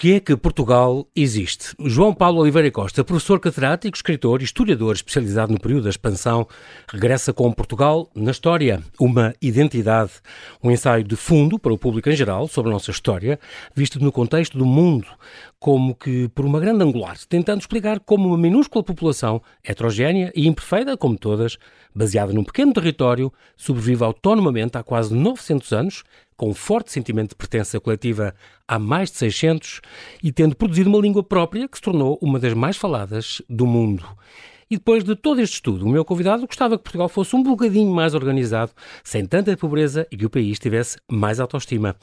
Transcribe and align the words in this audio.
Porquê 0.00 0.14
é 0.14 0.20
que 0.20 0.34
Portugal 0.34 1.06
existe? 1.14 1.74
João 1.78 2.14
Paulo 2.14 2.40
Oliveira 2.40 2.70
Costa, 2.70 3.04
professor 3.04 3.38
catedrático, 3.38 3.94
escritor 3.94 4.40
e 4.40 4.46
historiador 4.46 4.94
especializado 4.94 5.52
no 5.52 5.60
período 5.60 5.84
da 5.84 5.90
expansão, 5.90 6.48
regressa 6.90 7.34
com 7.34 7.52
Portugal 7.52 8.08
na 8.14 8.30
História, 8.30 8.82
uma 8.98 9.34
identidade, 9.42 10.12
um 10.64 10.70
ensaio 10.70 11.04
de 11.04 11.16
fundo 11.16 11.58
para 11.58 11.74
o 11.74 11.76
público 11.76 12.08
em 12.08 12.16
geral 12.16 12.48
sobre 12.48 12.70
a 12.70 12.72
nossa 12.72 12.90
história, 12.90 13.38
visto 13.74 14.00
no 14.00 14.10
contexto 14.10 14.56
do 14.56 14.64
mundo, 14.64 15.06
como 15.60 15.94
que 15.94 16.26
por 16.30 16.46
uma 16.46 16.58
grande 16.58 16.82
angular, 16.82 17.18
tentando 17.28 17.60
explicar 17.60 18.00
como 18.00 18.28
uma 18.28 18.38
minúscula 18.38 18.82
população, 18.82 19.42
heterogénea 19.62 20.32
e 20.34 20.48
imperfeita 20.48 20.96
como 20.96 21.18
todas, 21.18 21.58
baseada 21.94 22.32
num 22.32 22.42
pequeno 22.42 22.72
território, 22.72 23.30
sobrevive 23.58 24.02
autonomamente 24.02 24.78
há 24.78 24.82
quase 24.82 25.14
900 25.14 25.72
anos 25.74 26.02
com 26.34 26.48
um 26.48 26.54
forte 26.54 26.90
sentimento 26.90 27.30
de 27.30 27.36
pertença 27.36 27.78
coletiva 27.78 28.34
há 28.66 28.78
mais 28.78 29.10
de 29.10 29.18
600 29.18 29.82
e 30.22 30.32
tendo 30.32 30.56
produzido 30.56 30.88
uma 30.88 30.98
língua 30.98 31.22
própria 31.22 31.68
que 31.68 31.76
se 31.76 31.82
tornou 31.82 32.18
uma 32.22 32.38
das 32.38 32.54
mais 32.54 32.78
faladas 32.78 33.42
do 33.46 33.66
mundo. 33.66 34.02
E 34.72 34.76
depois 34.76 35.02
de 35.02 35.16
todo 35.16 35.40
este 35.40 35.54
estudo, 35.54 35.84
o 35.84 35.88
meu 35.88 36.04
convidado 36.04 36.46
gostava 36.46 36.78
que 36.78 36.84
Portugal 36.84 37.08
fosse 37.08 37.34
um 37.34 37.42
bocadinho 37.42 37.92
mais 37.92 38.14
organizado, 38.14 38.70
sem 39.02 39.26
tanta 39.26 39.56
pobreza 39.56 40.06
e 40.12 40.16
que 40.16 40.24
o 40.24 40.30
país 40.30 40.60
tivesse 40.60 40.96
mais 41.10 41.40
autoestima. 41.40 41.96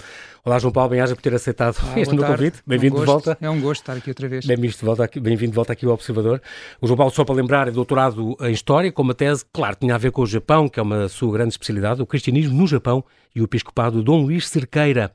Olá, 0.44 0.60
João 0.60 0.74
Paulo, 0.74 0.90
bem-aja 0.90 1.16
por 1.16 1.22
ter 1.22 1.34
aceitado 1.34 1.78
ah, 1.82 1.98
este 1.98 2.14
meu 2.14 2.26
convite. 2.26 2.58
Bem-vindo 2.68 2.98
um 2.98 3.00
de 3.00 3.06
volta. 3.06 3.38
É 3.40 3.50
um 3.50 3.62
gosto 3.62 3.84
estar 3.84 3.94
aqui 3.94 4.10
outra 4.10 4.28
vez. 4.28 4.46
Bem-vindo 4.46 4.74
de, 4.74 4.84
volta 4.84 5.06
aqui, 5.06 5.18
bem 5.18 5.38
de 5.38 5.48
volta 5.48 5.72
aqui 5.72 5.86
ao 5.86 5.94
Observador. 5.94 6.42
O 6.82 6.88
João 6.88 6.98
Paulo, 6.98 7.14
só 7.14 7.24
para 7.24 7.36
lembrar, 7.36 7.70
é 7.70 7.72
doutorado 7.72 8.36
em 8.42 8.52
História, 8.52 8.92
com 8.92 9.02
uma 9.02 9.16
tese, 9.16 9.46
claro, 9.54 9.78
tinha 9.80 9.96
a 9.96 9.98
ver 9.98 10.12
com 10.12 10.24
o 10.24 10.28
Japão, 10.28 10.68
que 10.68 10.78
é 10.78 10.84
uma 10.84 11.08
sua 11.08 11.32
grande 11.32 11.52
especialidade, 11.52 12.02
o 12.02 12.06
cristianismo 12.06 12.54
no 12.54 12.68
Japão 12.68 13.02
e 13.38 13.42
o 13.42 13.44
episcopado 13.44 14.02
Dom 14.02 14.24
Luís 14.24 14.50
Cerqueira, 14.50 15.12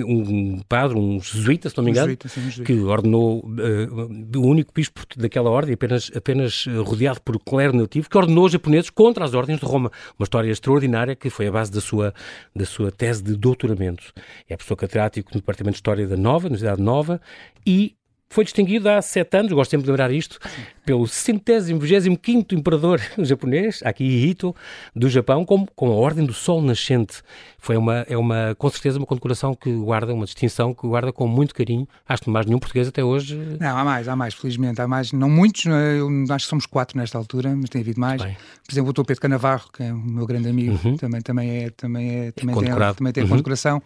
um 0.00 0.60
padre, 0.66 0.98
um 0.98 1.20
jesuíta, 1.20 1.68
se 1.68 1.76
não 1.76 1.84
me 1.84 1.90
engano, 1.90 2.06
jesuíta, 2.06 2.28
sim, 2.28 2.40
jesuíta. 2.42 2.72
que 2.72 2.80
ordenou 2.80 3.44
uh, 3.44 4.38
o 4.38 4.46
único 4.46 4.72
bispo 4.72 5.02
daquela 5.16 5.50
ordem, 5.50 5.74
apenas, 5.74 6.10
apenas 6.14 6.64
rodeado 6.84 7.20
por 7.20 7.38
clero 7.38 7.76
nativo, 7.76 8.08
que 8.08 8.16
ordenou 8.16 8.46
os 8.46 8.52
japoneses 8.52 8.88
contra 8.88 9.24
as 9.24 9.34
ordens 9.34 9.60
de 9.60 9.66
Roma. 9.66 9.92
Uma 10.18 10.24
história 10.24 10.50
extraordinária 10.50 11.14
que 11.14 11.28
foi 11.28 11.46
a 11.46 11.52
base 11.52 11.70
da 11.70 11.82
sua, 11.82 12.14
da 12.56 12.64
sua 12.64 12.90
tese 12.90 13.22
de 13.22 13.36
doutoramento. 13.36 14.12
É 14.48 14.56
professor 14.56 14.76
catedrático 14.76 15.30
no 15.34 15.40
Departamento 15.40 15.74
de 15.74 15.78
História 15.78 16.06
da 16.06 16.16
Nova, 16.16 16.44
na 16.44 16.54
Universidade 16.54 16.80
Nova, 16.80 17.20
e 17.66 17.94
foi 18.32 18.44
distinguido 18.44 18.88
há 18.88 19.02
sete 19.02 19.36
anos, 19.36 19.52
gosto 19.52 19.70
sempre 19.70 19.84
de 19.84 19.90
lembrar 19.90 20.10
isto, 20.10 20.38
pelo 20.86 21.06
centésimo, 21.06 21.78
vigésimo 21.78 22.16
quinto 22.16 22.54
imperador 22.54 22.98
japonês, 23.18 23.82
Akihito, 23.84 24.56
do 24.96 25.08
Japão, 25.10 25.44
com, 25.44 25.66
com 25.66 25.88
a 25.88 25.94
Ordem 25.94 26.24
do 26.24 26.32
Sol 26.32 26.62
Nascente. 26.62 27.22
Foi 27.58 27.76
uma, 27.76 28.06
é 28.08 28.16
uma, 28.16 28.54
com 28.56 28.70
certeza, 28.70 28.98
uma 28.98 29.06
condecoração 29.06 29.54
que 29.54 29.70
guarda, 29.72 30.14
uma 30.14 30.24
distinção 30.24 30.72
que 30.72 30.86
guarda 30.86 31.12
com 31.12 31.26
muito 31.26 31.54
carinho. 31.54 31.86
Acho 32.08 32.22
que 32.22 32.30
mais 32.30 32.46
nenhum 32.46 32.58
português 32.58 32.88
até 32.88 33.04
hoje. 33.04 33.36
Não, 33.60 33.76
há 33.76 33.84
mais, 33.84 34.08
há 34.08 34.16
mais, 34.16 34.32
felizmente. 34.34 34.80
Há 34.80 34.88
mais, 34.88 35.12
não 35.12 35.28
muitos, 35.28 35.66
eu 35.66 36.08
acho 36.30 36.46
que 36.46 36.50
somos 36.50 36.64
quatro 36.64 36.96
nesta 36.96 37.18
altura, 37.18 37.54
mas 37.54 37.68
tem 37.68 37.82
havido 37.82 38.00
mais. 38.00 38.22
Bem. 38.22 38.34
Por 38.66 38.72
exemplo, 38.72 38.90
o 38.90 38.92
Dr. 38.94 39.04
Pedro 39.04 39.20
Canavarro, 39.20 39.70
que 39.70 39.82
é 39.82 39.92
o 39.92 39.98
meu 39.98 40.26
grande 40.26 40.48
amigo, 40.48 40.80
uhum. 40.82 40.96
também, 40.96 41.20
também, 41.20 41.64
é, 41.64 41.70
também, 41.70 42.10
é, 42.10 42.32
também, 42.32 42.54
é 42.54 42.58
tem, 42.58 42.94
também 42.96 43.12
tem 43.12 43.22
a 43.22 43.24
uhum. 43.24 43.30
condecoração. 43.30 43.82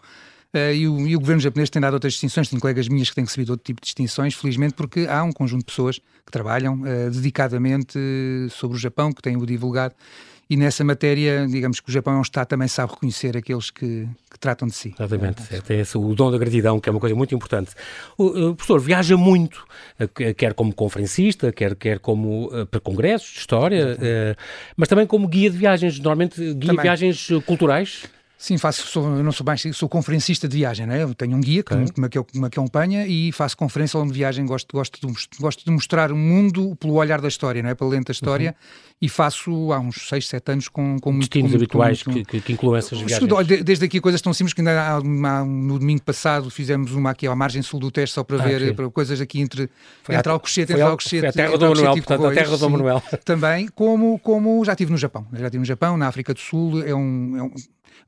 Uh, 0.57 0.73
e, 0.73 0.89
o, 0.89 1.07
e, 1.07 1.15
o, 1.15 1.21
governo 1.21 1.43
japonês 1.43 1.69
tem 1.69 1.83
dado 1.83 1.93
outras 1.93 2.15
distinções, 2.15 2.49
tenho 2.49 2.61
colegas 2.61 2.89
minhas 2.89 3.11
que 3.11 3.15
têm 3.15 3.25
recebido 3.25 3.51
outro 3.51 3.65
tipo 3.65 3.79
de 3.79 3.85
distinções, 3.85 4.33
felizmente, 4.33 4.73
porque 4.73 5.07
há 5.07 5.23
um 5.23 5.31
conjunto 5.31 5.61
de 5.61 5.67
pessoas 5.67 5.99
que 5.99 6.33
trabalham 6.33 6.81
uh, 6.81 7.11
dedicadamente 7.11 7.99
uh, 7.99 8.49
sobre 8.49 8.79
o 8.79 8.81
Japão, 8.81 9.13
que 9.13 9.21
têm 9.21 9.37
o 9.37 9.45
divulgado, 9.45 9.95
e 10.49 10.57
nessa 10.57 10.83
matéria, 10.83 11.47
digamos 11.47 11.81
que 11.81 11.91
o 11.91 11.93
Japão 11.93 12.15
é 12.15 12.19
um 12.19 12.23
Estado 12.23 12.47
também 12.47 12.69
sabe 12.69 12.93
reconhecer 12.93 13.37
aqueles 13.37 13.69
que, 13.69 14.09
que 14.31 14.39
tratam 14.39 14.67
de 14.67 14.75
si. 14.75 14.95
Exatamente, 14.99 15.43
é, 15.55 15.61
tem 15.61 15.81
esse, 15.81 15.99
o 15.99 16.15
dom 16.15 16.31
da 16.31 16.39
gratidão, 16.39 16.81
que 16.81 16.89
é 16.89 16.93
uma 16.93 17.01
coisa 17.01 17.15
muito 17.15 17.35
importante. 17.35 17.73
O, 18.17 18.51
o 18.51 18.55
professor 18.55 18.81
viaja 18.81 19.17
muito, 19.17 19.67
quer 20.37 20.55
como 20.55 20.73
conferencista, 20.73 21.53
quer, 21.53 21.75
quer 21.75 21.99
como 21.99 22.49
para 22.71 22.81
congressos 22.81 23.33
de 23.33 23.41
história, 23.41 23.99
mas 24.77 24.89
também 24.89 25.05
como 25.05 25.27
guia 25.27 25.51
de 25.51 25.59
viagens, 25.59 25.99
normalmente 25.99 26.37
guia 26.41 26.55
também. 26.55 26.77
de 26.77 26.83
viagens 26.83 27.29
culturais. 27.45 28.05
Sim, 28.39 28.59
faço, 28.59 28.87
sou, 28.87 29.03
eu 29.17 29.25
não 29.25 29.33
sou 29.33 29.47
mais, 29.47 29.63
sou 29.73 29.89
conferencista 29.89 30.47
de 30.47 30.59
viagem, 30.59 30.87
né? 30.87 31.03
Eu 31.03 31.15
tenho 31.15 31.35
um 31.35 31.41
guia 31.41 31.63
que, 31.63 31.73
okay. 31.73 31.87
me, 31.97 32.09
que, 32.09 32.39
me 32.39 32.47
acompanha 32.47 33.07
e 33.07 33.33
faço 33.33 33.57
conferência 33.57 33.97
ao 33.97 34.03
longo 34.03 34.13
de 34.13 34.19
viagem, 34.19 34.45
gosto, 34.45 34.71
gosto, 34.77 35.01
de, 35.01 35.15
gosto 35.41 35.65
de 35.65 35.71
mostrar 35.71 36.13
o 36.13 36.17
mundo 36.17 36.77
pelo 36.77 36.95
olhar 36.95 37.19
da 37.19 37.29
história, 37.29 37.63
não 37.63 37.71
é? 37.71 37.75
Pela 37.75 37.89
lente 37.89 38.07
da 38.09 38.13
história 38.13 38.51
uhum. 38.51 38.97
e 39.01 39.09
faço 39.09 39.73
há 39.73 39.81
uns 39.81 40.07
6, 40.09 40.29
7 40.29 40.53
anos 40.53 40.69
com, 40.69 40.99
com 41.01 41.19
Destinos 41.19 41.51
com, 41.51 41.57
habituais 41.57 42.03
com, 42.03 42.13
que, 42.13 42.41
que, 42.43 42.53
incluem 42.53 42.79
essas 42.79 43.01
viagens. 43.01 43.65
Desde 43.65 43.87
aqui 43.87 44.03
coisas 44.03 44.21
tão 44.21 44.35
simples 44.35 44.53
que 44.53 44.61
ainda 44.61 44.83
há, 44.83 44.97
há, 44.97 45.45
no 45.45 45.79
domingo 45.79 46.03
passado 46.03 46.51
fizemos 46.51 46.93
uma 46.93 47.11
aqui 47.13 47.27
à 47.27 47.35
margem 47.35 47.63
sul 47.63 47.81
do 47.81 47.91
teste 47.91 48.15
só 48.15 48.23
para 48.23 48.37
ah, 48.37 48.47
ver 48.47 48.57
okay. 48.57 48.75
para 48.75 48.91
coisas 48.91 49.19
aqui 49.19 49.41
entre, 49.41 49.71
foi 50.03 50.15
entre 50.15 50.29
a, 50.29 50.33
Alcochete, 50.35 50.73
entre 50.73 50.83
Alcochete, 50.83 51.27
a 51.27 51.33
terra 51.33 51.57
do 51.57 51.69
Manuel, 51.69 51.95
portanto 51.95 52.27
a 52.27 52.35
terra 52.35 52.57
do 52.59 52.71
Manuel. 52.71 53.03
Também, 53.25 53.69
como, 53.69 54.19
como 54.19 54.63
já 54.63 54.73
estive 54.73 54.93
no 54.93 54.99
Japão, 54.99 55.27
já 55.33 55.47
estive 55.47 55.59
no 55.59 55.65
Japão, 55.65 55.97
na 55.97 56.07
África 56.07 56.35
do 56.35 56.41
Sul, 56.41 56.83
é 56.85 56.95
um, 56.95 57.37
é 57.39 57.43
um 57.43 57.55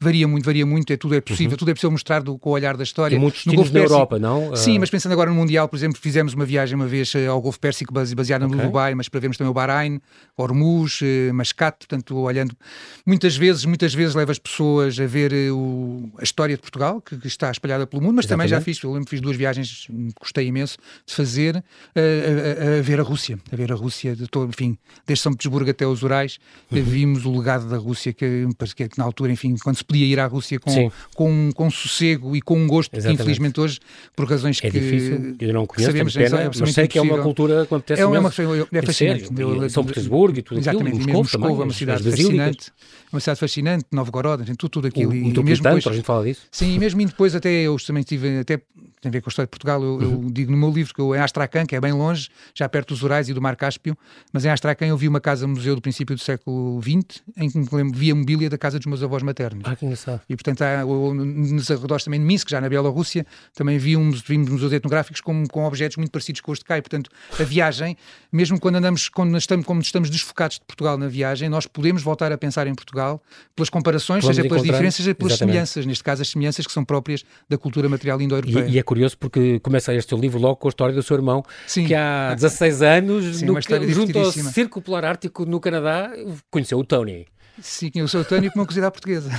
varia 0.01 0.29
muito, 0.29 0.45
varia 0.45 0.65
muito, 0.65 0.93
é, 0.93 0.97
tudo 0.97 1.15
é 1.15 1.21
possível, 1.21 1.53
uhum. 1.53 1.57
tudo 1.57 1.71
é 1.71 1.75
possível 1.75 1.91
mostrar 1.91 2.21
do, 2.21 2.39
com 2.39 2.51
o 2.51 2.53
olhar 2.53 2.77
da 2.77 2.85
história. 2.85 3.17
E 3.17 3.19
muitos 3.19 3.45
destinos 3.45 3.71
na 3.71 3.81
Europa, 3.81 4.19
não? 4.19 4.55
Sim, 4.55 4.77
uh... 4.77 4.81
mas 4.81 4.91
pensando 4.91 5.13
agora 5.13 5.31
no 5.31 5.37
Mundial, 5.37 5.69
por 5.69 5.77
exemplo, 5.77 6.01
fizemos 6.01 6.35
uma 6.35 6.45
viagem 6.45 6.77
uma 6.77 6.87
vez 6.87 7.15
eh, 7.15 7.27
ao 7.27 7.41
Golfo 7.41 7.59
Pérsico 7.59 7.93
baseada 7.93 8.47
okay. 8.47 8.57
no 8.57 8.63
Dubai, 8.63 8.95
mas 8.95 9.09
para 9.09 9.21
vermos 9.21 9.37
também 9.37 9.51
o 9.51 9.55
Bahrein, 9.55 10.01
Hormuz, 10.37 11.01
eh, 11.03 11.33
Mascate, 11.33 11.87
portanto, 11.87 12.17
olhando 12.17 12.57
muitas 13.05 13.37
vezes, 13.37 13.65
muitas 13.65 13.93
vezes 13.93 14.15
leva 14.15 14.31
as 14.31 14.39
pessoas 14.39 14.99
a 15.01 15.07
ver 15.07 15.33
eh, 15.33 15.51
o, 15.51 16.11
a 16.19 16.23
história 16.23 16.55
de 16.55 16.63
Portugal, 16.63 17.01
que, 17.01 17.17
que, 17.17 17.27
está 17.27 17.51
espalhada 17.51 17.87
pelo 17.87 18.03
mundo, 18.03 18.17
mas 18.17 18.27
Exatamente. 18.27 18.51
também 18.51 18.61
já 18.61 18.65
fiz, 18.65 18.83
eu 18.83 18.93
lembro 18.93 19.09
fiz 19.09 19.21
duas 19.21 19.37
viagens, 19.37 19.89
gostei 20.21 20.47
imenso 20.47 20.79
de 21.07 21.15
fazer, 21.15 21.57
a, 21.57 22.75
a, 22.75 22.79
a, 22.79 22.83
ver 22.83 23.01
a 23.01 23.03
Rússia, 23.03 23.39
a 23.51 23.57
ver 23.57 23.73
a 23.73 23.75
Rússia, 23.75 24.15
de 24.15 24.29
todo, 24.29 24.49
enfim, 24.49 24.79
desde 25.07 25.23
São 25.23 25.33
Petersburgo 25.33 25.71
até 25.71 25.87
os 25.87 26.03
Urais, 26.03 26.39
uhum. 26.71 26.83
vimos 26.83 27.25
o 27.25 27.37
legado 27.37 27.69
da 27.69 27.77
Rússia, 27.77 28.13
que, 28.13 28.47
que 28.77 28.99
na 28.99 29.05
altura, 29.05 29.33
enfim, 29.33 29.57
quando 29.63 29.77
se 29.77 29.85
podia 29.89 30.05
ir 30.05 30.21
à 30.21 30.27
Rússia 30.27 30.61
com, 30.61 30.93
com, 31.15 31.51
com 31.55 31.71
sossego 31.71 32.37
e 32.37 32.43
com 32.43 32.59
um 32.59 32.67
gosto 32.67 32.95
Exatamente. 32.95 33.17
que 33.17 33.23
infelizmente 33.23 33.61
hoje, 33.61 33.81
por 34.15 34.29
razões 34.29 34.59
é 34.63 34.71
que, 34.71 34.79
difícil. 34.79 35.35
Eu 35.41 35.55
não 35.55 35.67
conheço, 35.67 35.91
sabemos, 35.91 36.13
pena, 36.13 36.43
é 36.43 36.51
mas 36.61 36.75
sei 36.75 36.87
que 36.87 36.99
é 36.99 37.03
uma 37.03 37.23
cultura 37.23 37.55
que 37.57 37.63
acontece 37.63 38.03
é, 38.03 38.07
uma, 38.07 38.19
é 38.19 38.83
fascinante. 38.83 39.29
Eu, 39.37 39.71
São 39.71 39.85
Petersburgo 39.85 40.39
e 40.39 40.43
tudo 40.43 40.61
Exatamente, 40.61 40.97
aquilo, 40.99 41.11
e 41.11 41.13
Moscou, 41.13 41.41
também, 41.41 41.61
é 41.61 41.65
uma 41.65 41.73
cidade 41.73 42.03
fascinante, 42.03 42.73
uma 43.11 43.21
cidade 43.21 43.41
fascinante, 43.41 43.85
Novgorod, 43.91 44.45
tudo, 44.57 44.69
tudo 44.69 44.87
aquilo. 44.89 45.11
O, 45.11 45.15
e, 45.15 45.31
e 45.31 45.43
mesmo 45.43 45.65
depois, 45.65 45.87
a 45.87 45.93
gente 45.93 46.05
fala 46.05 46.25
disso. 46.25 46.43
Sim, 46.51 46.75
e 46.75 46.79
mesmo 46.79 47.05
depois 47.07 47.35
até 47.35 47.49
eu 47.49 47.77
também 47.79 48.03
tive, 48.03 48.41
até 48.41 48.61
tem 49.01 49.11
a 49.11 49.13
ver 49.13 49.21
com 49.21 49.29
a 49.29 49.31
história 49.31 49.47
de 49.47 49.51
Portugal. 49.51 49.83
Eu, 49.83 50.03
eu 50.03 50.11
uhum. 50.11 50.31
digo 50.31 50.51
no 50.51 50.57
meu 50.57 50.71
livro 50.71 50.95
que 50.95 51.01
eu, 51.01 51.15
em 51.15 51.19
Astracan, 51.19 51.67
que 51.67 51.77
é 51.77 51.81
bem 51.81 51.93
longe, 51.93 52.29
já 52.55 52.69
perto 52.69 52.89
dos 52.89 53.03
Urais 53.03 53.29
e 53.29 53.35
do 53.35 53.41
Mar 53.41 53.57
Cáspio, 53.57 53.97
mas 54.33 54.45
em 54.45 54.51
Astracan 54.51 54.87
eu 54.87 54.97
vi 54.97 55.09
uma 55.09 55.21
casa-museu 55.21 55.75
do 55.75 55.81
princípio 55.81 56.15
do 56.15 56.21
século 56.21 56.81
XX, 56.83 57.23
em 57.37 57.51
que 57.51 57.59
me 57.59 57.69
lembro, 57.73 57.99
vi 57.99 58.11
a 58.11 58.15
mobília 58.15 58.51
da 58.51 58.59
casa 58.59 58.79
dos 58.79 58.87
meus 58.87 59.03
avós 59.03 59.23
maternos. 59.23 59.63
Ah, 59.65 59.77
que 59.77 59.85
engraçado. 59.85 60.21
E 60.29 60.37
portanto, 60.37 60.63
há, 60.63 60.85
nos 60.85 61.71
arredores 61.71 62.05
também 62.05 62.21
de 62.21 62.27
Minsk, 62.27 62.51
já 62.51 62.61
na 62.61 62.69
Bielorrússia, 62.69 63.27
também 63.55 63.79
vimos, 63.79 64.21
vimos 64.23 64.49
museus 64.49 64.73
etnográficos 64.73 65.21
com, 65.21 65.47
com 65.47 65.65
objetos 65.65 65.97
muito 65.97 66.11
parecidos 66.11 66.41
com 66.41 66.53
os 66.53 66.59
de 66.59 66.65
cá. 66.65 66.79
E 66.79 66.83
portanto, 66.83 67.11
a 67.39 67.43
viagem, 67.43 67.97
mesmo 68.33 68.59
quando 68.59 68.77
andamos, 68.77 69.09
quando 69.09 69.37
estamos, 69.37 69.67
quando 69.67 69.83
estamos 69.83 70.11
desfocados 70.11 70.59
de 70.59 70.65
Portugal 70.65 70.97
na 70.97 71.09
viagem, 71.09 71.49
nós 71.49 71.67
podemos 71.67 72.03
voltar 72.03 72.33
a 72.33 72.39
pensar 72.39 72.67
em 72.67 72.75
Portugal 72.75 73.23
pelas 73.55 73.71
comparações, 73.71 74.25
seja 74.25 74.43
pelas 74.43 74.63
diferenças, 74.63 74.97
seja 74.97 75.15
pelas 75.15 75.33
Exatamente. 75.33 75.53
semelhanças. 75.53 75.87
Neste 75.87 76.05
caso, 76.05 76.23
as 76.23 76.29
semelhanças 76.29 76.67
que 76.67 76.73
são 76.73 76.85
próprias 76.85 77.25
da 77.49 77.57
cultura 77.59 77.89
material 77.89 78.21
indo-europeia. 78.21 78.67
E, 78.67 78.73
e 78.73 78.79
é 78.79 78.83
curioso 78.89 79.19
porque 79.19 79.61
começa 79.61 79.95
este 79.95 80.17
livro 80.17 80.39
logo 80.41 80.57
com 80.57 80.67
a 80.67 80.71
história 80.71 80.95
do 80.95 81.03
seu 81.03 81.15
irmão, 81.15 81.45
Sim. 81.67 81.85
que 81.85 81.95
há 81.95 82.35
16 82.35 82.81
anos, 82.81 83.37
Sim, 83.37 83.45
no, 83.45 83.61
junto 83.91 84.19
ao 84.19 84.33
Círculo 84.33 84.83
Polar 84.83 85.05
Ártico 85.05 85.45
no 85.45 85.61
Canadá, 85.61 86.11
conheceu 86.51 86.79
o 86.79 86.85
Tony. 86.85 87.27
Sim, 87.61 87.91
eu 87.97 88.07
sou 88.07 88.21
o 88.21 88.25
Tony 88.25 88.51
com 88.51 88.61
uma 88.61 88.87
à 88.87 88.91
portuguesa. 88.91 89.31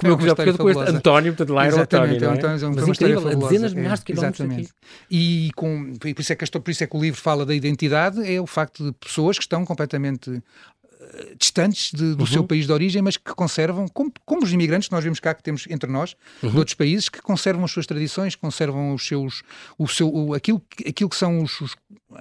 Com 0.00 0.06
uma 0.14 0.14
à 0.14 0.36
portuguesa 0.36 0.58
com 0.58 0.70
este 0.70 0.96
António, 0.96 1.34
portanto 1.34 1.54
lá 1.54 1.66
era 1.66 1.74
o 1.74 1.76
não 1.76 1.82
é? 1.82 1.84
António, 1.84 2.16
é 2.16 2.38
Mas 2.48 2.62
uma 2.62 2.90
incrível, 2.90 3.28
a 3.28 3.34
dezenas 3.34 3.70
de 3.72 3.76
milhares 3.76 3.98
de 4.00 4.04
quilómetros 4.06 4.40
Exatamente. 4.40 4.72
E, 5.10 5.50
com, 5.56 5.94
por, 5.94 6.08
isso 6.08 6.32
é 6.32 6.36
que, 6.36 6.60
por 6.60 6.70
isso 6.70 6.84
é 6.84 6.86
que 6.86 6.96
o 6.96 7.00
livro 7.00 7.20
fala 7.20 7.44
da 7.44 7.54
identidade, 7.54 8.32
é 8.32 8.40
o 8.40 8.46
facto 8.46 8.84
de 8.84 8.92
pessoas 8.92 9.36
que 9.36 9.44
estão 9.44 9.64
completamente 9.64 10.42
distantes 11.38 11.90
de, 11.92 12.14
do 12.14 12.20
uhum. 12.20 12.26
seu 12.26 12.44
país 12.44 12.66
de 12.66 12.72
origem, 12.72 13.02
mas 13.02 13.16
que 13.16 13.34
conservam, 13.34 13.86
como, 13.88 14.12
como, 14.24 14.42
os 14.42 14.52
imigrantes 14.52 14.88
que 14.88 14.94
nós 14.94 15.02
vemos 15.02 15.20
cá, 15.20 15.34
que 15.34 15.42
temos 15.42 15.66
entre 15.68 15.90
nós, 15.90 16.14
uhum. 16.42 16.50
de 16.50 16.58
outros 16.58 16.74
países, 16.74 17.08
que 17.08 17.20
conservam 17.20 17.64
as 17.64 17.70
suas 17.70 17.86
tradições, 17.86 18.34
conservam 18.34 18.94
os 18.94 19.06
seus, 19.06 19.42
o 19.78 19.86
seu, 19.88 20.12
o, 20.12 20.34
aquilo, 20.34 20.62
aquilo 20.86 21.10
que 21.10 21.16
são 21.16 21.42
os, 21.42 21.60
os 21.60 21.76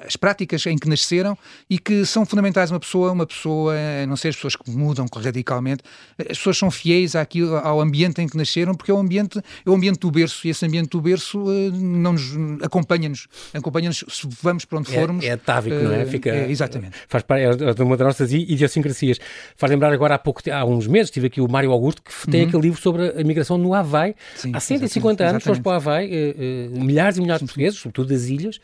as 0.06 0.16
práticas 0.16 0.66
em 0.66 0.78
que 0.78 0.88
nasceram 0.88 1.38
e 1.70 1.78
que 1.78 2.06
são 2.06 2.26
fundamentais 2.26 2.72
uma 2.72 2.80
pessoa, 2.80 3.12
uma 3.12 3.26
pessoa, 3.26 3.74
a 4.04 4.06
não 4.06 4.16
ser 4.16 4.30
as 4.30 4.36
pessoas 4.36 4.56
que 4.56 4.70
mudam 4.72 5.06
radicalmente, 5.16 5.84
as 6.20 6.38
pessoas 6.38 6.58
são 6.58 6.70
fiéis 6.70 7.16
àquilo, 7.16 7.56
ao 7.58 7.82
ambiente 7.82 8.22
em 8.22 8.28
que 8.28 8.38
nasceram, 8.38 8.74
porque 8.74 8.92
é 8.92 8.94
o 8.94 8.98
ambiente, 8.98 9.40
é 9.40 9.70
o 9.70 9.74
ambiente 9.74 10.00
do 10.00 10.12
berço, 10.12 10.46
e 10.48 10.50
esse 10.50 10.66
ambiente 10.66 10.90
do 10.90 11.02
berço 11.02 11.40
uh, 11.40 11.72
não 11.72 12.14
nos 12.14 12.34
acompanha-nos, 12.64 13.28
acompanha-nos 13.54 14.04
se 14.08 14.28
vamos 14.42 14.66
para 14.66 14.80
onde 14.80 14.92
é, 14.92 15.00
formos. 15.00 15.26
É, 15.26 15.28
é 15.30 15.32
atávico, 15.32 15.76
uh, 15.76 15.84
não 15.84 15.94
é? 15.94 16.06
Fica, 16.06 16.30
é, 16.30 16.50
exatamente. 16.50 16.98
Faz 17.08 17.24
parte 17.24 17.44
é 17.44 17.84
uma 17.84 17.98
das 17.98 18.08
nossas 18.08 18.32
idiosincrasias. 18.32 19.20
Faz 19.56 19.72
lembrar 19.72 19.94
agora 19.94 20.16
há 20.16 20.20
pouco, 20.20 20.42
há 20.52 20.66
uns 20.66 20.88
meses, 20.88 21.12
tive 21.12 21.28
aqui 21.28 21.42
o 21.42 21.48
Mário 21.48 21.72
Augusto, 21.72 22.02
que 22.02 22.12
tem 22.30 22.42
uhum. 22.42 22.48
aquele 22.48 22.64
livro 22.64 22.82
sobre 22.82 23.10
a 23.10 23.24
migração 23.24 23.58
no 23.58 23.74
Havaí. 23.74 24.16
Sim, 24.36 24.52
há 24.54 24.60
150 24.60 25.24
anos, 25.24 25.44
foste 25.44 25.62
para 25.62 25.72
o 25.72 25.76
Havaí, 25.76 26.10
uh, 26.10 26.84
milhares 26.84 27.18
e 27.18 27.22
milhares 27.22 27.42
de 27.42 27.46
portugueses, 27.46 27.80
sobretudo 27.80 28.10
das 28.10 28.26
ilhas, 28.26 28.60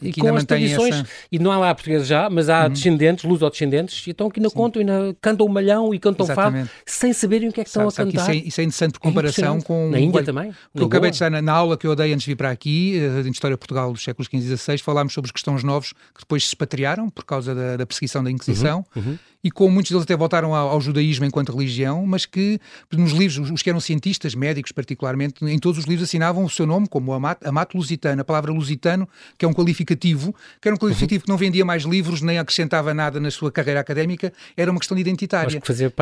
e 0.00 0.12
com 0.12 0.34
as 0.34 0.44
tradições, 0.68 0.94
essa... 0.94 1.08
e 1.30 1.38
não 1.38 1.50
há 1.50 1.58
lá 1.58 1.74
portugueses 1.74 2.06
já, 2.06 2.28
mas 2.30 2.48
há 2.48 2.64
uhum. 2.64 2.70
descendentes, 2.70 3.24
luso-descendentes, 3.24 4.06
e 4.06 4.10
estão 4.10 4.26
aqui 4.28 4.40
na 4.40 4.50
contam 4.50 4.82
e 4.82 4.84
na, 4.84 5.14
cantam 5.20 5.46
o 5.46 5.48
malhão 5.48 5.94
e 5.94 5.98
cantam 5.98 6.26
fado, 6.26 6.68
sem 6.86 7.12
saberem 7.12 7.48
o 7.48 7.52
que 7.52 7.60
é 7.60 7.64
que 7.64 7.70
estão 7.70 7.88
a 7.88 7.92
cantar. 7.92 8.22
Isso 8.22 8.30
é, 8.30 8.36
isso 8.36 8.60
é 8.60 8.64
interessante 8.64 8.92
por 8.92 9.00
comparação 9.00 9.60
com... 9.60 9.90
Na 9.90 10.00
Índia 10.00 10.22
também. 10.22 10.52
eu 10.74 10.86
acabei 10.86 11.10
de 11.10 11.16
estar 11.16 11.30
na, 11.30 11.42
na, 11.42 11.52
aula 11.52 11.76
que 11.76 11.86
eu 11.86 11.94
dei 11.94 12.12
antes 12.12 12.24
de 12.24 12.30
vir 12.30 12.36
para 12.36 12.50
aqui, 12.50 13.00
uh, 13.18 13.22
de 13.22 13.30
História 13.30 13.56
de 13.56 13.58
Portugal 13.58 13.92
dos 13.92 14.02
séculos 14.02 14.28
XV 14.28 14.52
e 14.52 14.56
XVI, 14.56 14.78
falámos 14.78 15.12
sobre 15.12 15.26
os 15.26 15.32
cristãos 15.32 15.64
novos 15.64 15.92
que 15.92 16.20
depois 16.20 16.42
se 16.42 16.48
expatriaram 16.48 17.08
por 17.08 17.24
causa 17.24 17.54
da, 17.54 17.76
da 17.76 17.86
perseguição 17.86 18.22
da 18.22 18.30
Inquisição. 18.30 18.84
Uhum, 18.94 19.02
uhum 19.02 19.18
e 19.44 19.50
como 19.50 19.72
muitos 19.72 19.90
deles 19.90 20.04
até 20.04 20.16
voltaram 20.16 20.54
ao, 20.54 20.68
ao, 20.68 20.80
judaísmo 20.80 21.24
enquanto 21.24 21.52
religião, 21.52 22.06
mas 22.06 22.24
que 22.24 22.60
nos 22.92 23.12
livros, 23.12 23.50
os 23.50 23.62
que 23.62 23.68
eram 23.68 23.80
cientistas, 23.80 24.34
médicos 24.34 24.70
particularmente, 24.70 25.44
em 25.44 25.58
todos 25.58 25.78
os 25.78 25.84
livros 25.84 26.08
assinavam 26.08 26.44
o 26.44 26.50
seu 26.50 26.64
nome 26.64 26.88
como 26.88 27.12
Amato, 27.12 27.46
Amato 27.46 27.76
Lusitano, 27.76 28.22
a 28.22 28.24
palavra 28.24 28.52
lusitano, 28.52 29.08
que 29.36 29.44
é 29.44 29.48
um 29.48 29.52
qualificativo, 29.52 30.34
que 30.60 30.68
era 30.68 30.74
um 30.74 30.78
qualificativo 30.78 31.20
uhum. 31.20 31.24
que 31.24 31.28
não 31.28 31.36
vendia 31.36 31.64
mais 31.64 31.82
livros 31.82 32.22
nem 32.22 32.38
acrescentava 32.38 32.94
nada 32.94 33.18
na 33.18 33.30
sua 33.30 33.50
carreira 33.50 33.80
académica, 33.80 34.32
era 34.56 34.70
uma 34.70 34.78
questão 34.78 34.96
identitária. 34.96 35.60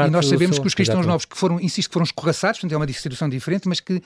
e 0.08 0.10
nós 0.10 0.26
sabemos 0.26 0.58
que 0.58 0.66
os 0.66 0.74
cristãos 0.74 0.98
exatamente. 0.98 1.08
novos 1.08 1.24
que 1.24 1.36
foram, 1.36 1.60
insisto, 1.60 1.90
foram 1.92 2.04
escorraçados, 2.04 2.60
portanto 2.60 2.74
é 2.74 2.76
uma 2.76 2.86
distribuição 2.86 3.28
diferente, 3.28 3.66
mas 3.66 3.80
que 3.80 4.02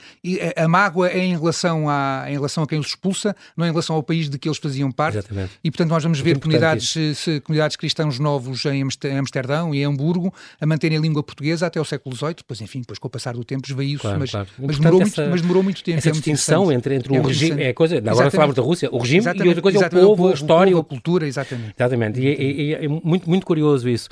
a 0.55 0.67
mágoa 0.67 1.09
é 1.09 1.19
em 1.19 1.37
relação, 1.37 1.89
a, 1.89 2.25
em 2.29 2.33
relação 2.33 2.63
a 2.63 2.67
quem 2.67 2.79
os 2.79 2.87
expulsa, 2.87 3.35
não 3.57 3.65
em 3.65 3.69
relação 3.69 3.95
ao 3.95 4.03
país 4.03 4.29
de 4.29 4.37
que 4.37 4.47
eles 4.47 4.57
faziam 4.57 4.91
parte. 4.91 5.17
Exatamente. 5.17 5.51
E 5.63 5.69
portanto 5.69 5.89
nós 5.89 6.03
vamos 6.03 6.19
ver 6.19 6.39
comunidades, 6.39 6.89
se, 7.17 7.41
comunidades 7.41 7.75
cristãos 7.75 8.17
novos 8.17 8.63
em 8.65 8.83
Amsterdão 9.25 9.73
e 9.73 9.83
Hamburgo 9.83 10.33
a 10.59 10.65
manterem 10.65 10.97
a 10.97 11.01
língua 11.01 11.23
portuguesa 11.23 11.67
até 11.67 11.79
o 11.81 11.85
século 11.85 12.15
XVIII, 12.15 12.35
depois 12.35 12.61
enfim, 12.61 12.81
depois 12.81 12.99
com 12.99 13.07
o 13.07 13.11
passar 13.11 13.33
do 13.33 13.43
tempo 13.43 13.67
esveio-se, 13.67 14.01
claro, 14.01 14.19
mas, 14.19 14.31
claro. 14.31 14.47
mas, 14.59 14.77
demorou 14.77 15.01
essa, 15.01 15.21
muito, 15.21 15.31
mas 15.31 15.41
demorou 15.41 15.63
muito 15.63 15.83
tempo. 15.83 15.97
Essa 15.97 16.09
é 16.09 16.11
distinção 16.11 16.71
entre, 16.71 16.95
entre 16.95 17.15
é 17.15 17.19
o 17.19 17.23
regime, 17.23 17.63
é 17.63 17.73
coisa, 17.73 17.97
agora 17.97 18.31
falamos 18.31 18.55
da 18.55 18.61
Rússia, 18.61 18.89
o 18.91 18.97
regime 18.97 19.25
e 19.25 19.47
outra 19.47 19.61
coisa 19.61 19.83
é 19.83 19.87
o 19.87 19.89
povo, 19.89 20.03
o 20.03 20.07
povo, 20.15 20.27
a 20.29 20.33
história. 20.33 20.71
Povo, 20.71 20.81
a 20.81 20.85
cultura, 20.85 21.27
exatamente. 21.27 21.73
Exatamente, 21.77 22.19
e, 22.19 22.27
e, 22.27 22.61
e 22.61 22.73
é 22.73 22.87
muito, 22.87 23.29
muito 23.29 23.45
curioso 23.45 23.89
isso. 23.89 24.09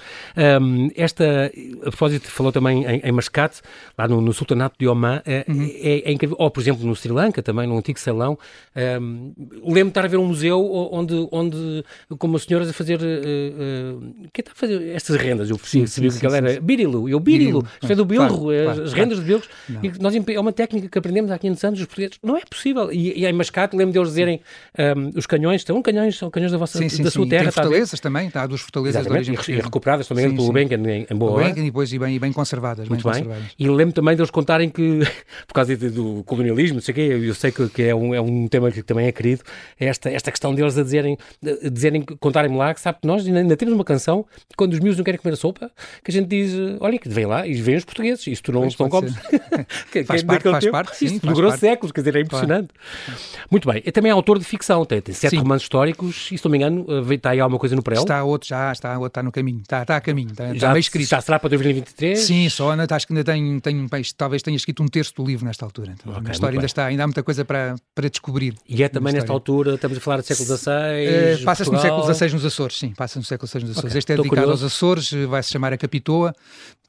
Um, 0.62 0.90
esta, 0.96 1.52
a 1.82 1.90
propósito, 1.90 2.30
falou 2.30 2.52
também 2.52 2.84
em, 2.84 3.02
em 3.04 3.12
Mascate, 3.12 3.62
lá 3.98 4.08
no, 4.08 4.22
no 4.22 4.34
Sultanato 4.34 4.76
de 4.80 4.88
Oman, 4.88 5.22
é, 5.26 5.46
uhum. 5.48 5.64
é, 5.64 6.10
é, 6.10 6.12
incrível, 6.12 6.36
ou 6.40 6.50
por 6.50 6.62
exemplo 6.62 6.86
no 6.86 6.96
Sri 6.96 7.12
Lanka 7.12 7.42
também, 7.42 7.68
no 7.68 7.78
antigo 7.78 8.00
Ceilão, 8.00 8.38
um, 9.02 9.34
lembro 9.64 9.86
de 9.86 9.90
estar 9.90 10.06
a 10.06 10.08
ver 10.08 10.18
um 10.18 10.26
museu 10.26 10.64
onde, 10.92 11.28
onde 11.32 11.84
como 12.18 12.38
as 12.38 12.44
senhoras 12.44 12.70
a 12.70 12.74
fazer, 12.74 13.00
uh, 13.00 13.04
uh, 13.04 14.30
quem 14.34 14.42
está 14.42 14.52
a 14.52 14.56
fazer 14.56 14.96
estas 15.04 15.18
rendas. 15.18 15.50
Eu 15.50 15.60
sim, 15.64 15.86
sim, 15.86 16.10
que 16.10 16.26
ele 16.26 16.38
era 16.38 16.62
Birilu. 16.62 17.10
Eu, 17.10 17.20
Birilu. 17.20 17.66
Isto 17.82 17.92
é 17.92 17.96
do 17.96 18.06
bilro, 18.06 18.28
claro, 18.28 18.52
é 18.52 18.64
claro, 18.64 18.84
as 18.84 18.94
rendas 18.94 19.20
de 19.20 19.26
bilros. 19.26 19.50
E 19.82 19.92
nós, 20.00 20.16
é 20.16 20.40
uma 20.40 20.54
técnica 20.54 20.88
que 20.88 20.98
aprendemos 20.98 21.30
há 21.30 21.38
500 21.38 21.64
anos, 21.64 21.80
os 21.82 21.86
portugueses. 21.86 22.18
Não 22.24 22.38
é 22.38 22.42
possível. 22.50 22.92
E, 22.92 23.20
e 23.20 23.26
em 23.26 23.34
Mascate, 23.34 23.76
lembro 23.76 23.94
deles 23.94 24.10
dizerem 24.10 24.40
um, 24.78 25.12
os 25.18 25.26
canhões, 25.26 25.62
estão 25.62 25.82
canhões, 25.82 26.18
são 26.18 26.32
canhões 26.32 26.52
da, 26.52 26.58
vossa, 26.58 26.78
sim, 26.78 26.88
sim, 26.90 27.04
da 27.04 27.12
sua 27.12 27.28
terra. 27.28 27.44
Tem 27.44 27.52
fortalezas 27.52 28.00
também, 28.00 28.28
está, 28.28 28.48
duas 28.48 28.62
fortalezas 28.62 29.02
Exatamente, 29.02 29.26
de 29.26 29.32
origem 29.32 29.56
e, 29.56 29.62
recuperadas 29.62 30.08
também 30.08 30.34
pelo 30.34 30.52
Benken 30.52 30.80
em, 30.88 31.08
em 31.10 31.16
boa 31.16 31.34
hora. 31.34 31.50
e 31.50 31.64
depois 31.64 31.92
e 31.92 32.00
bem, 32.00 32.16
e 32.16 32.20
bem 32.20 32.32
conservadas. 32.32 32.88
Muito 32.88 33.04
bem. 33.04 33.24
Conservadas. 33.24 33.52
E 33.60 33.70
lembro 33.70 33.94
também 33.94 34.16
deles 34.16 34.32
contarem 34.32 34.70
que, 34.70 35.00
por 35.48 35.54
causa 35.54 35.76
do 35.76 36.24
colonialismo, 36.24 36.76
não 36.76 36.82
sei 36.82 36.92
o 36.94 36.96
quê, 36.96 37.02
eu 37.02 37.36
sei 37.36 37.52
que, 37.52 37.68
que 37.70 37.84
é, 37.84 37.96
um, 37.96 38.14
é 38.14 38.22
um 38.22 38.48
tema 38.48 38.72
que 38.72 38.82
também 38.82 39.08
é 39.08 39.12
querido, 39.12 39.44
é 39.80 39.88
esta, 39.88 40.10
esta 40.10 40.32
questão 40.32 40.54
deles 40.54 40.78
a 40.78 40.84
dizerem, 40.84 41.18
a 41.46 41.70
dizerem 41.70 42.04
contarem-me 42.20 42.58
lá 42.58 42.74
que 42.74 42.80
sabe 42.80 43.00
que 43.02 43.08
nós 43.08 43.26
ainda, 43.26 43.58
temos 43.58 43.74
uma 43.74 43.84
canção 43.84 44.26
quando 44.56 44.74
os 44.74 44.80
não 44.98 45.04
querem 45.04 45.20
comer 45.20 45.34
a 45.34 45.38
sopa, 45.38 45.72
que 46.04 46.12
a 46.12 46.14
gente 46.14 46.28
diz, 46.28 46.54
olha, 46.80 46.98
que 46.98 47.10
vem 47.10 47.26
lá 47.26 47.48
e 47.48 47.54
vem 47.54 47.76
os 47.76 47.86
portugueses, 47.86 48.26
isso 48.28 48.44
tu 48.44 48.52
não, 48.52 48.68
não 48.80 48.90
comes. 48.90 49.14
que, 49.92 50.04
faz, 50.04 50.24
parte, 50.24 50.50
faz 50.50 50.66
parte, 50.68 50.98
sim, 50.98 51.06
Isso 51.06 51.20
durou 51.20 51.52
séculos, 51.58 51.92
quer 51.92 52.02
dizer, 52.02 52.16
é 52.16 52.22
impressionante. 52.22 52.70
Claro. 52.74 53.20
Muito 53.50 53.72
bem, 53.72 53.82
é 53.86 53.92
também 53.92 54.12
autor 54.12 54.40
de 54.40 54.46
ficção, 54.46 54.86
tem, 54.86 55.02
tem 55.02 55.14
sete 55.14 55.32
sim. 55.32 55.38
romances 55.38 55.64
históricos, 55.64 56.30
e 56.32 56.38
se 56.38 56.46
não 56.46 56.52
me 56.52 56.58
engano, 56.58 56.86
eh, 56.90 57.14
está 57.14 57.32
aí 57.32 57.40
alguma 57.40 57.60
coisa 57.60 57.76
no 57.76 57.82
pré 57.82 57.94
Está 58.04 58.24
outro 58.24 58.48
já, 58.48 58.72
está, 58.72 58.94
outro 58.94 59.08
está 59.08 59.24
no 59.24 59.32
caminho, 59.32 59.62
está, 59.62 59.82
está 59.82 59.98
a 59.98 60.02
caminho, 60.02 60.32
está, 60.32 60.48
já, 60.48 60.54
está 60.54 60.70
meio 60.70 60.80
escrito. 60.80 61.10
Já 61.10 61.22
será 61.22 61.40
para 61.40 61.50
2023? 61.50 62.20
Sim, 62.20 62.50
só, 62.50 62.72
ainda, 62.72 62.88
acho 62.90 63.08
que 63.08 63.14
ainda 63.14 63.24
tenho, 63.24 63.62
tenho, 63.62 63.88
talvez 64.16 64.42
tenha 64.42 64.56
escrito 64.56 64.84
um 64.84 64.88
terço 64.88 65.14
do 65.16 65.26
livro 65.26 65.46
nesta 65.46 65.66
altura. 65.66 65.94
Então, 65.94 66.12
okay, 66.14 66.30
a 66.30 66.32
história 66.32 66.58
ainda 66.58 66.66
está, 66.66 66.86
ainda 66.86 67.04
há 67.04 67.08
muita 67.08 67.24
coisa 67.24 67.46
para, 67.46 67.76
para 67.96 68.10
descobrir. 68.10 68.56
E 68.68 68.84
é 68.84 68.90
também 68.90 69.14
nesta 69.14 69.32
altura, 69.32 69.76
estamos 69.76 69.98
a 69.98 70.02
falar 70.02 70.18
do 70.18 70.24
século 70.24 70.46
XVI? 70.46 71.42
Uh, 71.42 71.44
Passa-se 71.46 71.72
no 71.72 71.80
século 71.80 72.14
XVI 72.14 72.34
nos 72.34 72.46
Açores, 72.46 72.78
sim, 72.78 72.94
passa-se 72.96 73.20
no 73.20 73.26
século 73.26 73.48
XVI 73.48 73.62
nos 73.62 73.72
Açores. 73.72 73.92
Okay, 73.92 74.00
este 74.00 74.14
é 74.14 74.16
dedicado 74.16 74.42
curioso. 74.42 74.64
aos 74.64 74.74
Açores, 74.74 74.83
eh, 75.14 75.26
vai-se 75.26 75.52
chamar 75.52 75.74
a 75.74 75.78
Capitoa, 75.78 76.34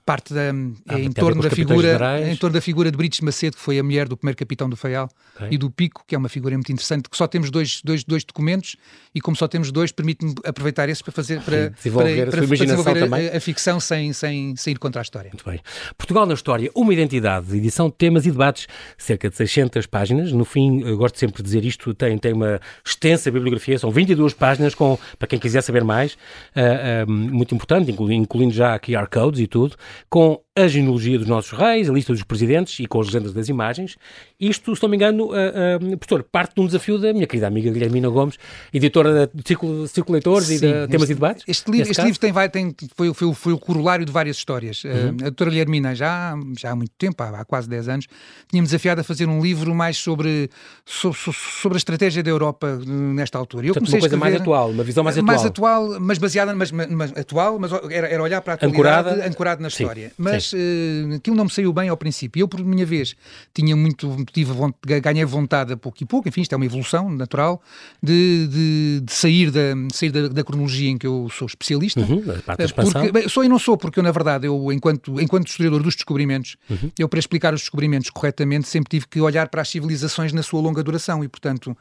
parte 0.04 0.34
da, 0.34 0.50
ah, 0.88 1.00
em, 1.00 1.10
torno 1.10 1.42
da 1.42 1.50
figura, 1.50 2.20
em 2.30 2.36
torno 2.36 2.54
da 2.54 2.60
figura 2.60 2.90
de 2.90 2.96
Brites 2.96 3.20
Macedo, 3.20 3.56
que 3.56 3.62
foi 3.62 3.78
a 3.78 3.82
mulher 3.82 4.06
do 4.06 4.16
primeiro 4.16 4.36
capitão 4.36 4.68
do 4.68 4.76
Faial, 4.76 5.08
okay. 5.34 5.48
e 5.50 5.58
do 5.58 5.70
Pico, 5.70 6.04
que 6.06 6.14
é 6.14 6.18
uma 6.18 6.28
figura 6.28 6.54
muito 6.54 6.70
interessante, 6.70 7.08
que 7.08 7.16
só 7.16 7.26
temos 7.26 7.50
dois, 7.50 7.80
dois, 7.82 8.04
dois 8.04 8.22
documentos, 8.22 8.76
e 9.14 9.20
como 9.20 9.36
só 9.36 9.48
temos 9.48 9.72
dois, 9.72 9.92
permite-me 9.92 10.34
aproveitar 10.44 10.88
esse 10.88 11.02
para 11.02 11.12
fazer 11.12 11.40
para, 11.40 11.70
desenvolver, 11.76 12.28
para, 12.28 12.44
a, 12.44 12.46
para, 12.46 12.56
desenvolver 12.56 13.32
a, 13.32 13.36
a, 13.36 13.40
ficção 13.40 13.80
sem, 13.80 14.12
sem, 14.12 14.54
sem 14.56 14.72
ir 14.72 14.78
contra 14.78 15.00
a 15.00 15.04
história. 15.04 15.30
Muito 15.30 15.48
bem. 15.48 15.60
Portugal 15.96 16.26
na 16.26 16.34
História, 16.34 16.70
uma 16.74 16.92
identidade, 16.92 17.56
edição 17.56 17.88
de 17.88 17.94
temas 17.94 18.26
e 18.26 18.30
debates, 18.30 18.66
cerca 18.98 19.30
de 19.30 19.36
600 19.36 19.86
páginas. 19.86 20.32
No 20.32 20.44
fim, 20.44 20.82
eu 20.82 20.98
gosto 20.98 21.18
sempre 21.18 21.38
de 21.38 21.44
dizer 21.44 21.64
isto, 21.64 21.94
tem, 21.94 22.18
tem 22.18 22.32
uma 22.32 22.60
extensa 22.84 23.30
bibliografia, 23.30 23.78
são 23.78 23.90
22 23.90 24.34
páginas, 24.34 24.74
com, 24.74 24.98
para 25.18 25.28
quem 25.28 25.38
quiser 25.38 25.62
saber 25.62 25.82
mais, 25.82 26.12
uh, 26.12 27.06
uh, 27.06 27.10
muito 27.10 27.54
importante, 27.54 27.90
incluindo, 27.90 28.22
incluindo 28.22 28.52
já 28.52 28.78
QR 28.78 29.08
codes 29.08 29.40
e 29.40 29.46
tudo, 29.46 29.76
com 30.08 30.43
a 30.56 30.68
genealogia 30.68 31.18
dos 31.18 31.26
nossos 31.26 31.50
reis, 31.50 31.90
a 31.90 31.92
lista 31.92 32.12
dos 32.12 32.22
presidentes 32.22 32.78
e 32.78 32.86
com 32.86 33.00
as 33.00 33.08
legendas 33.08 33.32
das 33.32 33.48
imagens. 33.48 33.96
Isto, 34.38 34.76
se 34.76 34.82
não 34.84 34.88
me 34.88 34.96
engano, 34.96 35.24
uh, 35.24 35.30
uh, 35.30 35.98
professor, 35.98 36.22
parte 36.22 36.54
de 36.54 36.60
um 36.60 36.66
desafio 36.66 36.96
da 36.96 37.12
minha 37.12 37.26
querida 37.26 37.48
amiga 37.48 37.72
Guilhermina 37.72 38.08
Gomes, 38.08 38.38
editora 38.72 39.26
do 39.26 39.42
Círculo, 39.44 39.88
Círculo 39.88 40.12
Leitores 40.14 40.46
Sim, 40.46 40.54
e 40.54 40.58
de 40.58 40.88
Temas 40.88 41.10
e 41.10 41.14
Debates. 41.14 41.44
Este, 41.48 41.68
livro, 41.72 41.90
este 41.90 42.02
livro 42.02 42.20
tem, 42.20 42.30
vai, 42.30 42.48
tem, 42.48 42.72
foi, 42.94 43.12
foi, 43.12 43.34
foi, 43.34 43.52
o 43.52 43.58
corolário 43.58 44.06
de 44.06 44.12
várias 44.12 44.36
histórias. 44.36 44.84
Uhum. 44.84 44.92
Uh, 44.92 45.08
a 45.08 45.10
doutora 45.24 45.50
Guilhermina, 45.50 45.92
já, 45.92 46.36
já 46.56 46.70
há 46.70 46.76
muito 46.76 46.92
tempo, 46.96 47.20
há, 47.20 47.40
há 47.40 47.44
quase 47.44 47.68
10 47.68 47.88
anos, 47.88 48.06
tinha-me 48.48 48.66
desafiado 48.66 49.00
a 49.00 49.04
fazer 49.04 49.28
um 49.28 49.42
livro 49.42 49.74
mais 49.74 49.96
sobre, 49.96 50.48
sobre, 50.84 51.18
sobre 51.32 51.76
a 51.76 51.78
estratégia 51.78 52.22
da 52.22 52.30
Europa 52.30 52.78
nesta 52.86 53.38
altura. 53.38 53.66
Eu 53.66 53.74
comecei 53.74 53.96
uma 53.96 54.02
coisa 54.02 54.16
mais 54.16 54.36
atual, 54.36 54.70
uma 54.70 54.84
visão 54.84 55.02
mais 55.02 55.18
atual. 55.18 55.26
Mais 55.26 55.44
atual, 55.44 56.00
mas 56.00 56.18
baseada, 56.18 56.54
mas, 56.54 56.70
mas 56.70 57.12
atual, 57.16 57.58
mas 57.58 57.72
era, 57.90 58.06
era 58.06 58.22
olhar 58.22 58.40
para 58.40 58.52
a 58.52 58.54
atualidade 58.54 59.08
ancorada, 59.08 59.26
ancorado 59.26 59.62
na 59.62 59.68
história. 59.68 60.08
Sim, 60.10 60.14
mas 60.16 60.43
mas 60.44 60.52
uh, 60.52 61.14
aquilo 61.16 61.36
não 61.36 61.44
me 61.44 61.50
saiu 61.50 61.72
bem 61.72 61.88
ao 61.88 61.96
princípio. 61.96 62.40
Eu, 62.40 62.48
por 62.48 62.62
minha 62.64 62.84
vez, 62.84 63.14
tinha 63.54 63.74
muito, 63.74 64.24
tive, 64.32 64.52
ganhei 65.00 65.24
vontade 65.24 65.72
a 65.72 65.76
pouco 65.76 66.02
e 66.02 66.06
pouco, 66.06 66.28
enfim, 66.28 66.42
isto 66.42 66.52
é 66.52 66.56
uma 66.56 66.66
evolução 66.66 67.10
natural, 67.10 67.62
de, 68.02 68.48
de, 68.48 69.00
de 69.04 69.12
sair, 69.12 69.50
da, 69.50 69.60
sair 69.92 70.10
da, 70.10 70.28
da, 70.28 70.44
cronologia 70.44 70.90
em 70.90 70.98
que 70.98 71.06
eu 71.06 71.28
sou 71.30 71.46
especialista. 71.46 72.00
Uhum, 72.00 72.22
eh, 72.26 72.66
porque, 72.74 73.12
bem, 73.12 73.28
sou 73.28 73.44
e 73.44 73.48
não 73.48 73.58
sou, 73.58 73.76
porque 73.76 73.98
eu, 73.98 74.02
na 74.02 74.10
verdade, 74.10 74.46
eu, 74.46 74.72
enquanto, 74.72 75.20
enquanto 75.20 75.48
historiador 75.48 75.82
dos 75.82 75.94
descobrimentos, 75.94 76.56
uhum. 76.68 76.90
eu, 76.98 77.08
para 77.08 77.18
explicar 77.18 77.54
os 77.54 77.60
descobrimentos 77.60 78.10
corretamente, 78.10 78.68
sempre 78.68 78.90
tive 78.90 79.06
que 79.08 79.20
olhar 79.20 79.48
para 79.48 79.62
as 79.62 79.68
civilizações 79.68 80.32
na 80.32 80.42
sua 80.42 80.60
longa 80.60 80.82
duração 80.82 81.24
e, 81.24 81.28
portanto, 81.28 81.76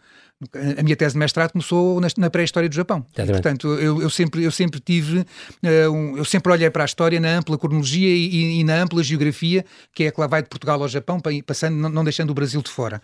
a 0.77 0.83
minha 0.83 0.95
tese 0.95 1.13
de 1.13 1.19
mestrado 1.19 1.51
começou 1.51 1.99
na, 1.99 2.07
na 2.17 2.29
pré-história 2.29 2.69
do 2.69 2.75
Japão. 2.75 3.05
E, 3.29 3.33
portanto, 3.33 3.67
eu, 3.75 4.01
eu, 4.01 4.09
sempre, 4.09 4.43
eu 4.43 4.51
sempre 4.51 4.79
tive, 4.79 5.19
uh, 5.19 5.91
um, 5.91 6.17
eu 6.17 6.25
sempre 6.25 6.51
olhei 6.51 6.69
para 6.69 6.83
a 6.83 6.85
história 6.85 7.19
na 7.19 7.37
ampla 7.37 7.57
cronologia 7.57 8.07
e, 8.07 8.59
e, 8.59 8.63
na 8.63 8.75
ampla 8.75 9.03
geografia, 9.03 9.65
que 9.93 10.03
é 10.03 10.07
a 10.07 10.11
que 10.11 10.19
lá 10.19 10.27
vai 10.27 10.41
de 10.41 10.49
Portugal 10.49 10.81
ao 10.81 10.87
Japão, 10.87 11.19
passando, 11.45 11.75
não, 11.75 11.89
não 11.89 12.03
deixando 12.03 12.29
o 12.29 12.33
Brasil 12.33 12.61
de 12.61 12.69
fora. 12.69 13.01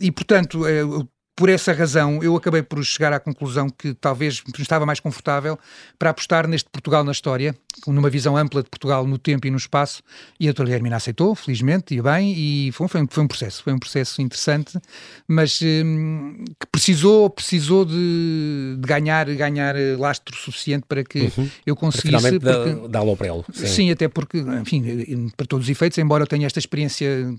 E, 0.00 0.10
portanto, 0.10 0.62
uh, 0.62 1.08
por 1.40 1.48
essa 1.48 1.72
razão, 1.72 2.22
eu 2.22 2.36
acabei 2.36 2.60
por 2.60 2.84
chegar 2.84 3.14
à 3.14 3.18
conclusão 3.18 3.70
que 3.70 3.94
talvez 3.94 4.42
estava 4.58 4.84
mais 4.84 5.00
confortável 5.00 5.58
para 5.98 6.10
apostar 6.10 6.46
neste 6.46 6.68
Portugal 6.68 7.02
na 7.02 7.12
história, 7.12 7.56
numa 7.86 8.10
visão 8.10 8.36
ampla 8.36 8.62
de 8.62 8.68
Portugal 8.68 9.06
no 9.06 9.16
tempo 9.16 9.46
e 9.46 9.50
no 9.50 9.56
espaço, 9.56 10.02
e 10.38 10.44
a 10.44 10.50
doutora 10.50 10.66
Guilhermina 10.66 10.96
aceitou, 10.96 11.34
felizmente, 11.34 11.94
e 11.94 12.02
bem, 12.02 12.34
e 12.36 12.72
foi, 12.72 12.88
foi, 12.88 13.06
foi 13.08 13.24
um 13.24 13.26
processo, 13.26 13.62
foi 13.62 13.72
um 13.72 13.78
processo 13.78 14.20
interessante, 14.20 14.78
mas 15.26 15.58
hum, 15.62 16.44
que 16.60 16.66
precisou, 16.70 17.30
precisou 17.30 17.86
de, 17.86 18.76
de, 18.78 18.86
ganhar, 18.86 19.24
ganhar 19.34 19.74
lastro 19.98 20.36
suficiente 20.36 20.84
para 20.86 21.02
que 21.02 21.32
uhum. 21.38 21.48
eu 21.64 21.74
conseguisse... 21.74 22.38
Para 22.38 22.86
dar-lo 22.86 23.16
para 23.16 23.28
ele. 23.28 23.44
Sim. 23.54 23.66
sim, 23.66 23.90
até 23.90 24.08
porque, 24.08 24.40
enfim, 24.60 25.32
para 25.34 25.46
todos 25.46 25.64
os 25.64 25.70
efeitos, 25.70 25.96
embora 25.96 26.24
eu 26.24 26.26
tenha 26.26 26.46
esta 26.46 26.58
experiência 26.58 27.34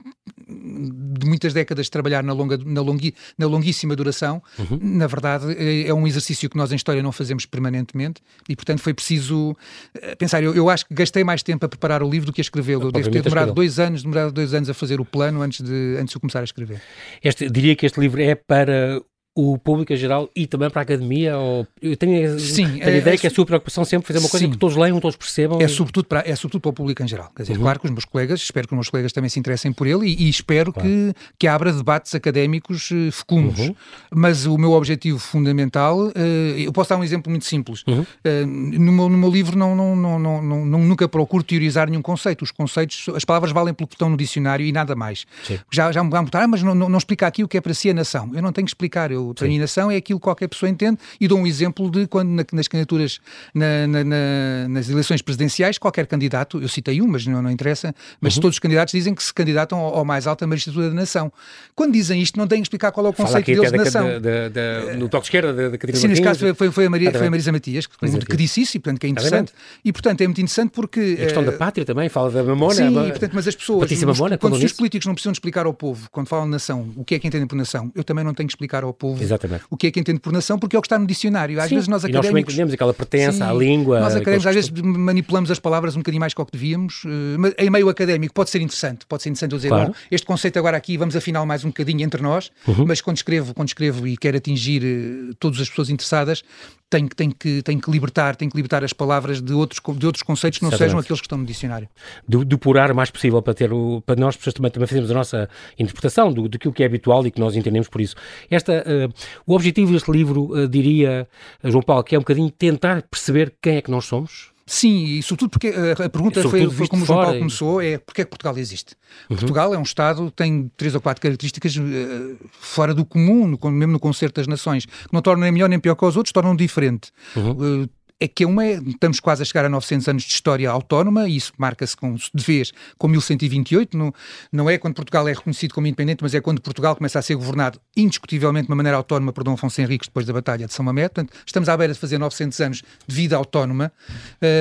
de 0.82 1.28
muitas 1.28 1.54
décadas 1.54 1.86
de 1.86 1.92
trabalhar 1.92 2.24
na, 2.24 2.34
longa, 2.34 2.58
na, 2.66 2.82
longui, 2.82 3.14
na 3.38 3.48
longuíssima 3.48 3.96
duração, 3.96 4.42
uhum. 4.58 4.80
na 4.82 5.08
verdade 5.08 5.54
é, 5.54 5.88
é, 5.88 5.94
um 5.94 6.08
exercício 6.08 6.50
que 6.50 6.58
nós 6.58 6.72
em 6.72 6.76
História 6.76 7.02
não 7.04 7.12
fazemos 7.12 7.46
permanentemente 7.46 8.22
e, 8.50 8.56
portanto, 8.56 8.82
foi 8.82 8.94
preciso 8.94 9.56
eh, 9.94 10.16
pensar. 10.16 10.44
Eu, 10.44 10.56
eu 10.56 10.70
acho 10.70 10.86
que 10.86 10.94
gastei 10.94 11.24
mais 11.24 11.44
tempo 11.44 11.66
a 11.66 11.70
preparar 11.70 12.04
o 12.04 12.10
livro 12.10 12.28
do 12.28 12.34
que 12.34 12.42
a 12.42 12.44
escrevê-lo. 12.44 12.88
Eu 12.88 12.92
devo 12.92 13.10
ter 13.10 13.22
demorado 13.22 13.54
dois 13.54 13.80
anos, 13.80 14.02
demorado 14.04 14.32
dois 14.32 14.54
anos 14.54 14.70
a 14.70 14.74
fazer 14.74 15.00
o 15.00 15.06
plano 15.06 15.42
antes 15.42 15.62
de, 15.62 15.98
antes 16.00 16.10
de 16.10 16.18
eu 16.18 16.22
começar 16.22 16.42
a 16.42 16.44
escrever. 16.44 16.82
Este, 17.24 17.50
diria 17.50 17.76
que 17.76 17.86
este 17.86 18.00
livro 18.00 18.22
é 18.22 18.36
para 18.36 19.02
o 19.34 19.58
público 19.58 19.94
em 19.94 19.96
geral 19.96 20.30
e 20.36 20.46
também 20.46 20.70
para 20.70 20.82
a 20.82 20.84
academia? 20.84 21.38
Ou, 21.38 21.66
eu 21.82 21.96
tenho, 21.96 22.40
sim, 22.40 22.66
tenho 22.66 22.84
é, 22.84 22.88
a 22.88 22.98
ideia 22.98 23.16
é, 23.16 23.18
que 23.18 23.26
é 23.26 23.30
a 23.30 23.34
sua 23.34 23.46
preocupação 23.46 23.86
sempre 23.86 24.08
fazer 24.08 24.20
uma 24.20 24.30
coisa 24.30 24.46
sim, 24.46 24.52
que 24.52 24.58
todos 24.58 24.76
leiam, 24.76 25.00
todos 25.00 25.16
percebam. 25.16 25.62
É, 25.62 25.66
e... 25.66 25.70
sobretudo 25.70 26.06
para, 26.06 26.24
é 26.26 26.36
sobretudo 26.36 26.62
para 26.62 26.70
o 26.70 26.74
público 26.74 27.02
em 27.02 27.08
geral. 27.08 27.32
Quer 27.36 27.44
dizer, 27.44 27.54
uhum. 27.56 27.62
claro 27.62 27.80
que 27.80 27.86
os 27.86 27.92
meus 27.92 28.06
colegas, 28.06 28.42
espero 28.42 28.68
que 28.68 28.74
os 28.74 28.78
meus 28.78 28.90
colegas 28.90 29.14
também 29.14 29.30
se 29.30 29.40
interessem 29.40 29.72
por 29.72 29.88
ele 29.88 30.08
e, 30.08 30.24
e 30.24 30.30
espero 30.30 30.74
claro. 30.74 30.88
que, 30.88 31.14
que 31.40 31.48
abra 31.48 31.72
debates 31.72 32.14
académicos 32.14 32.92
uh, 32.92 33.12
fecundos. 33.12 33.60
Uhum. 33.60 33.76
Mas 34.14 34.46
o 34.46 34.58
meu 34.58 34.72
objetivo 34.74 35.18
fundamental, 35.18 35.98
uh, 36.08 36.12
eu 36.58 36.72
posso 36.74 36.90
dar 36.90 36.98
um 36.98 37.04
exemplo 37.04 37.30
muito 37.30 37.46
simples. 37.46 37.84
Uhum. 37.88 38.02
Uh, 38.02 38.46
no, 38.46 38.92
meu, 38.92 39.10
no 39.10 39.18
meu 39.18 39.30
livro 39.30 39.58
não, 39.58 39.76
não, 39.76 39.96
não, 39.96 40.20
não, 40.20 40.66
não, 40.66 40.80
nunca 40.80 41.08
procuro 41.08 41.44
teorizar 41.44 41.90
nenhum 41.90 42.02
conceito. 42.02 42.42
Os 42.42 42.52
conceitos, 42.52 43.08
as 43.16 43.24
palavras 43.24 43.52
valem 43.52 43.74
pelo 43.74 43.88
que 43.88 43.96
estão 43.96 44.10
no 44.10 44.18
dicionário 44.18 44.66
e 44.66 44.72
nada 44.72 44.96
mais. 44.96 45.26
Sim. 45.44 45.58
Já, 45.72 45.92
já 45.92 46.04
me 46.04 46.10
botar, 46.10 46.44
ah, 46.44 46.48
mas 46.48 46.62
não, 46.62 46.76
não, 46.76 46.90
não 46.90 46.98
explica 46.98 47.28
aqui 47.28 47.44
o 47.44 47.48
que 47.48 47.58
é 47.58 47.62
para 47.62 47.74
si 47.74 47.90
a 47.90 47.94
nação. 47.94 48.30
Eu 48.34 48.42
não 48.42 48.52
tenho 48.52 48.66
que 48.66 48.72
explicar. 48.72 49.12
Eu, 49.12 49.21
para 49.36 49.48
mim, 49.48 49.60
nação 49.60 49.90
é 49.92 49.96
aquilo 49.96 50.20
que 50.20 50.24
qualquer 50.24 50.48
pessoa 50.48 50.70
entende, 50.70 50.98
e 51.20 51.28
dou 51.28 51.40
um 51.40 51.48
exemplo 51.48 51.90
de 51.90 52.08
quando 52.08 52.30
na, 52.30 52.46
nas 52.54 52.68
candidaturas, 52.68 53.20
na, 53.54 53.88
na, 53.88 54.04
na, 54.04 54.68
nas 54.70 54.90
eleições 54.90 55.22
presidenciais, 55.22 55.78
qualquer 55.78 56.08
candidato, 56.08 56.62
eu 56.62 56.68
citei 56.68 57.02
um, 57.02 57.08
mas 57.08 57.26
não, 57.26 57.42
não 57.42 57.52
interessa, 57.52 57.94
mas 58.20 58.36
uhum. 58.36 58.42
todos 58.42 58.56
os 58.56 58.60
candidatos 58.60 58.92
dizem 58.92 59.14
que 59.14 59.24
se 59.24 59.34
candidatam 59.34 59.80
ao, 59.80 59.96
ao 59.98 60.06
mais 60.06 60.28
alta 60.28 60.46
magistratura 60.46 60.90
da 60.90 60.96
nação. 60.96 61.32
Quando 61.76 61.94
dizem 61.94 62.22
isto, 62.22 62.38
não 62.38 62.48
têm 62.48 62.62
que 62.62 62.66
explicar 62.66 62.92
qual 62.92 63.06
é 63.06 63.10
o 63.10 63.14
conceito 63.14 63.46
deles 63.46 63.72
de 63.72 63.78
nação. 63.78 64.08
Da, 64.20 64.50
da, 64.50 64.96
no 64.98 65.10
toque 65.10 65.26
esquerda 65.26 65.54
da, 65.54 65.78
Catarina 65.78 66.00
Sim, 66.00 66.08
neste 66.08 66.24
caso 66.24 66.54
foi, 66.56 66.72
foi, 66.72 66.86
a 66.86 66.90
Maria, 66.90 67.12
foi 67.12 67.28
a 67.28 67.30
Marisa 67.30 67.52
Matias 67.52 67.88
que, 67.88 68.26
que 68.26 68.38
disse 68.38 68.62
isso, 68.62 68.78
e 68.78 68.80
portanto 68.80 69.00
que 69.00 69.08
é 69.08 69.10
interessante. 69.10 69.54
E 69.84 69.92
portanto 69.92 70.22
é 70.22 70.28
muito 70.28 70.42
interessante 70.42 70.72
porque... 70.72 71.18
A 71.20 71.24
questão 71.24 71.44
uh, 71.44 71.46
da 71.46 71.52
pátria 71.54 71.86
também, 71.86 72.10
fala 72.10 72.32
da 72.32 72.44
mamona. 72.44 72.74
Sim, 72.74 73.08
e, 73.08 73.10
portanto, 73.10 73.32
mas 73.34 73.48
as 73.48 73.56
pessoas, 73.56 73.90
os, 73.90 74.04
mamona, 74.04 74.38
quando 74.38 74.54
os 74.54 74.74
políticos 74.74 75.06
não 75.06 75.14
precisam 75.14 75.32
explicar 75.32 75.66
ao 75.66 75.74
povo, 75.74 76.10
quando 76.12 76.28
falam 76.28 76.46
de 76.46 76.52
nação, 76.52 76.92
o 76.96 77.04
que 77.04 77.16
é 77.16 77.20
que 77.20 77.28
entendem 77.28 77.48
por 77.48 77.56
nação, 77.56 77.92
eu 77.96 78.04
também 78.04 78.24
não 78.24 78.34
tenho 78.34 78.48
que 78.48 78.54
explicar 78.54 78.84
ao 78.84 78.94
povo 78.94 79.11
Exatamente. 79.20 79.64
o 79.70 79.78
que 79.78 79.88
é 79.88 79.92
que 79.92 80.00
entende 80.00 80.20
por 80.20 80.32
nação, 80.32 80.60
porque 80.60 80.76
é 80.76 80.80
o 80.80 80.82
que 80.82 80.88
está 80.88 81.00
no 81.00 81.08
dicionário. 81.08 81.60
Às 81.60 81.70
Sim. 81.70 81.76
vezes 81.76 81.88
nós 81.88 82.04
académicos... 82.04 82.16
E 82.16 82.28
nós 82.28 82.28
também 82.28 82.44
entendemos 82.44 82.74
aquela 82.74 82.94
pertença 82.94 83.48
à 83.48 83.54
língua... 83.54 84.00
Nós 84.00 84.16
académicos 84.16 84.48
às 84.48 84.56
vezes 84.56 84.72
manipulamos 84.72 85.50
as 85.50 85.60
palavras 85.60 85.96
um 85.96 86.00
bocadinho 86.00 86.20
mais 86.20 86.34
que 86.34 86.42
o 86.42 86.46
que 86.46 86.52
devíamos. 86.52 87.04
Eh, 87.06 87.38
mas 87.38 87.54
em 87.58 87.70
meio 87.70 87.90
académico 87.90 88.34
pode 88.34 88.50
ser 88.50 88.62
interessante. 88.62 89.06
Pode 89.06 89.24
ser 89.24 89.30
interessante 89.30 89.52
eu 89.52 89.58
dizer, 89.58 89.70
claro. 89.70 89.94
este 90.10 90.26
conceito 90.26 90.58
agora 90.58 90.78
aqui, 90.78 90.98
vamos 90.98 91.16
afinar 91.16 91.46
mais 91.46 91.64
um 91.64 91.70
bocadinho 91.70 92.02
entre 92.02 92.22
nós, 92.22 92.52
uhum. 92.68 92.86
mas 92.88 93.02
quando 93.02 93.18
escrevo, 93.18 93.54
quando 93.54 93.70
escrevo 93.70 94.08
e 94.08 94.18
quero 94.18 94.38
atingir 94.38 94.84
uh, 94.84 95.34
todas 95.36 95.60
as 95.60 95.70
pessoas 95.70 95.90
interessadas, 95.90 96.44
tenho, 96.90 97.08
tenho, 97.08 97.34
que, 97.34 97.62
tenho 97.62 97.80
que 97.80 97.90
libertar, 97.90 98.36
tenho 98.36 98.52
que 98.52 98.58
libertar 98.58 98.84
as 98.84 98.92
palavras 98.92 99.42
de 99.42 99.54
outros, 99.54 99.80
de 99.98 100.06
outros 100.06 100.24
conceitos 100.24 100.60
que 100.60 100.64
não 100.64 100.70
Exatamente. 100.70 100.90
sejam 100.90 101.00
aqueles 101.00 101.22
que 101.22 101.26
estão 101.26 101.38
no 101.38 101.46
dicionário. 101.46 101.88
Do, 102.28 102.44
depurar 102.44 102.92
o 102.92 102.96
mais 102.96 103.10
possível 103.10 103.42
para 103.42 103.54
ter 103.54 103.72
o, 103.72 104.04
para 104.06 104.20
nós 104.20 104.36
pessoas 104.36 104.54
também, 104.54 104.70
também 104.70 104.88
fazemos 104.88 105.10
a 105.10 105.14
nossa 105.14 105.50
interpretação 105.80 106.34
do, 106.34 106.50
daquilo 106.50 106.74
que 106.74 106.84
é 106.84 106.86
habitual 106.86 107.26
e 107.26 107.32
que 107.32 107.40
nós 107.40 107.56
entendemos 107.56 107.88
por 107.88 108.02
isso. 108.02 108.16
Esta, 108.50 108.84
uh, 108.86 109.01
o 109.46 109.56
objetivo 109.56 109.92
deste 109.92 110.12
livro, 110.12 110.52
uh, 110.52 110.68
diria 110.68 111.28
João 111.64 111.82
Paulo, 111.82 112.04
que 112.04 112.16
é 112.16 112.18
um 112.18 112.22
bocadinho 112.22 112.50
tentar 112.50 113.02
perceber 113.04 113.54
quem 113.62 113.78
é 113.78 113.82
que 113.82 113.92
nós 113.92 114.06
somos, 114.06 114.52
Sim, 114.72 115.04
e 115.04 115.22
sobretudo 115.22 115.50
porque 115.50 115.68
a, 115.68 116.10
pergunta 116.10 116.42
foi, 116.44 116.70
foi, 116.70 116.88
como 116.88 117.04
o 117.04 117.06
João 117.06 117.24
Paulo 117.24 117.40
começou, 117.40 117.82
é 117.82 117.98
porque 117.98 118.22
é 118.22 118.24
que 118.24 118.30
Portugal 118.30 118.58
existe? 118.58 118.96
Uhum. 119.30 119.36
Portugal 119.36 119.74
é 119.74 119.78
um 119.78 119.82
Estado, 119.82 120.32
tem 120.32 120.72
três 120.78 120.96
ou 120.96 121.02
quatro 121.02 121.22
características 121.22 121.76
uh, 121.76 122.38
fora 122.52 122.94
do 122.94 123.04
comum, 123.04 123.48
no, 123.48 123.72
mesmo 123.72 123.92
no 123.92 124.00
concerto 124.00 124.40
das 124.40 124.48
nações, 124.48 124.86
que 124.86 125.12
não 125.12 125.22
tornam 125.22 125.44
nem 125.44 125.52
melhor 125.52 125.68
nem 125.68 125.78
pior 125.78 125.96
que 125.96 126.06
os 126.06 126.16
outros, 126.16 126.32
tornam 126.32 126.56
diferente. 126.56 127.12
Uhum. 127.36 127.84
Uh, 127.84 127.90
é 128.22 128.28
que 128.28 128.44
é 128.44 128.48
uma, 128.48 128.64
estamos 128.68 129.20
quase 129.20 129.42
a 129.42 129.46
chegar 129.46 129.66
a 129.66 129.70
900 129.70 130.08
anos 130.08 130.24
de 130.24 130.32
história 130.32 130.70
autónoma 130.70 131.28
e 131.28 131.36
isso 131.36 131.52
marca-se 131.58 131.98
com, 131.98 132.14
de 132.14 132.44
vez 132.44 132.72
com 132.96 133.08
1128, 133.08 133.98
não, 133.98 134.14
não 134.52 134.70
é 134.70 134.78
quando 134.78 134.94
Portugal 134.94 135.28
é 135.28 135.34
reconhecido 135.34 135.74
como 135.74 135.88
independente, 135.88 136.20
mas 136.22 136.36
é 136.36 136.40
quando 136.40 136.62
Portugal 136.62 136.96
começa 136.96 137.18
a 137.18 137.22
ser 137.24 137.34
governado 137.34 137.82
indiscutivelmente 137.98 138.68
de 138.68 138.72
uma 138.72 138.76
maneira 138.76 138.96
autónoma 138.96 139.34
por 139.34 139.44
Dom 139.44 139.54
Afonso 139.54 139.82
Henriques 139.82 140.08
depois 140.08 140.28
da 140.28 140.34
Batalha 140.34 140.68
de 140.68 140.74
São 140.74 140.86
Mamede, 140.86 141.10
portanto 141.10 141.34
estamos 141.44 141.68
à 141.68 141.76
beira 141.76 141.94
de 141.94 142.00
fazer 142.00 142.20
900 142.20 142.60
anos 142.62 142.84
de 143.08 143.16
vida 143.16 143.36
autónoma, 143.36 143.92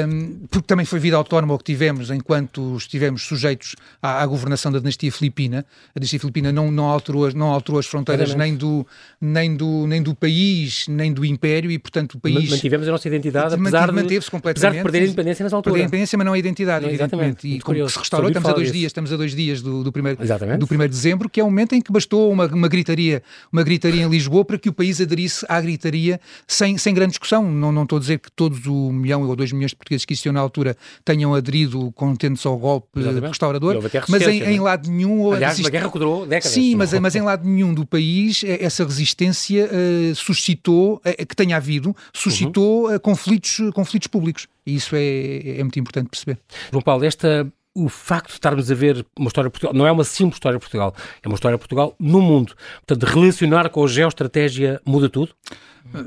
um, 0.08 0.46
porque 0.50 0.66
também 0.66 0.86
foi 0.86 0.98
vida 0.98 1.18
autónoma 1.18 1.52
o 1.52 1.58
que 1.58 1.64
tivemos 1.64 2.10
enquanto 2.10 2.78
estivemos 2.78 3.24
sujeitos 3.24 3.76
à, 4.00 4.22
à 4.22 4.26
governação 4.26 4.72
da 4.72 4.78
dinastia 4.78 5.12
filipina, 5.12 5.66
a 5.94 5.98
dinastia 5.98 6.18
filipina 6.18 6.50
não, 6.50 6.72
não, 6.72 6.84
alterou, 6.84 7.30
não 7.34 7.48
alterou 7.48 7.78
as 7.78 7.84
fronteiras 7.84 8.34
nem 8.34 8.56
do, 8.56 8.86
nem, 9.20 9.54
do, 9.54 9.86
nem 9.86 10.02
do 10.02 10.14
país, 10.14 10.88
nem 10.88 11.12
do 11.12 11.26
império 11.26 11.70
e 11.70 11.78
portanto 11.78 12.14
o 12.14 12.20
país... 12.20 12.48
Mantivemos 12.48 12.88
a 12.88 12.92
nossa 12.92 13.06
identidade 13.06 13.49
apesar 13.54 13.86
de, 13.86 13.92
manteve-se 13.92 14.30
completamente. 14.30 14.66
Apesar 14.66 14.78
de 14.78 14.82
perder 14.82 14.98
a 14.98 15.06
independência 15.06 15.42
nessa 15.42 15.56
altura. 15.56 15.72
Perder 15.72 15.84
a 15.84 15.86
independência, 15.86 16.18
mas 16.18 16.26
não 16.26 16.32
a 16.32 16.38
identidade, 16.38 16.82
não, 16.84 16.88
evidentemente. 16.90 17.48
E 17.48 17.60
como 17.60 17.88
se 17.88 17.98
restaurou, 17.98 18.28
estamos 18.28 18.48
a 18.48 18.52
dois 18.52 18.72
dias, 18.72 18.86
estamos 18.86 19.12
a 19.12 19.16
dois 19.16 19.34
dias 19.34 19.62
do, 19.62 19.84
do, 19.84 19.92
primeiro, 19.92 20.18
do 20.58 20.66
primeiro 20.66 20.90
de 20.90 20.96
dezembro, 20.96 21.28
que 21.28 21.40
é 21.40 21.44
o 21.44 21.46
momento 21.46 21.74
em 21.74 21.80
que 21.80 21.92
bastou 21.92 22.30
uma, 22.30 22.46
uma, 22.46 22.68
gritaria, 22.68 23.22
uma 23.52 23.62
gritaria 23.62 24.02
em 24.02 24.08
Lisboa 24.08 24.44
para 24.44 24.58
que 24.58 24.68
o 24.68 24.72
país 24.72 25.00
aderisse 25.00 25.44
à 25.48 25.60
gritaria 25.60 26.20
sem, 26.46 26.76
sem 26.78 26.94
grande 26.94 27.10
discussão. 27.10 27.50
Não, 27.50 27.72
não 27.72 27.82
estou 27.84 27.96
a 27.96 28.00
dizer 28.00 28.18
que 28.18 28.30
todos 28.30 28.66
o 28.66 28.92
milhão 28.92 29.22
ou 29.22 29.36
dois 29.36 29.52
milhões 29.52 29.70
de 29.70 29.76
portugueses 29.76 30.04
que 30.04 30.12
existiam 30.12 30.32
na 30.32 30.40
altura 30.40 30.76
tenham 31.04 31.34
aderido 31.34 31.92
contentes 31.92 32.44
ao 32.46 32.56
golpe 32.58 33.00
Exatamente. 33.00 33.28
restaurador, 33.28 33.82
mas 34.08 34.22
em, 34.22 34.42
em, 34.42 34.60
lado 34.60 34.90
nenhum... 34.90 35.32
Aliás, 35.32 35.56
resist... 35.56 35.68
a 35.68 35.70
guerra 35.70 35.90
durou 35.90 36.26
décadas. 36.26 36.52
Sim, 36.52 36.74
mas, 36.76 36.92
mas 36.94 37.14
em 37.14 37.22
lado 37.22 37.46
nenhum 37.46 37.72
do 37.72 37.86
país 37.86 38.42
eh, 38.44 38.58
essa 38.64 38.84
resistência 38.84 39.66
uh, 39.66 40.14
suscitou, 40.14 40.96
uh, 40.96 41.26
que 41.26 41.36
tenha 41.36 41.56
havido, 41.56 41.94
suscitou 42.12 42.88
uhum. 42.88 42.96
uh, 42.96 43.00
conflitos, 43.40 43.74
conflitos 43.74 44.06
públicos. 44.08 44.46
E 44.66 44.74
isso 44.76 44.94
é, 44.94 45.58
é 45.58 45.62
muito 45.62 45.78
importante 45.78 46.08
perceber. 46.08 46.38
João 46.70 46.82
Paulo, 46.82 47.04
esta 47.04 47.50
o 47.72 47.88
facto 47.88 48.28
de 48.28 48.34
estarmos 48.34 48.70
a 48.70 48.74
ver 48.74 49.06
uma 49.16 49.28
história 49.28 49.48
de 49.48 49.52
Portugal, 49.52 49.74
não 49.74 49.86
é 49.86 49.92
uma 49.92 50.02
simples 50.02 50.36
história 50.36 50.58
de 50.58 50.60
Portugal, 50.60 50.94
é 51.22 51.28
uma 51.28 51.34
história 51.34 51.56
de 51.56 51.60
Portugal 51.60 51.94
no 52.00 52.20
mundo. 52.20 52.54
Portanto, 52.84 53.08
relacionar 53.08 53.68
com 53.70 53.84
a 53.84 53.86
geoestratégia 53.86 54.80
muda 54.84 55.08
tudo? 55.08 55.34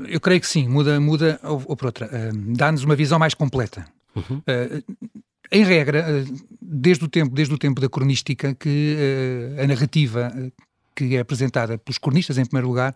Eu 0.08 0.20
creio 0.20 0.40
que 0.40 0.46
sim, 0.46 0.68
muda, 0.68 1.00
muda 1.00 1.40
ou, 1.42 1.62
ou 1.66 1.76
por 1.76 1.86
outra, 1.86 2.06
uh, 2.06 2.54
dá-nos 2.54 2.84
uma 2.84 2.94
visão 2.94 3.18
mais 3.18 3.34
completa. 3.34 3.86
Uhum. 4.14 4.38
Uh, 4.38 4.94
em 5.50 5.64
regra, 5.64 6.06
uh, 6.06 6.44
desde 6.60 7.04
o 7.04 7.08
tempo, 7.08 7.34
desde 7.34 7.52
o 7.54 7.58
tempo 7.58 7.80
da 7.80 7.88
cronística, 7.88 8.54
que 8.54 8.96
a 9.58 9.66
narrativa 9.66 10.32
que 10.94 11.16
é 11.16 11.20
apresentada 11.20 11.78
pelos 11.78 11.98
cronistas 11.98 12.38
em 12.38 12.44
primeiro 12.44 12.68
lugar 12.68 12.94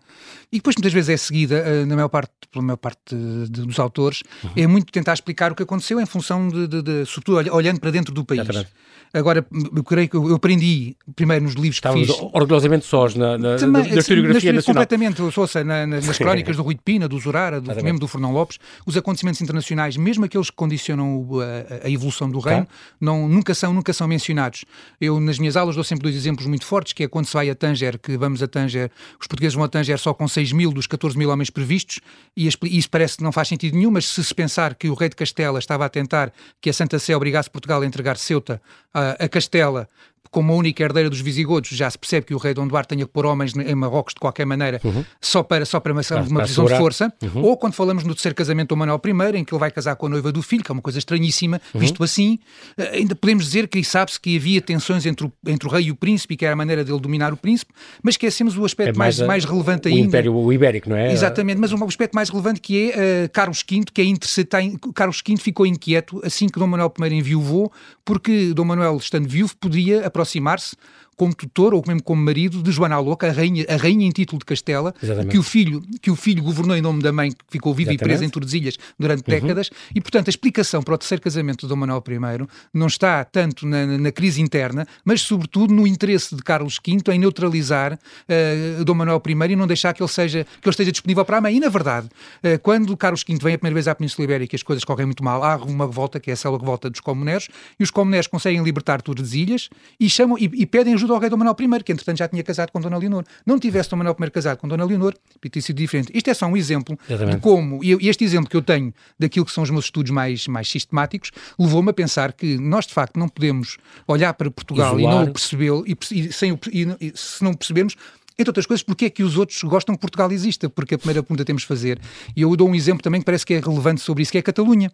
e 0.52 0.56
depois 0.56 0.76
muitas 0.76 0.92
vezes 0.92 1.10
é 1.10 1.16
seguida 1.16 1.64
uh, 1.66 1.86
na 1.86 1.94
maior 1.94 2.08
parte 2.08 2.32
pela 2.50 2.64
maior 2.64 2.76
parte 2.76 3.14
de, 3.14 3.62
dos 3.62 3.78
autores 3.78 4.22
uhum. 4.42 4.50
é 4.56 4.66
muito 4.66 4.92
tentar 4.92 5.14
explicar 5.14 5.52
o 5.52 5.54
que 5.54 5.62
aconteceu 5.62 6.00
em 6.00 6.06
função 6.06 6.48
de, 6.48 6.66
de, 6.66 6.82
de 6.82 7.06
sobretudo 7.06 7.54
olhando 7.54 7.80
para 7.80 7.90
dentro 7.90 8.12
do 8.14 8.24
país. 8.24 8.66
Agora, 9.12 9.46
eu 9.74 9.82
creio 9.82 10.08
que 10.08 10.16
eu 10.16 10.34
aprendi 10.34 10.94
primeiro 11.16 11.44
nos 11.44 11.54
livros 11.54 11.76
Estávamos 11.76 12.06
que 12.06 12.12
fiz. 12.12 12.22
orgulhosamente 12.32 12.84
sós 12.84 13.14
na, 13.14 13.38
na, 13.38 13.56
Também, 13.56 13.82
na, 13.84 13.88
na 13.88 13.98
historiografia 14.00 14.52
nas, 14.52 14.66
nacional. 14.66 14.86
Completamente, 14.86 15.40
ouça, 15.40 15.64
na, 15.64 15.86
nas 15.86 16.18
crónicas 16.18 16.56
do 16.56 16.62
Rui 16.62 16.74
de 16.74 16.82
Pina, 16.82 17.08
do 17.08 17.18
Zurara, 17.18 17.58
do, 17.58 17.74
mesmo 17.82 17.98
do 17.98 18.06
Fernão 18.06 18.32
Lopes, 18.32 18.58
os 18.84 18.96
acontecimentos 18.98 19.40
internacionais, 19.40 19.96
mesmo 19.96 20.26
aqueles 20.26 20.50
que 20.50 20.56
condicionam 20.56 21.26
a, 21.40 21.86
a 21.86 21.90
evolução 21.90 22.28
do 22.28 22.38
reino, 22.38 22.68
não, 23.00 23.26
nunca, 23.26 23.54
são, 23.54 23.72
nunca 23.72 23.94
são 23.94 24.06
mencionados. 24.06 24.66
Eu, 25.00 25.18
nas 25.18 25.38
minhas 25.38 25.56
aulas, 25.56 25.74
dou 25.74 25.84
sempre 25.84 26.02
dois 26.02 26.14
exemplos 26.14 26.46
muito 26.46 26.66
fortes, 26.66 26.92
que 26.92 27.04
é 27.04 27.08
quando 27.08 27.24
se 27.24 27.32
vai 27.32 27.48
a 27.48 27.54
Tanger, 27.54 27.87
que 27.96 28.18
vamos 28.18 28.42
a 28.42 28.48
Tanger, 28.48 28.90
os 29.18 29.26
portugueses 29.26 29.54
vão 29.54 29.64
a 29.64 29.68
Tanger 29.68 29.98
só 29.98 30.12
com 30.12 30.26
6 30.26 30.52
mil 30.52 30.72
dos 30.72 30.86
14 30.86 31.16
mil 31.16 31.30
homens 31.30 31.48
previstos, 31.48 32.00
e 32.36 32.46
isso 32.46 32.90
parece 32.90 33.18
que 33.18 33.22
não 33.22 33.32
faz 33.32 33.48
sentido 33.48 33.76
nenhum, 33.76 33.92
mas 33.92 34.06
se 34.06 34.22
se 34.24 34.34
pensar 34.34 34.74
que 34.74 34.90
o 34.90 34.94
rei 34.94 35.08
de 35.08 35.16
Castela 35.16 35.58
estava 35.58 35.84
a 35.84 35.88
tentar 35.88 36.32
que 36.60 36.68
a 36.68 36.72
Santa 36.72 36.98
Sé 36.98 37.16
obrigasse 37.16 37.48
Portugal 37.48 37.80
a 37.80 37.86
entregar 37.86 38.16
Ceuta 38.16 38.60
a, 38.92 39.24
a 39.24 39.28
Castela 39.28 39.88
como 40.30 40.52
a 40.52 40.56
única 40.56 40.82
herdeira 40.82 41.10
dos 41.10 41.20
visigodos, 41.20 41.70
já 41.70 41.88
se 41.90 41.98
percebe 41.98 42.26
que 42.26 42.34
o 42.34 42.38
rei 42.38 42.54
Dom 42.54 42.66
Duarte 42.66 42.88
tenha 42.88 43.04
que 43.04 43.12
pôr 43.12 43.26
homens 43.26 43.54
em 43.56 43.74
Marrocos 43.74 44.14
de 44.14 44.20
qualquer 44.20 44.46
maneira, 44.46 44.80
uhum. 44.84 45.04
só 45.20 45.42
para, 45.42 45.64
só 45.64 45.80
para 45.80 45.92
uma, 45.92 46.02
uma 46.28 46.40
posição 46.40 46.64
de 46.64 46.76
força. 46.76 47.12
Uhum. 47.22 47.42
Ou 47.42 47.56
quando 47.56 47.74
falamos 47.74 48.04
no 48.04 48.14
terceiro 48.14 48.34
casamento 48.34 48.68
do 48.70 48.76
Manuel 48.76 49.00
I, 49.04 49.38
em 49.38 49.44
que 49.44 49.52
ele 49.52 49.60
vai 49.60 49.70
casar 49.70 49.96
com 49.96 50.06
a 50.06 50.08
noiva 50.08 50.32
do 50.32 50.42
filho, 50.42 50.62
que 50.62 50.70
é 50.70 50.74
uma 50.74 50.82
coisa 50.82 50.98
estranhíssima, 50.98 51.60
uhum. 51.72 51.80
visto 51.80 52.02
assim, 52.02 52.38
eh, 52.76 52.98
ainda 52.98 53.14
podemos 53.14 53.44
dizer 53.44 53.68
que 53.68 53.82
sabe-se 53.84 54.20
que 54.20 54.36
havia 54.36 54.60
tensões 54.60 55.06
entre 55.06 55.26
o, 55.26 55.32
entre 55.46 55.68
o 55.68 55.70
rei 55.70 55.84
e 55.86 55.90
o 55.90 55.96
príncipe, 55.96 56.36
que 56.36 56.44
era 56.44 56.54
a 56.54 56.56
maneira 56.56 56.84
dele 56.84 57.00
dominar 57.00 57.32
o 57.32 57.36
príncipe, 57.36 57.72
mas 58.02 58.14
esquecemos 58.14 58.56
o 58.56 58.64
aspecto 58.64 58.96
é 58.96 58.98
mais, 58.98 59.18
mais, 59.18 59.28
mais 59.28 59.44
relevante 59.44 59.88
o 59.88 59.92
ainda. 59.92 60.08
Império, 60.08 60.34
o 60.34 60.52
Ibérico, 60.52 60.88
não 60.88 60.96
é? 60.96 61.12
Exatamente, 61.12 61.58
mas 61.58 61.72
um 61.72 61.84
aspecto 61.84 62.14
mais 62.14 62.28
relevante 62.28 62.60
que 62.60 62.90
é 62.90 63.24
uh, 63.24 63.28
Carlos 63.30 63.64
V, 63.68 63.84
que 63.92 64.00
é 64.00 64.04
interessante, 64.04 64.48
Carlos 64.94 65.22
V 65.26 65.36
ficou 65.36 65.66
inquieto 65.66 66.20
assim 66.24 66.48
que 66.48 66.58
Dom 66.58 66.66
Manuel 66.66 66.92
I 67.00 67.14
enviou, 67.14 67.72
porque 68.04 68.52
Dom 68.54 68.64
Manuel, 68.64 68.96
estando 68.96 69.28
viúvo, 69.28 69.54
podia 69.56 70.06
aproximar-se 70.18 70.76
como 71.18 71.34
tutor 71.34 71.74
ou 71.74 71.82
mesmo 71.86 72.02
como 72.02 72.22
marido 72.22 72.62
de 72.62 72.70
Joana 72.70 72.94
a 72.94 73.00
Louca, 73.00 73.26
a 73.26 73.32
rainha, 73.32 73.66
a 73.68 73.76
rainha 73.76 74.06
em 74.06 74.10
título 74.10 74.38
de 74.38 74.44
Castela, 74.44 74.94
que 75.28 75.36
o 75.36 75.42
filho 75.42 75.82
que 76.00 76.10
o 76.10 76.16
filho 76.16 76.42
governou 76.42 76.76
em 76.76 76.80
nome 76.80 77.02
da 77.02 77.12
mãe, 77.12 77.32
que 77.32 77.38
ficou 77.50 77.74
viva 77.74 77.90
Exatamente. 77.90 78.04
e 78.04 78.08
presa 78.08 78.24
em 78.24 78.30
Tordesilhas 78.30 78.78
durante 78.98 79.28
uhum. 79.28 79.40
décadas, 79.40 79.70
e 79.94 80.00
portanto 80.00 80.28
a 80.28 80.30
explicação 80.30 80.80
para 80.80 80.94
o 80.94 80.98
terceiro 80.98 81.20
casamento 81.20 81.62
de 81.62 81.68
Dom 81.68 81.76
Manuel 81.76 82.02
I 82.06 82.46
não 82.72 82.86
está 82.86 83.24
tanto 83.24 83.66
na, 83.66 83.84
na, 83.84 84.12
crise 84.12 84.40
interna, 84.40 84.86
mas 85.04 85.20
sobretudo 85.22 85.74
no 85.74 85.86
interesse 85.86 86.36
de 86.36 86.42
Carlos 86.42 86.78
V 86.84 87.12
em 87.12 87.18
neutralizar 87.18 87.94
uh, 87.94 88.84
Dom 88.84 88.94
Manuel 88.94 89.20
I 89.26 89.52
e 89.52 89.56
não 89.56 89.66
deixar 89.66 89.92
que 89.92 90.00
ele 90.00 90.08
seja 90.08 90.44
que 90.44 90.68
ele 90.68 90.72
esteja 90.72 90.92
disponível 90.92 91.24
para 91.24 91.38
a 91.38 91.40
mãe. 91.40 91.56
E 91.56 91.60
na 91.60 91.68
verdade, 91.68 92.06
uh, 92.06 92.58
quando 92.62 92.96
Carlos 92.96 93.24
V 93.26 93.36
vem 93.42 93.54
a 93.54 93.58
primeira 93.58 93.74
vez 93.74 93.88
à 93.88 93.94
Península 93.94 94.24
Ibérica, 94.24 94.54
as 94.54 94.62
coisas 94.62 94.84
correm 94.84 95.06
muito 95.06 95.24
mal, 95.24 95.42
há 95.42 95.56
uma 95.56 95.86
revolta 95.86 96.20
que 96.20 96.30
é 96.30 96.34
a 96.34 96.36
célula 96.36 96.60
revolta 96.60 96.88
dos 96.88 97.00
comuneros, 97.00 97.48
e 97.78 97.82
os 97.82 97.90
comuneros 97.90 98.28
conseguem 98.28 98.62
libertar 98.62 99.02
Tordesilhas 99.02 99.68
e 99.98 100.08
chamam 100.08 100.38
e, 100.38 100.44
e 100.44 100.64
pedem 100.64 100.94
ajuda 100.94 101.07
ao 101.14 101.20
rei 101.20 101.30
Dom 101.30 101.36
Manuel 101.36 101.56
I, 101.58 101.84
que 101.84 101.92
entretanto 101.92 102.18
já 102.18 102.28
tinha 102.28 102.42
casado 102.42 102.70
com 102.70 102.80
Dona 102.80 102.96
Leonor. 102.96 103.24
Não 103.44 103.58
tivesse 103.58 103.90
Dom 103.90 103.96
Manuel 103.96 104.16
I 104.20 104.30
casado 104.30 104.58
com 104.58 104.68
Dona 104.68 104.84
Leonor, 104.84 105.14
teria 105.40 105.62
sido 105.62 105.76
diferente. 105.76 106.10
Isto 106.14 106.30
é 106.30 106.34
só 106.34 106.46
um 106.46 106.56
exemplo 106.56 106.98
Exatamente. 107.08 107.36
de 107.36 107.42
como, 107.42 107.82
e 107.82 108.08
este 108.08 108.24
exemplo 108.24 108.48
que 108.48 108.56
eu 108.56 108.62
tenho 108.62 108.92
daquilo 109.18 109.44
que 109.44 109.52
são 109.52 109.62
os 109.62 109.70
meus 109.70 109.86
estudos 109.86 110.10
mais, 110.10 110.46
mais 110.46 110.68
sistemáticos, 110.68 111.30
levou-me 111.58 111.90
a 111.90 111.92
pensar 111.92 112.32
que 112.32 112.58
nós 112.58 112.86
de 112.86 112.94
facto 112.94 113.18
não 113.18 113.28
podemos 113.28 113.78
olhar 114.06 114.32
para 114.34 114.50
Portugal 114.50 114.98
Isolar. 114.98 115.22
e 115.22 115.26
não 115.26 115.32
percebê-lo, 115.32 115.84
e, 115.86 115.96
e, 116.12 116.32
sem 116.32 116.52
o, 116.52 116.58
e, 116.70 117.12
se 117.14 117.42
não 117.42 117.54
percebermos, 117.54 117.96
entre 118.38 118.50
outras 118.50 118.66
coisas, 118.66 118.82
porque 118.84 119.06
é 119.06 119.10
que 119.10 119.22
os 119.22 119.36
outros 119.36 119.60
gostam 119.64 119.94
que 119.94 120.00
Portugal 120.00 120.30
exista? 120.30 120.70
Porque 120.70 120.94
a 120.94 120.98
primeira 120.98 121.22
pergunta 121.22 121.44
temos 121.44 121.62
de 121.62 121.68
fazer, 121.68 122.00
e 122.36 122.42
eu 122.42 122.54
dou 122.54 122.68
um 122.68 122.74
exemplo 122.74 123.02
também 123.02 123.20
que 123.20 123.24
parece 123.24 123.44
que 123.44 123.54
é 123.54 123.60
relevante 123.60 124.00
sobre 124.00 124.22
isso, 124.22 124.30
que 124.30 124.38
é 124.38 124.40
a 124.40 124.44
Catalunha. 124.44 124.92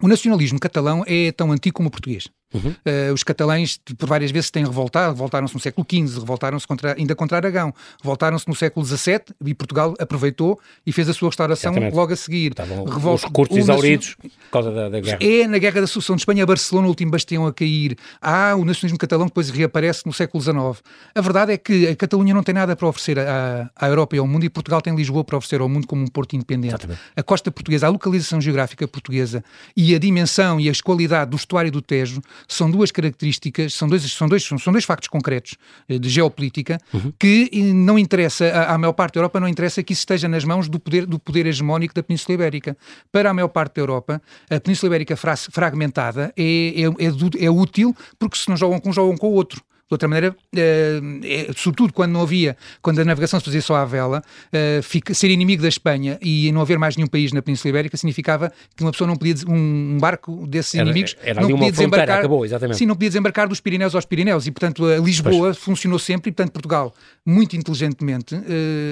O 0.00 0.06
nacionalismo 0.06 0.60
catalão 0.60 1.02
é 1.06 1.32
tão 1.32 1.50
antigo 1.50 1.74
como 1.74 1.88
o 1.88 1.90
português. 1.90 2.28
Uhum. 2.52 2.70
Uh, 2.70 3.12
os 3.12 3.22
catalães, 3.22 3.78
por 3.98 4.08
várias 4.08 4.30
vezes, 4.30 4.50
têm 4.50 4.64
revoltado, 4.64 5.12
revoltaram-se 5.12 5.54
no 5.54 5.60
século 5.60 5.86
XV, 5.88 6.20
revoltaram-se 6.20 6.66
contra, 6.66 6.94
ainda 6.96 7.14
contra 7.14 7.36
Aragão, 7.36 7.74
revoltaram-se 8.02 8.48
no 8.48 8.54
século 8.54 8.84
XVII 8.86 9.20
e 9.44 9.54
Portugal 9.54 9.94
aproveitou 9.98 10.58
e 10.86 10.92
fez 10.92 11.08
a 11.08 11.12
sua 11.12 11.28
restauração 11.28 11.72
Exatamente. 11.72 11.94
logo 11.94 12.12
a 12.12 12.16
seguir. 12.16 12.52
Estavam 12.52 12.84
Revolta, 12.84 13.14
os 13.14 13.24
recursos 13.24 13.56
exauridos 13.56 14.16
por 14.16 14.50
causa 14.50 14.70
da, 14.70 14.88
da, 14.88 15.00
guerra. 15.00 15.18
É 15.20 15.46
na 15.46 15.58
Guerra 15.58 15.82
da 15.82 15.86
Sucessão 15.86 16.16
de 16.16 16.22
Espanha, 16.22 16.46
Barcelona, 16.46 16.86
o 16.86 16.90
último 16.90 17.10
bastião 17.10 17.46
a 17.46 17.52
cair. 17.52 17.96
Há 18.20 18.54
o 18.54 18.64
nacionalismo 18.64 18.98
catalão 18.98 19.26
depois 19.26 19.50
reaparece 19.50 20.06
no 20.06 20.12
século 20.12 20.42
XIX. 20.42 20.82
A 21.14 21.20
verdade 21.20 21.52
é 21.52 21.58
que 21.58 21.88
a 21.88 21.96
Catalunha 21.96 22.32
não 22.32 22.42
tem 22.42 22.54
nada 22.54 22.74
para 22.74 22.88
oferecer 22.88 23.18
à, 23.18 23.70
à 23.76 23.88
Europa 23.88 24.16
e 24.16 24.18
ao 24.18 24.26
mundo 24.26 24.44
e 24.44 24.48
Portugal 24.48 24.80
tem 24.80 24.94
Lisboa 24.94 25.22
para 25.22 25.36
oferecer 25.36 25.60
ao 25.60 25.68
mundo 25.68 25.86
como 25.86 26.02
um 26.02 26.06
porto 26.06 26.34
independente. 26.34 26.74
Exatamente. 26.74 27.00
A 27.14 27.22
costa 27.22 27.50
portuguesa, 27.50 27.86
a 27.86 27.90
localização 27.90 28.40
geográfica 28.40 28.88
portuguesa 28.88 29.44
e 29.76 29.94
a 29.94 29.98
dimensão 29.98 30.58
e 30.58 30.68
a 30.68 30.72
qualidade 30.82 31.30
do 31.30 31.36
estuário 31.36 31.70
do 31.70 31.82
Tejo 31.82 32.22
são 32.46 32.70
duas 32.70 32.90
características 32.90 33.74
são 33.74 33.88
dois, 33.88 34.02
são 34.12 34.28
dois, 34.28 34.44
são 34.44 34.72
dois 34.72 34.84
factos 34.84 35.08
concretos 35.08 35.56
eh, 35.88 35.98
de 35.98 36.08
geopolítica 36.08 36.78
uhum. 36.92 37.12
que 37.18 37.50
não 37.72 37.98
interessa, 37.98 38.46
à, 38.46 38.74
à 38.74 38.78
maior 38.78 38.92
parte 38.92 39.14
da 39.14 39.20
Europa, 39.20 39.40
não 39.40 39.48
interessa 39.48 39.82
que 39.82 39.92
isso 39.92 40.00
esteja 40.00 40.28
nas 40.28 40.44
mãos 40.44 40.68
do 40.68 40.78
poder, 40.78 41.06
do 41.06 41.18
poder 41.18 41.46
hegemónico 41.46 41.94
da 41.94 42.02
Península 42.02 42.34
Ibérica. 42.34 42.76
Para 43.10 43.30
a 43.30 43.34
maior 43.34 43.48
parte 43.48 43.76
da 43.76 43.82
Europa, 43.82 44.20
a 44.50 44.60
Península 44.60 44.88
Ibérica 44.88 45.16
fragmentada 45.16 46.32
é, 46.36 46.42
é, 46.42 46.84
é, 46.84 47.44
é 47.44 47.50
útil 47.50 47.94
porque 48.18 48.36
se 48.36 48.48
não 48.48 48.56
jogam 48.56 48.80
com 48.80 48.90
um, 48.90 48.92
jogam 48.92 49.16
com 49.16 49.28
o 49.28 49.32
outro. 49.32 49.62
De 49.88 49.94
outra 49.94 50.06
maneira, 50.06 50.36
é, 50.54 51.50
sobretudo 51.56 51.94
quando 51.94 52.12
não 52.12 52.20
havia, 52.20 52.58
quando 52.82 53.00
a 53.00 53.04
navegação 53.06 53.40
se 53.40 53.46
fazia 53.46 53.62
só 53.62 53.74
à 53.74 53.86
vela, 53.86 54.22
é, 54.52 54.80
fica, 54.82 55.14
ser 55.14 55.30
inimigo 55.30 55.62
da 55.62 55.68
Espanha 55.68 56.18
e 56.20 56.52
não 56.52 56.60
haver 56.60 56.78
mais 56.78 56.94
nenhum 56.94 57.08
país 57.08 57.32
na 57.32 57.40
Península 57.40 57.70
Ibérica 57.70 57.96
significava 57.96 58.52
que 58.76 58.82
uma 58.82 58.92
pessoa 58.92 59.08
não 59.08 59.16
podia, 59.16 59.34
um 59.48 59.96
barco 59.98 60.46
desses 60.46 60.74
era, 60.74 60.84
inimigos 60.84 61.16
era 61.22 61.40
não 61.40 61.48
podia 61.48 61.72
desembarcar. 61.72 62.18
Acabou, 62.18 62.44
exatamente. 62.44 62.76
Sim, 62.76 62.84
não 62.84 62.94
podia 62.94 63.08
desembarcar 63.08 63.48
dos 63.48 63.60
Pirineus 63.60 63.94
aos 63.94 64.04
Pirineus 64.04 64.46
e, 64.46 64.50
portanto, 64.50 64.84
a 64.84 64.98
Lisboa 64.98 65.48
pois. 65.48 65.56
funcionou 65.56 65.98
sempre 65.98 66.28
e, 66.28 66.32
portanto, 66.34 66.52
Portugal, 66.52 66.94
muito 67.24 67.56
inteligentemente. 67.56 68.38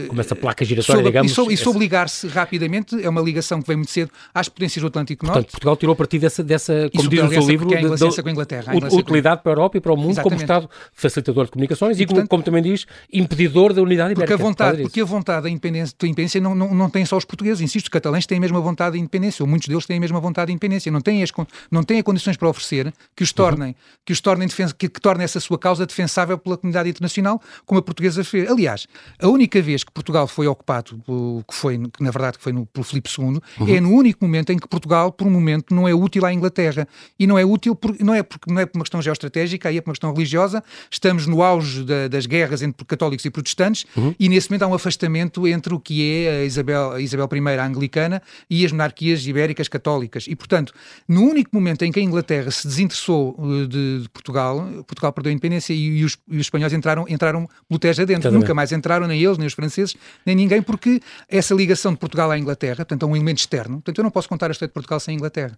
Como 0.08 0.18
essa 0.18 0.34
placa 0.34 0.64
giratória, 0.64 0.94
soube, 0.94 1.08
digamos. 1.10 1.30
E 1.30 1.34
soube, 1.34 1.56
soube 1.58 1.78
ligar-se 1.78 2.26
rapidamente, 2.26 3.04
é 3.04 3.08
uma 3.08 3.20
ligação 3.20 3.60
que 3.60 3.68
vem 3.68 3.76
muito 3.76 3.90
cedo 3.90 4.10
às 4.32 4.48
potências 4.48 4.80
do 4.80 4.86
Atlântico 4.86 5.26
Norte. 5.26 5.36
Portanto, 5.36 5.50
Portugal 5.52 5.76
tirou 5.76 5.94
partido 5.94 6.22
dessa, 6.22 6.42
dessa 6.42 6.90
como 6.94 7.08
diz 7.08 7.22
o 7.22 7.28
seu 7.28 7.46
livro, 7.46 7.74
é 7.74 7.78
a 7.78 8.22
com 8.22 8.28
a 8.28 8.32
Inglaterra. 8.32 8.72
A 8.72 8.94
utilidade 8.94 9.42
para 9.42 9.52
a 9.52 9.54
Europa 9.54 9.76
e 9.76 9.80
para 9.80 9.92
o 9.92 9.96
mundo 9.96 10.12
Exatamente. 10.12 10.46
como 10.46 10.60
Estado 10.60 10.70
facilitador 10.92 11.46
de 11.46 11.50
comunicações 11.50 11.98
e, 11.98 12.02
e 12.02 12.06
portanto, 12.06 12.28
como, 12.28 12.42
também 12.42 12.62
diz, 12.62 12.86
impedidor 13.12 13.72
da 13.72 13.82
unidade 13.82 14.14
porque 14.14 14.32
ibérica. 14.32 14.42
A 14.42 14.46
vontade, 14.46 14.82
porque 14.82 15.00
a 15.00 15.04
vontade 15.04 15.42
da 15.44 15.50
independência, 15.50 15.94
da 15.98 16.06
independência 16.06 16.40
não, 16.40 16.54
não, 16.54 16.74
não 16.74 16.90
tem 16.90 17.04
só 17.04 17.16
os 17.16 17.24
portugueses, 17.24 17.60
insisto, 17.60 17.86
os 17.86 17.90
catalães 17.90 18.26
têm 18.26 18.38
a 18.38 18.40
mesma 18.40 18.60
vontade 18.60 18.94
de 18.94 19.00
independência, 19.00 19.42
ou 19.42 19.48
muitos 19.48 19.68
deles 19.68 19.86
têm 19.86 19.98
a 19.98 20.00
mesma 20.00 20.20
vontade 20.20 20.46
de 20.46 20.52
independência, 20.52 20.90
não 20.90 21.00
têm 21.00 21.22
as, 21.22 21.30
não 21.70 21.82
têm 21.82 21.98
as 21.98 22.04
condições 22.04 22.36
para 22.36 22.48
oferecer 22.48 22.92
que 23.14 23.22
os 23.22 23.32
tornem, 23.32 23.68
uhum. 23.68 23.74
que 24.04 24.12
os 24.12 24.20
tornem 24.20 24.48
que, 24.48 24.88
que 24.88 25.00
tornem 25.00 25.24
essa 25.24 25.40
sua 25.40 25.58
causa 25.58 25.86
defensável 25.86 26.38
pela 26.38 26.56
comunidade 26.56 26.88
internacional, 26.88 27.40
como 27.64 27.78
a 27.78 27.82
portuguesa 27.82 28.22
fez. 28.24 28.50
Aliás, 28.50 28.86
a 29.20 29.28
única 29.28 29.60
vez 29.60 29.84
que 29.84 29.92
Portugal 29.92 30.26
foi 30.26 30.46
ocupado, 30.46 31.00
que 31.46 31.54
foi, 31.54 31.78
que 31.78 32.02
na 32.02 32.10
verdade 32.10 32.38
que 32.38 32.44
foi 32.44 32.52
no, 32.52 32.66
pelo 32.66 32.84
Filipe 32.84 33.10
II, 33.18 33.40
uhum. 33.60 33.68
é 33.68 33.80
no 33.80 33.90
único 33.90 34.24
momento 34.24 34.52
em 34.52 34.58
que 34.58 34.68
Portugal, 34.68 35.12
por 35.12 35.26
um 35.26 35.30
momento, 35.30 35.74
não 35.74 35.88
é 35.88 35.94
útil 35.94 36.24
à 36.24 36.32
Inglaterra. 36.32 36.86
E 37.18 37.26
não 37.26 37.38
é 37.38 37.44
útil 37.44 37.74
por, 37.74 37.94
não 38.00 38.14
é 38.14 38.22
porque 38.22 38.52
não 38.52 38.60
é 38.60 38.66
por 38.66 38.78
uma 38.78 38.84
questão 38.84 39.00
geoestratégica, 39.00 39.68
aí 39.68 39.78
é 39.78 39.80
por 39.80 39.90
uma 39.90 39.94
questão 39.94 40.12
religiosa. 40.12 40.62
Estamos 40.90 41.26
no 41.26 41.42
auge 41.42 41.84
da, 41.84 42.08
das 42.08 42.26
guerras 42.26 42.62
entre 42.62 42.84
católicos 42.84 43.24
e 43.24 43.30
protestantes, 43.30 43.84
uhum. 43.96 44.14
e 44.18 44.28
nesse 44.28 44.50
momento 44.50 44.62
há 44.62 44.66
um 44.68 44.74
afastamento 44.74 45.46
entre 45.46 45.74
o 45.74 45.80
que 45.80 46.24
é 46.24 46.40
a 46.40 46.44
Isabel, 46.44 46.92
a 46.92 47.00
Isabel 47.00 47.28
I 47.32 47.58
a 47.58 47.66
anglicana 47.66 48.22
e 48.48 48.64
as 48.64 48.72
monarquias 48.72 49.26
ibéricas 49.26 49.68
católicas. 49.68 50.26
E, 50.28 50.36
portanto, 50.36 50.72
no 51.08 51.22
único 51.22 51.50
momento 51.52 51.84
em 51.84 51.92
que 51.92 52.00
a 52.00 52.02
Inglaterra 52.02 52.50
se 52.50 52.66
desinteressou 52.66 53.36
eh, 53.38 53.66
de, 53.66 54.02
de 54.02 54.08
Portugal, 54.08 54.84
Portugal 54.86 55.12
perdeu 55.12 55.30
a 55.30 55.32
independência 55.32 55.72
e, 55.72 55.98
e, 55.98 56.04
os, 56.04 56.18
e, 56.28 56.36
os, 56.36 56.46
espanhóis 56.46 56.72
entraram, 56.72 57.06
entraram 57.08 57.48
pelo 57.68 57.78
Tejo 57.78 58.02
adentro. 58.02 58.30
Nunca 58.30 58.54
mais 58.54 58.72
entraram, 58.72 59.06
nem 59.06 59.22
eles, 59.22 59.38
nem 59.38 59.46
os 59.46 59.54
franceses, 59.54 59.94
nem 60.24 60.34
ninguém, 60.34 60.62
porque 60.62 61.00
essa 61.28 61.54
ligação 61.54 61.92
de 61.92 61.98
Portugal 61.98 62.30
à 62.30 62.38
Inglaterra, 62.38 62.76
portanto, 62.76 63.04
é 63.04 63.08
um 63.08 63.16
elemento 63.16 63.38
externo. 63.38 63.76
Portanto, 63.76 63.98
eu 63.98 64.04
não 64.04 64.10
posso 64.10 64.28
contar 64.28 64.48
a 64.48 64.52
história 64.52 64.68
de 64.68 64.74
Portugal 64.74 65.00
sem 65.00 65.14
a 65.14 65.16
Inglaterra. 65.16 65.56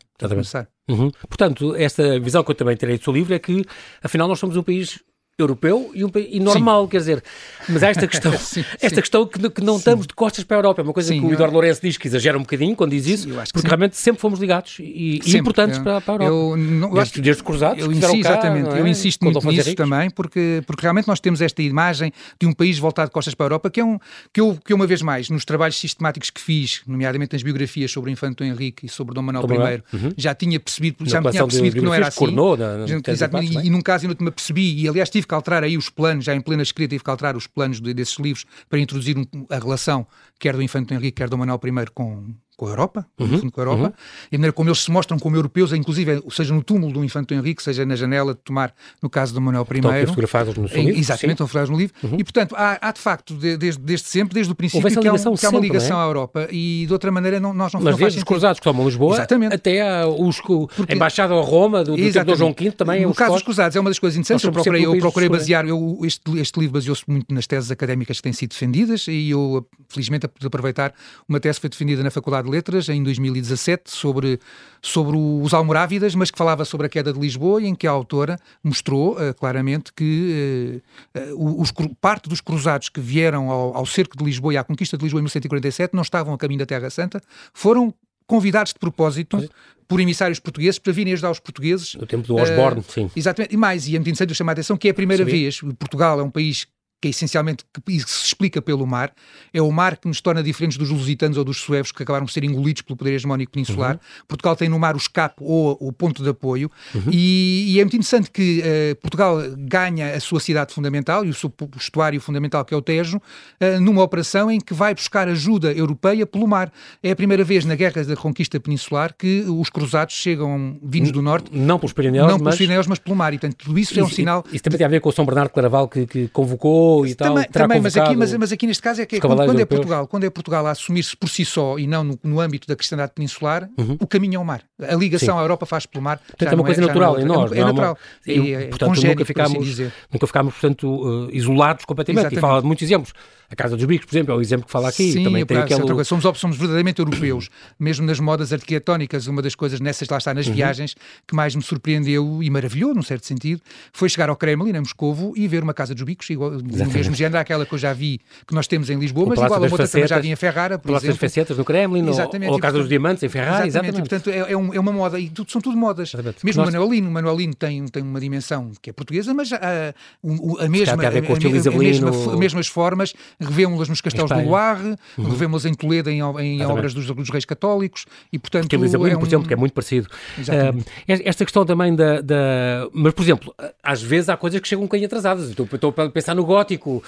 Uhum. 0.89 1.11
Portanto, 1.29 1.75
esta 1.77 2.19
visão 2.19 2.43
que 2.43 2.51
eu 2.51 2.55
também 2.55 2.77
terei 2.77 2.97
do 2.99 3.05
seu 3.05 3.13
livro 3.13 3.35
é 3.35 3.39
que, 3.39 3.65
afinal, 4.03 4.27
nós 4.27 4.39
somos 4.39 4.57
um 4.57 4.63
país 4.63 5.01
europeu 5.41 5.93
e, 5.95 6.05
um, 6.05 6.11
e 6.17 6.41
normal, 6.41 6.83
sim. 6.83 6.89
quer 6.91 6.99
dizer, 6.99 7.23
mas 7.69 7.81
há 7.85 7.91
esta 7.91 8.09
questão, 8.09 8.33
sim, 8.39 8.65
esta 8.81 8.89
sim. 8.89 9.01
questão 9.01 9.25
que, 9.25 9.49
que 9.51 9.63
não 9.63 9.77
estamos 9.77 10.05
de 10.05 10.13
costas 10.13 10.43
para 10.43 10.57
a 10.57 10.59
Europa, 10.59 10.83
é 10.83 10.85
uma 10.85 10.93
coisa 10.93 11.15
que 11.15 11.21
o 11.21 11.33
Eduardo 11.33 11.55
Lourenço 11.55 11.81
diz 11.81 11.97
que 11.97 12.09
exagera 12.09 12.37
um 12.37 12.41
bocadinho 12.41 12.75
quando 12.75 12.91
diz 12.91 13.07
isso, 13.07 13.29
porque 13.53 13.69
realmente 13.69 13.97
sempre 13.97 14.21
fomos 14.21 14.41
ligados 14.41 14.79
e, 14.81 15.21
e 15.25 15.37
importantes 15.37 15.79
eu, 15.79 15.85
para, 15.85 16.01
para, 16.01 16.25
a 16.25 16.27
Europa. 16.27 16.35
Eu, 16.35 16.57
não, 16.57 16.91
desde, 16.91 17.01
acho, 17.01 17.23
desde 17.23 17.43
cruzados, 17.45 17.85
eu 17.85 17.93
insisto, 17.93 18.23
cá, 18.23 18.33
exatamente, 18.33 18.69
é? 18.71 18.81
eu 18.81 18.87
insisto 18.89 19.25
muito 19.25 19.47
nisso 19.49 19.75
também, 19.77 20.11
porque, 20.11 20.61
porque 20.67 20.83
realmente 20.83 21.07
nós 21.07 21.21
temos 21.21 21.41
esta 21.41 21.63
imagem 21.63 22.13
de 22.41 22.45
um 22.45 22.53
país 22.53 22.77
voltado 22.77 23.09
de 23.09 23.13
costas 23.13 23.33
para 23.33 23.45
a 23.45 23.49
Europa, 23.49 23.71
que 23.71 23.79
é 23.79 23.85
um, 23.85 23.97
que 24.33 24.41
eu, 24.41 24.59
que 24.65 24.75
uma 24.75 24.89
vez 24.89 25.03
mais, 25.03 25.31
nos 25.31 25.45
trabalhos 25.45 25.79
sistemáticos 25.79 26.31
que 26.31 26.41
fiz, 26.41 26.83
nomeadamente 26.85 27.35
nas 27.35 27.45
biografias 27.45 27.93
sobre 27.93 28.11
o 28.11 28.13
Infante 28.13 28.43
Henrique 28.43 28.87
e 28.87 28.89
sobre 28.89 29.15
Dom 29.15 29.23
Manuel 29.23 29.45
I, 29.45 29.97
uhum. 29.97 30.11
já 30.17 30.35
tinha 30.35 30.59
percebido, 30.59 31.09
já 31.09 31.21
me 31.21 31.31
tinha 31.31 31.47
percebido 31.47 31.77
que 31.77 31.83
não 31.83 31.95
era 31.95 32.09
assim. 32.09 32.19
Cornou, 32.19 32.57
na, 32.57 32.79
na, 32.79 32.87
exatamente, 33.07 33.57
e, 33.57 33.67
e 33.69 33.71
num 33.71 33.81
caso 33.81 34.07
eu 34.07 34.17
não 34.19 34.25
me 34.27 34.33
percebi, 34.33 34.83
e 34.83 34.89
aliás 34.89 35.09
tive 35.09 35.28
que 35.29 35.35
alterar 35.35 35.63
aí 35.63 35.77
os 35.77 35.91
planos 35.91 36.25
já 36.25 36.35
em 36.35 36.41
plena 36.41 36.63
escrita, 36.63 36.91
tive 36.91 37.05
que 37.05 37.11
alterar 37.11 37.37
os 37.37 37.47
planos 37.47 37.81
de, 37.81 37.95
desses 37.95 38.19
livros 38.19 38.45
para 38.69 38.79
introduzir 38.79 39.17
a 39.51 39.59
relação, 39.59 40.07
quer 40.39 40.57
do 40.57 40.63
Infante 40.63 40.95
Henrique, 40.95 41.13
quer 41.13 41.29
do 41.29 41.39
Manuel 41.39 41.61
I 41.63 41.91
com, 41.95 42.35
com 42.59 42.67
a 42.67 42.71
Europa, 42.71 43.07
uhum, 43.21 43.51
com 43.51 43.61
a 43.61 43.63
Europa, 43.63 43.85
uhum. 43.85 43.93
e 44.33 44.35
a 44.35 44.39
maneira 44.39 44.53
como 44.53 44.69
eles 44.69 44.81
se 44.81 44.91
mostram 44.91 45.17
como 45.17 45.37
europeus, 45.37 45.73
inclusive, 45.73 46.21
seja 46.29 46.53
no 46.53 46.61
túmulo 46.61 46.93
do 46.93 47.05
Infante 47.05 47.33
Henrique, 47.33 47.63
seja 47.63 47.87
na 47.87 47.95
janela 47.95 48.35
de 48.35 48.41
tomar, 48.41 48.75
no 49.01 49.09
caso 49.09 49.33
do 49.33 49.41
Manuel 49.41 49.65
I. 49.71 49.77
Estão 49.77 50.07
fotografados 50.09 50.57
no 50.57 50.69
seu 50.69 50.83
livro. 50.83 50.99
Exatamente, 50.99 51.35
estão 51.35 51.47
fotografados 51.47 51.71
no 51.71 51.79
livro. 51.79 51.95
Uhum. 52.03 52.17
E, 52.19 52.25
portanto, 52.25 52.57
há, 52.59 52.89
há 52.89 52.91
de 52.91 52.99
facto, 52.99 53.35
de, 53.37 53.57
desde, 53.57 53.81
desde, 53.81 54.09
sempre, 54.09 54.35
desde 54.35 54.53
o 54.53 54.57
princípio, 54.57 54.83
que 54.83 54.99
há, 54.99 55.01
que 55.37 55.47
há, 55.47 55.51
uma 55.51 55.61
ligação 55.61 56.01
é? 56.01 56.03
à 56.03 56.07
Europa, 56.07 56.49
e 56.51 56.85
de 56.85 56.93
outra 56.93 57.13
maneira 57.13 57.39
não, 57.39 57.55
nós 57.55 57.73
não 57.73 57.81
Mas 57.81 57.97
desde 57.97 58.19
os 58.19 58.25
cruzados 58.25 58.59
que 58.59 58.65
tomam 58.65 58.85
Lisboa, 58.85 59.15
Exatamente. 59.15 59.55
até 59.55 59.81
a, 59.81 60.09
os, 60.09 60.41
Porque, 60.41 60.93
a 60.93 60.97
Embaixada 60.97 61.35
a 61.35 61.41
Roma, 61.41 61.85
do, 61.85 61.95
do 61.95 62.13
tempo 62.13 62.25
do 62.25 62.35
João 62.35 62.53
V, 62.59 62.73
também 62.73 63.07
No 63.07 63.15
caso 63.15 63.35
dos 63.35 63.43
cruzados, 63.45 63.77
é 63.77 63.81
uma 63.81 63.91
das 63.91 64.01
coisas 64.01 64.19
interessantes, 64.19 64.45
eu 64.45 64.51
procurei, 64.51 64.85
eu 64.85 64.99
procurei 64.99 65.29
basear, 65.29 65.65
eu, 65.65 66.01
este, 66.03 66.23
este 66.41 66.59
livro 66.59 66.75
baseou-se 66.75 67.05
muito 67.07 67.33
nas 67.33 67.47
teses 67.47 67.71
académicas 67.71 68.17
que 68.17 68.23
têm 68.25 68.33
sido 68.33 68.51
defendidas, 68.51 69.07
e 69.07 69.31
eu, 69.31 69.65
felizmente, 69.89 70.27
pude 70.27 70.45
aproveitar 70.45 70.93
uma 71.29 71.39
tese 71.39 71.59
que 71.59 71.61
foi 71.61 71.71
defendida 71.71 72.03
na 72.03 72.11
Faculdade 72.11 72.48
de 72.49 72.57
Letras, 72.57 72.89
em 72.89 73.03
2000 73.03 73.29
2017 73.29 73.91
sobre, 73.91 74.41
sobre 74.83 75.17
os 75.17 75.55
Almorávidas, 75.55 76.15
mas 76.15 76.31
que 76.31 76.39
falava 76.39 76.65
sobre 76.65 76.87
a 76.87 76.91
queda 76.91 77.13
de 77.13 77.19
Lisboa 77.19 77.63
e 77.63 77.67
em 77.67 77.75
que 77.75 77.87
a 77.87 77.91
autora 77.91 78.39
mostrou 78.63 79.13
uh, 79.13 79.35
claramente 79.35 79.93
que 79.93 80.83
uh, 81.15 81.61
os, 81.61 81.73
parte 82.01 82.29
dos 82.29 82.41
cruzados 82.41 82.89
que 82.89 83.01
vieram 83.01 83.51
ao, 83.51 83.77
ao 83.77 83.87
cerco 83.87 84.17
de 84.17 84.25
Lisboa 84.25 84.55
e 84.55 84.57
à 84.57 84.65
conquista 84.65 84.97
de 84.97 85.05
Lisboa 85.05 85.21
em 85.21 85.25
1147 85.25 85.95
não 85.95 86.03
estavam 86.03 86.35
a 86.35 86.39
caminho 86.39 86.61
da 86.61 86.67
Terra 86.67 86.91
Santa, 86.91 87.21
foram 87.53 87.95
convidados 88.27 88.73
de 88.73 88.79
propósito 88.79 89.49
por 89.87 90.01
emissários 90.01 90.39
portugueses 90.39 90.79
para 90.79 90.93
virem 90.93 91.15
ajudar 91.15 91.31
os 91.31 91.41
portugueses. 91.41 91.95
No 91.95 92.07
tempo 92.07 92.27
do 92.27 92.37
Osborne, 92.37 92.81
uh, 92.81 92.85
sim. 92.87 93.11
Exatamente. 93.17 93.55
E 93.55 93.57
mais, 93.57 93.89
e 93.89 93.97
é 93.97 93.99
muito 93.99 94.11
interessante 94.11 94.35
chamar 94.35 94.53
a 94.53 94.55
atenção 94.55 94.77
que 94.77 94.89
é 94.89 94.91
a 94.91 94.95
primeira 94.95 95.25
Sim. 95.25 95.31
vez, 95.31 95.61
Portugal 95.79 96.21
é 96.21 96.23
um 96.23 96.31
país 96.31 96.67
que 97.01 97.09
é 97.09 97.11
essencialmente 97.11 97.65
que 97.73 97.99
se 98.01 98.27
explica 98.27 98.61
pelo 98.61 98.87
mar, 98.87 99.13
é 99.53 99.63
o 99.63 99.71
mar 99.71 99.97
que 99.97 100.09
nos 100.09 100.21
torna 100.21 100.43
diferentes 100.43 100.77
dos 100.77 100.91
lusitanos 100.91 101.39
ou 101.39 101.45
dos 101.45 101.59
suevos 101.59 101.93
que 101.93 102.03
acabaram 102.03 102.27
por 102.27 102.33
ser 102.33 102.43
engolidos 102.43 102.83
pelo 102.83 102.97
poder 102.97 103.15
hegemónico 103.15 103.53
peninsular. 103.53 103.95
Uhum. 103.95 104.25
Portugal 104.27 104.57
tem 104.57 104.69
no 104.69 104.79
mar 104.79 104.95
o 104.95 104.99
escape 104.99 105.37
ou 105.39 105.77
o 105.81 105.93
ponto 105.93 106.23
de 106.23 106.29
apoio 106.29 106.71
uhum. 106.95 107.03
e, 107.13 107.75
e, 107.75 107.81
é 107.81 107.85
muito 107.85 107.95
interessante 107.95 108.31
que 108.31 108.61
uh, 108.61 108.97
Portugal 108.97 109.39
ganha 109.57 110.15
a 110.15 110.21
sua 110.21 110.41
cidade 110.41 110.75
fundamental 110.75 111.25
e 111.25 111.29
o 111.29 111.35
seu 111.35 111.53
estuário 111.77 112.21
fundamental 112.21 112.65
que 112.65 112.75
é 112.75 112.77
o 112.77 112.83
Tejo 112.83 113.19
uh, 113.19 113.81
numa 113.81 114.03
operação 114.03 114.51
em 114.51 114.61
que 114.61 114.75
vai 114.75 114.93
buscar 114.93 115.29
ajuda 115.29 115.73
europeia 115.73 116.27
pelo 116.27 116.49
mar. 116.49 116.73
É 117.03 117.13
a 117.13 117.17
primeira 117.17 117.45
vez 117.45 117.65
na 117.65 117.77
Guerra 117.77 118.03
da 118.05 118.17
Conquista 118.17 118.59
Peninsular 118.59 119.15
que 119.17 119.43
os 119.43 119.71
cruzados 119.71 120.15
chegam 120.15 120.79
vindos 120.83 121.13
do 121.13 121.23
norte. 121.23 121.51
Não 121.53 121.79
pelos 121.79 121.93
Pirineus, 121.93 122.29
não 122.29 122.39
pelos 122.39 122.57
Pirineus, 122.57 122.87
mas 122.89 122.99
pelo 122.99 123.15
mar. 123.15 123.33
E 123.33 123.39
portanto 123.39 123.65
tudo 123.65 123.79
isso, 123.79 123.93
isso 123.93 124.01
é 124.01 124.05
um 124.05 124.09
sinal... 124.09 124.45
Isso 124.53 124.65
também 124.65 124.79
tem 124.79 124.87
a 124.87 124.91
ver 124.91 125.01
com 125.01 125.09
o 125.09 125.13
São 125.13 125.25
Bernardo 125.25 125.51
Claraval 125.51 125.87
que, 125.87 126.07
que 126.07 126.29
convocou 126.29 126.88
e 127.07 127.15
tal. 127.15 127.29
Também, 127.29 127.49
também 127.51 127.81
mas, 127.81 127.97
aqui, 127.97 128.17
mas, 128.17 128.35
mas, 128.35 128.53
aqui 128.53 128.67
neste 128.67 128.83
caso 128.83 129.03
é 129.03 129.07
que 129.07 129.17
é, 129.17 129.21
quando, 129.21 129.45
quando 129.45 129.61
é 129.61 129.65
Portugal, 129.65 130.07
quando 130.07 130.25
é 130.25 130.31
Portugal 130.31 130.67
a 130.67 130.71
assumir-se 130.71 131.17
por 131.17 131.29
si 131.29 131.45
só 131.45 131.79
e 131.79 131.87
não 131.87 132.05
no, 132.05 132.19
no 132.23 132.41
âmbito 132.41 132.67
da 132.67 132.77
cristandade 132.77 133.13
peninsular, 133.15 133.69
uhum. 133.79 133.97
o 134.01 134.07
caminho 134.07 134.37
é 134.37 134.39
o 134.39 134.45
mar. 134.45 134.63
A 134.81 134.95
ligação 134.95 135.35
Sim. 135.35 135.41
à 135.41 135.45
Europa 135.45 135.67
faz 135.67 135.87
pelo 135.87 136.03
mar. 136.03 136.19
Portanto, 136.19 136.53
é 136.53 136.55
uma 136.55 136.65
coisa 136.65 136.83
é, 136.83 136.87
natural 136.87 137.19
é, 137.19 137.23
em 137.23 137.25
nós. 137.25 137.53
É, 137.53 137.59
é 137.59 137.65
natural. 137.65 137.99
E, 138.27 138.53
é, 138.53 138.67
portanto, 138.67 139.03
nunca 139.03 139.25
ficámos, 139.25 139.69
assim 139.69 139.91
nunca 140.13 140.27
ficámos, 140.27 140.55
portanto, 140.55 140.89
uh, 140.89 141.29
isolados 141.33 141.85
completamente. 141.85 142.21
Exatamente. 142.21 142.39
E 142.39 142.41
fala 142.41 142.61
de 142.61 142.67
muitos 142.67 142.83
exemplos. 142.83 143.13
A 143.51 143.57
Casa 143.57 143.77
dos 143.77 143.85
Bicos, 143.87 144.07
por 144.07 144.15
exemplo, 144.15 144.35
é 144.35 144.37
o 144.37 144.41
exemplo 144.43 144.67
que 144.67 144.73
fala 144.73 144.91
aqui. 144.91 145.11
Sim, 145.11 145.25
também 145.25 145.47
tem 145.47 145.57
aquele... 145.57 146.05
somos, 146.05 146.25
somos 146.39 146.57
verdadeiramente 146.57 146.99
europeus. 146.99 147.49
Mesmo 147.81 148.07
nas 148.07 148.21
modas 148.21 148.53
arquitetónicas, 148.53 149.27
uma 149.27 149.41
das 149.41 149.55
coisas 149.55 149.81
nessas, 149.81 150.07
lá 150.09 150.19
está, 150.19 150.35
nas 150.35 150.47
uhum. 150.47 150.53
viagens, 150.53 150.95
que 151.27 151.35
mais 151.35 151.55
me 151.55 151.63
surpreendeu 151.63 152.43
e 152.43 152.51
maravilhou, 152.51 152.95
num 152.95 153.03
certo 153.03 153.25
sentido, 153.25 153.63
foi 153.91 154.11
chegar 154.11 154.29
ao 154.29 154.37
Kremlin, 154.37 154.77
em 154.77 154.81
Moscovo, 154.81 155.33
e 155.35 155.49
ver 155.49 155.63
uma 155.63 155.73
Casa 155.73 155.95
dos 155.95 156.03
Bicos, 156.03 156.29
igual, 156.29 156.51
no 156.51 156.93
mesmo 156.93 157.15
género 157.15 157.39
àquela 157.39 157.65
que 157.65 157.75
eu 157.75 157.79
já 157.79 157.95
vi, 157.95 158.21
que 158.47 158.55
nós 158.55 158.67
temos 158.67 158.91
em 158.91 158.99
Lisboa, 158.99 159.29
mas 159.29 159.39
igual 159.39 159.55
a 159.55 159.63
outra 159.63 159.71
facetas, 159.71 159.93
também 159.93 160.09
já 160.09 160.19
vi 160.19 160.31
em 160.31 160.37
Ferrara, 160.37 160.79
por 160.79 160.91
exemplo. 160.91 161.09
das 161.09 161.17
facetas 161.17 161.57
no 161.57 161.65
Kremlin, 161.65 162.07
exatamente, 162.07 162.51
ou, 162.51 162.57
a 162.57 162.61
Casa 162.61 162.73
portanto, 162.73 162.81
dos 162.81 162.89
Diamantes 162.89 163.23
em 163.23 163.29
Ferrara, 163.31 163.67
exatamente. 163.67 164.01
exatamente. 164.01 164.07
E, 164.07 164.35
portanto, 164.35 164.49
é, 164.49 164.53
é, 164.53 164.57
um, 164.57 164.75
é, 164.75 164.81
uma 164.81 164.93
moda, 164.93 165.19
e 165.19 165.31
tudo, 165.31 165.51
são 165.51 165.61
tudo 165.61 165.77
modas. 165.77 166.13
Exatamente. 166.13 166.45
Mesmo 166.45 166.63
nós... 166.63 166.69
o 166.69 166.73
Manuelino, 166.73 167.09
o 167.09 167.13
Manuelino 167.13 167.55
tem, 167.55 167.87
tem 167.87 168.03
uma 168.03 168.21
dimensão 168.21 168.73
que 168.83 168.91
é 168.91 168.93
portuguesa, 168.93 169.33
mas 169.33 169.51
a, 169.55 169.57
a, 169.57 170.65
a 170.65 170.69
mesma, 170.69 171.03
a, 171.03 171.07
a, 171.07 171.09
a, 171.09 171.79
mesma, 171.79 172.11
as 172.11 172.39
mesmas 172.39 172.67
formas, 172.67 173.15
revemos-las 173.41 173.89
nos 173.89 174.01
castelos 174.01 174.31
do 174.31 174.41
Loire, 174.41 174.97
uhum. 175.17 175.31
revemos 175.31 175.65
em 175.65 175.75
Toledo 175.75 176.11
em, 176.11 176.21
em 176.39 176.65
obras 176.65 176.95
dos, 176.95 177.07
dos, 177.07 177.31
reis 177.31 177.45
católicos 177.45 178.07
e, 178.33 178.39
portanto... 178.39 178.69
Porque 178.69 178.75
é 178.75 178.79
um... 178.79 179.19
por 179.19 179.27
exemplo, 179.27 179.49
que 179.49 179.55
é 179.55 179.57
muito 179.57 179.73
parecido. 179.73 180.09
Uh, 180.39 180.85
esta 181.09 181.45
questão 181.45 181.65
também 181.65 181.95
da, 181.95 182.21
da, 182.21 182.89
Mas, 182.93 183.13
por 183.13 183.23
exemplo, 183.23 183.55
às 183.83 184.03
vezes 184.03 184.29
há 184.29 184.37
coisas 184.37 184.61
que 184.61 184.69
chegam 184.69 184.83
um 184.83 184.87
bocadinho 184.87 185.07
atrasadas. 185.07 185.51
Estou, 185.51 185.69
estou 185.73 185.95
a 185.97 186.09
pensar 186.11 186.35
no 186.35 186.45
gótico, 186.45 187.03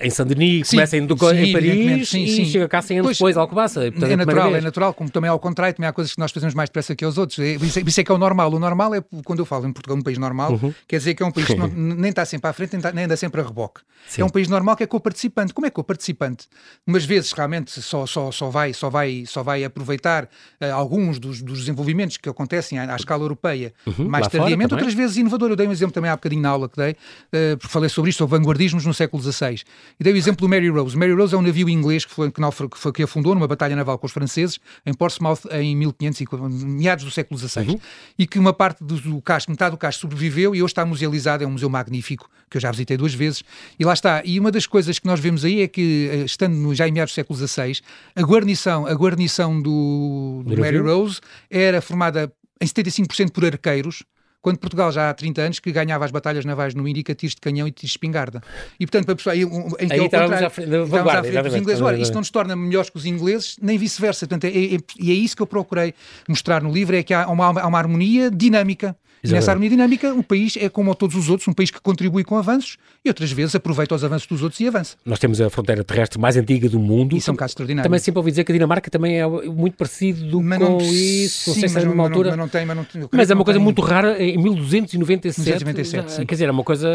em 0.00 0.10
Saint-Denis, 0.10 0.70
começa 0.70 0.96
em, 0.96 1.06
sim, 1.06 1.14
em 1.14 1.52
Paris 1.52 2.08
sim, 2.08 2.26
sim. 2.26 2.42
e 2.42 2.46
chega 2.46 2.68
cá 2.68 2.82
100 2.82 3.00
anos 3.00 3.16
depois, 3.16 3.36
Alcobaça. 3.36 3.80
Portanto, 3.90 4.10
é 4.10 4.16
natural, 4.16 4.56
é 4.56 4.60
natural, 4.60 4.94
como 4.94 5.10
também 5.10 5.30
ao 5.30 5.38
contrário, 5.38 5.74
também 5.74 5.88
há 5.88 5.92
coisas 5.92 6.14
que 6.14 6.20
nós 6.20 6.30
fazemos 6.30 6.54
mais 6.54 6.68
depressa 6.68 6.94
que 6.94 7.04
os 7.04 7.18
outros. 7.18 7.38
É, 7.38 7.54
isso, 7.54 7.78
é, 7.78 7.82
isso 7.82 8.00
é 8.00 8.04
que 8.04 8.10
é 8.10 8.14
o 8.14 8.18
normal. 8.18 8.52
O 8.52 8.58
normal 8.58 8.94
é, 8.94 9.02
quando 9.24 9.40
eu 9.40 9.46
falo 9.46 9.66
em 9.66 9.72
Portugal, 9.72 9.96
um 9.98 10.02
país 10.02 10.18
normal, 10.18 10.52
uhum. 10.52 10.74
quer 10.86 10.98
dizer 10.98 11.14
que 11.14 11.22
é 11.22 11.26
um 11.26 11.30
país 11.30 11.46
que 11.46 11.54
não, 11.54 11.68
nem 11.74 12.10
está 12.10 12.24
sempre 12.24 12.50
à 12.50 12.52
frente, 12.52 12.72
nem, 12.72 12.78
está, 12.78 12.92
nem 12.92 13.04
anda 13.04 13.16
sempre 13.16 13.40
a 13.40 13.44
reboque. 13.44 13.80
É 14.16 14.24
um 14.24 14.28
país 14.28 14.48
normal 14.48 14.76
que 14.76 14.82
é 14.82 14.86
co-participante. 14.86 15.52
Como 15.52 15.66
é 15.66 15.67
co-participante? 15.70 16.46
Umas 16.86 17.04
vezes 17.04 17.32
realmente 17.32 17.80
só, 17.82 18.06
só, 18.06 18.30
só, 18.30 18.50
vai, 18.50 18.72
só, 18.72 18.90
vai, 18.90 19.24
só 19.26 19.42
vai 19.42 19.64
aproveitar 19.64 20.24
uh, 20.24 20.72
alguns 20.72 21.18
dos, 21.18 21.42
dos 21.42 21.60
desenvolvimentos 21.60 22.16
que 22.16 22.28
acontecem 22.28 22.78
à, 22.78 22.92
à 22.92 22.96
escala 22.96 23.24
europeia 23.24 23.72
uhum, 23.86 24.08
mais 24.08 24.28
tardiamente, 24.28 24.74
outras 24.74 24.94
vezes 24.94 25.16
inovador. 25.16 25.50
Eu 25.50 25.56
dei 25.56 25.66
um 25.66 25.72
exemplo 25.72 25.92
também 25.92 26.10
há 26.10 26.16
bocadinho 26.16 26.42
na 26.42 26.50
aula 26.50 26.68
que 26.68 26.76
dei, 26.76 26.92
uh, 26.92 27.56
porque 27.58 27.72
falei 27.72 27.88
sobre 27.88 28.10
isto, 28.10 28.18
sobre 28.18 28.38
vanguardismos 28.38 28.84
no 28.84 28.94
século 28.94 29.22
XVI. 29.22 29.62
E 29.98 30.04
dei 30.04 30.12
o 30.12 30.16
exemplo 30.16 30.46
do 30.46 30.48
Mary 30.48 30.68
Rose. 30.68 30.96
Mary 30.96 31.12
Rose 31.12 31.34
é 31.34 31.38
um 31.38 31.42
navio 31.42 31.68
inglês 31.68 32.04
que, 32.04 32.12
foi, 32.12 32.30
que, 32.30 32.40
que, 32.40 32.78
foi, 32.78 32.92
que 32.92 33.02
afundou 33.02 33.34
numa 33.34 33.46
batalha 33.46 33.76
naval 33.76 33.98
com 33.98 34.06
os 34.06 34.12
franceses 34.12 34.58
em 34.84 34.94
Portsmouth 34.94 35.40
em 35.50 35.76
1500, 35.76 36.64
meados 36.64 37.04
do 37.04 37.10
século 37.10 37.38
XVI. 37.38 37.68
Uhum. 37.68 37.80
E 38.18 38.26
que 38.26 38.38
uma 38.38 38.52
parte 38.52 38.82
do, 38.82 38.96
do 39.00 39.20
casco, 39.22 39.50
metade 39.50 39.72
do 39.72 39.78
casco 39.78 40.02
sobreviveu 40.02 40.54
e 40.54 40.62
hoje 40.62 40.72
está 40.72 40.84
musealizado, 40.84 41.44
é 41.44 41.46
um 41.46 41.52
museu 41.52 41.68
magnífico, 41.68 42.28
que 42.50 42.56
eu 42.56 42.60
já 42.60 42.70
visitei 42.70 42.96
duas 42.96 43.14
vezes. 43.14 43.42
E 43.78 43.84
lá 43.84 43.92
está. 43.92 44.22
E 44.24 44.38
uma 44.38 44.50
das 44.50 44.66
coisas 44.66 44.98
que 44.98 45.06
nós 45.06 45.20
vemos 45.20 45.44
aí 45.44 45.57
é 45.62 45.68
que, 45.68 46.08
eh, 46.10 46.16
estando 46.24 46.54
no, 46.54 46.74
já 46.74 46.88
em 46.88 46.92
meados 46.92 47.12
do 47.12 47.14
século 47.14 47.38
XVI, 47.38 47.80
a 48.14 48.22
guarnição, 48.22 48.86
a 48.86 48.94
guarnição 48.94 49.60
do, 49.60 50.42
do 50.44 50.58
Mary 50.58 50.78
Rose 50.78 51.20
era 51.50 51.80
formada 51.80 52.32
em 52.60 52.66
75% 52.66 53.30
por 53.30 53.44
arqueiros, 53.44 54.04
quando 54.40 54.58
Portugal 54.58 54.90
já 54.92 55.10
há 55.10 55.14
30 55.14 55.42
anos 55.42 55.58
que 55.58 55.72
ganhava 55.72 56.04
as 56.04 56.10
batalhas 56.10 56.44
navais 56.44 56.74
no 56.74 56.86
Índica, 56.86 57.14
tiros 57.14 57.34
de 57.34 57.40
canhão 57.40 57.66
e 57.66 57.72
tiros 57.72 57.90
de 57.90 57.96
espingarda. 57.96 58.40
E 58.78 58.86
portanto, 58.86 59.04
para 59.04 59.12
a 59.14 59.16
pessoa, 59.16 59.36
em 59.36 59.88
que 59.88 59.94
Aí 59.94 60.04
estávamos 60.04 60.42
à 60.42 60.50
frente, 60.50 60.70
estávamos 60.70 61.14
à 61.14 61.22
frente 61.22 61.42
dos 61.42 61.54
ingleses. 61.56 61.82
Ora, 61.82 61.98
isto 61.98 62.12
não 62.12 62.20
nos 62.20 62.30
torna 62.30 62.54
melhores 62.54 62.88
que 62.88 62.96
os 62.96 63.04
ingleses, 63.04 63.56
nem 63.60 63.76
vice-versa. 63.76 64.26
Portanto, 64.26 64.44
é, 64.44 64.48
é, 64.48 64.78
e 64.98 65.10
é 65.10 65.14
isso 65.14 65.36
que 65.36 65.42
eu 65.42 65.46
procurei 65.46 65.92
mostrar 66.28 66.62
no 66.62 66.72
livro, 66.72 66.96
é 66.96 67.02
que 67.02 67.12
há 67.12 67.28
uma, 67.28 67.46
há 67.60 67.66
uma 67.66 67.78
harmonia 67.78 68.30
dinâmica 68.30 68.96
e 69.22 69.28
nessa 69.28 69.50
harmonia 69.50 69.70
dinâmica, 69.70 70.14
o 70.14 70.22
país 70.22 70.56
é 70.56 70.68
como 70.68 70.94
todos 70.94 71.16
os 71.16 71.28
outros, 71.28 71.48
um 71.48 71.52
país 71.52 71.70
que 71.70 71.80
contribui 71.80 72.24
com 72.24 72.36
avanços 72.36 72.76
e 73.04 73.08
outras 73.08 73.30
vezes 73.32 73.54
aproveita 73.54 73.94
os 73.94 74.04
avanços 74.04 74.26
dos 74.26 74.42
outros 74.42 74.60
e 74.60 74.68
avança. 74.68 74.96
Nós 75.04 75.18
temos 75.18 75.40
a 75.40 75.50
fronteira 75.50 75.82
terrestre 75.82 76.20
mais 76.20 76.36
antiga 76.36 76.68
do 76.68 76.78
mundo. 76.78 77.16
Isso 77.16 77.30
é 77.30 77.32
um 77.32 77.36
caso 77.36 77.52
extraordinário. 77.52 77.88
Também 77.88 78.00
sempre 78.00 78.18
ouvi 78.18 78.30
dizer 78.30 78.44
que 78.44 78.52
a 78.52 78.54
Dinamarca 78.54 78.90
também 78.90 79.20
é 79.20 79.26
muito 79.26 79.76
parecido 79.76 80.40
mas 80.42 80.58
com 80.58 80.78
isso. 80.80 81.50
Não 81.50 81.56
sei 81.56 81.68
se 81.68 81.78
é 81.78 81.84
numa 81.84 82.04
altura. 82.04 82.30
Mas 82.30 82.38
não 82.38 82.48
tem, 82.48 82.66
mas 82.66 82.76
não, 82.76 82.86
Mas 83.12 83.30
é 83.30 83.34
uma 83.34 83.44
coisa 83.44 83.58
tem... 83.58 83.64
muito 83.64 83.82
rara 83.82 84.22
em 84.22 84.36
1297. 84.38 85.64
1297 85.64 86.12
sim. 86.12 86.26
Quer 86.26 86.34
dizer, 86.34 86.48
é 86.48 86.50
uma 86.50 86.64
coisa. 86.64 86.88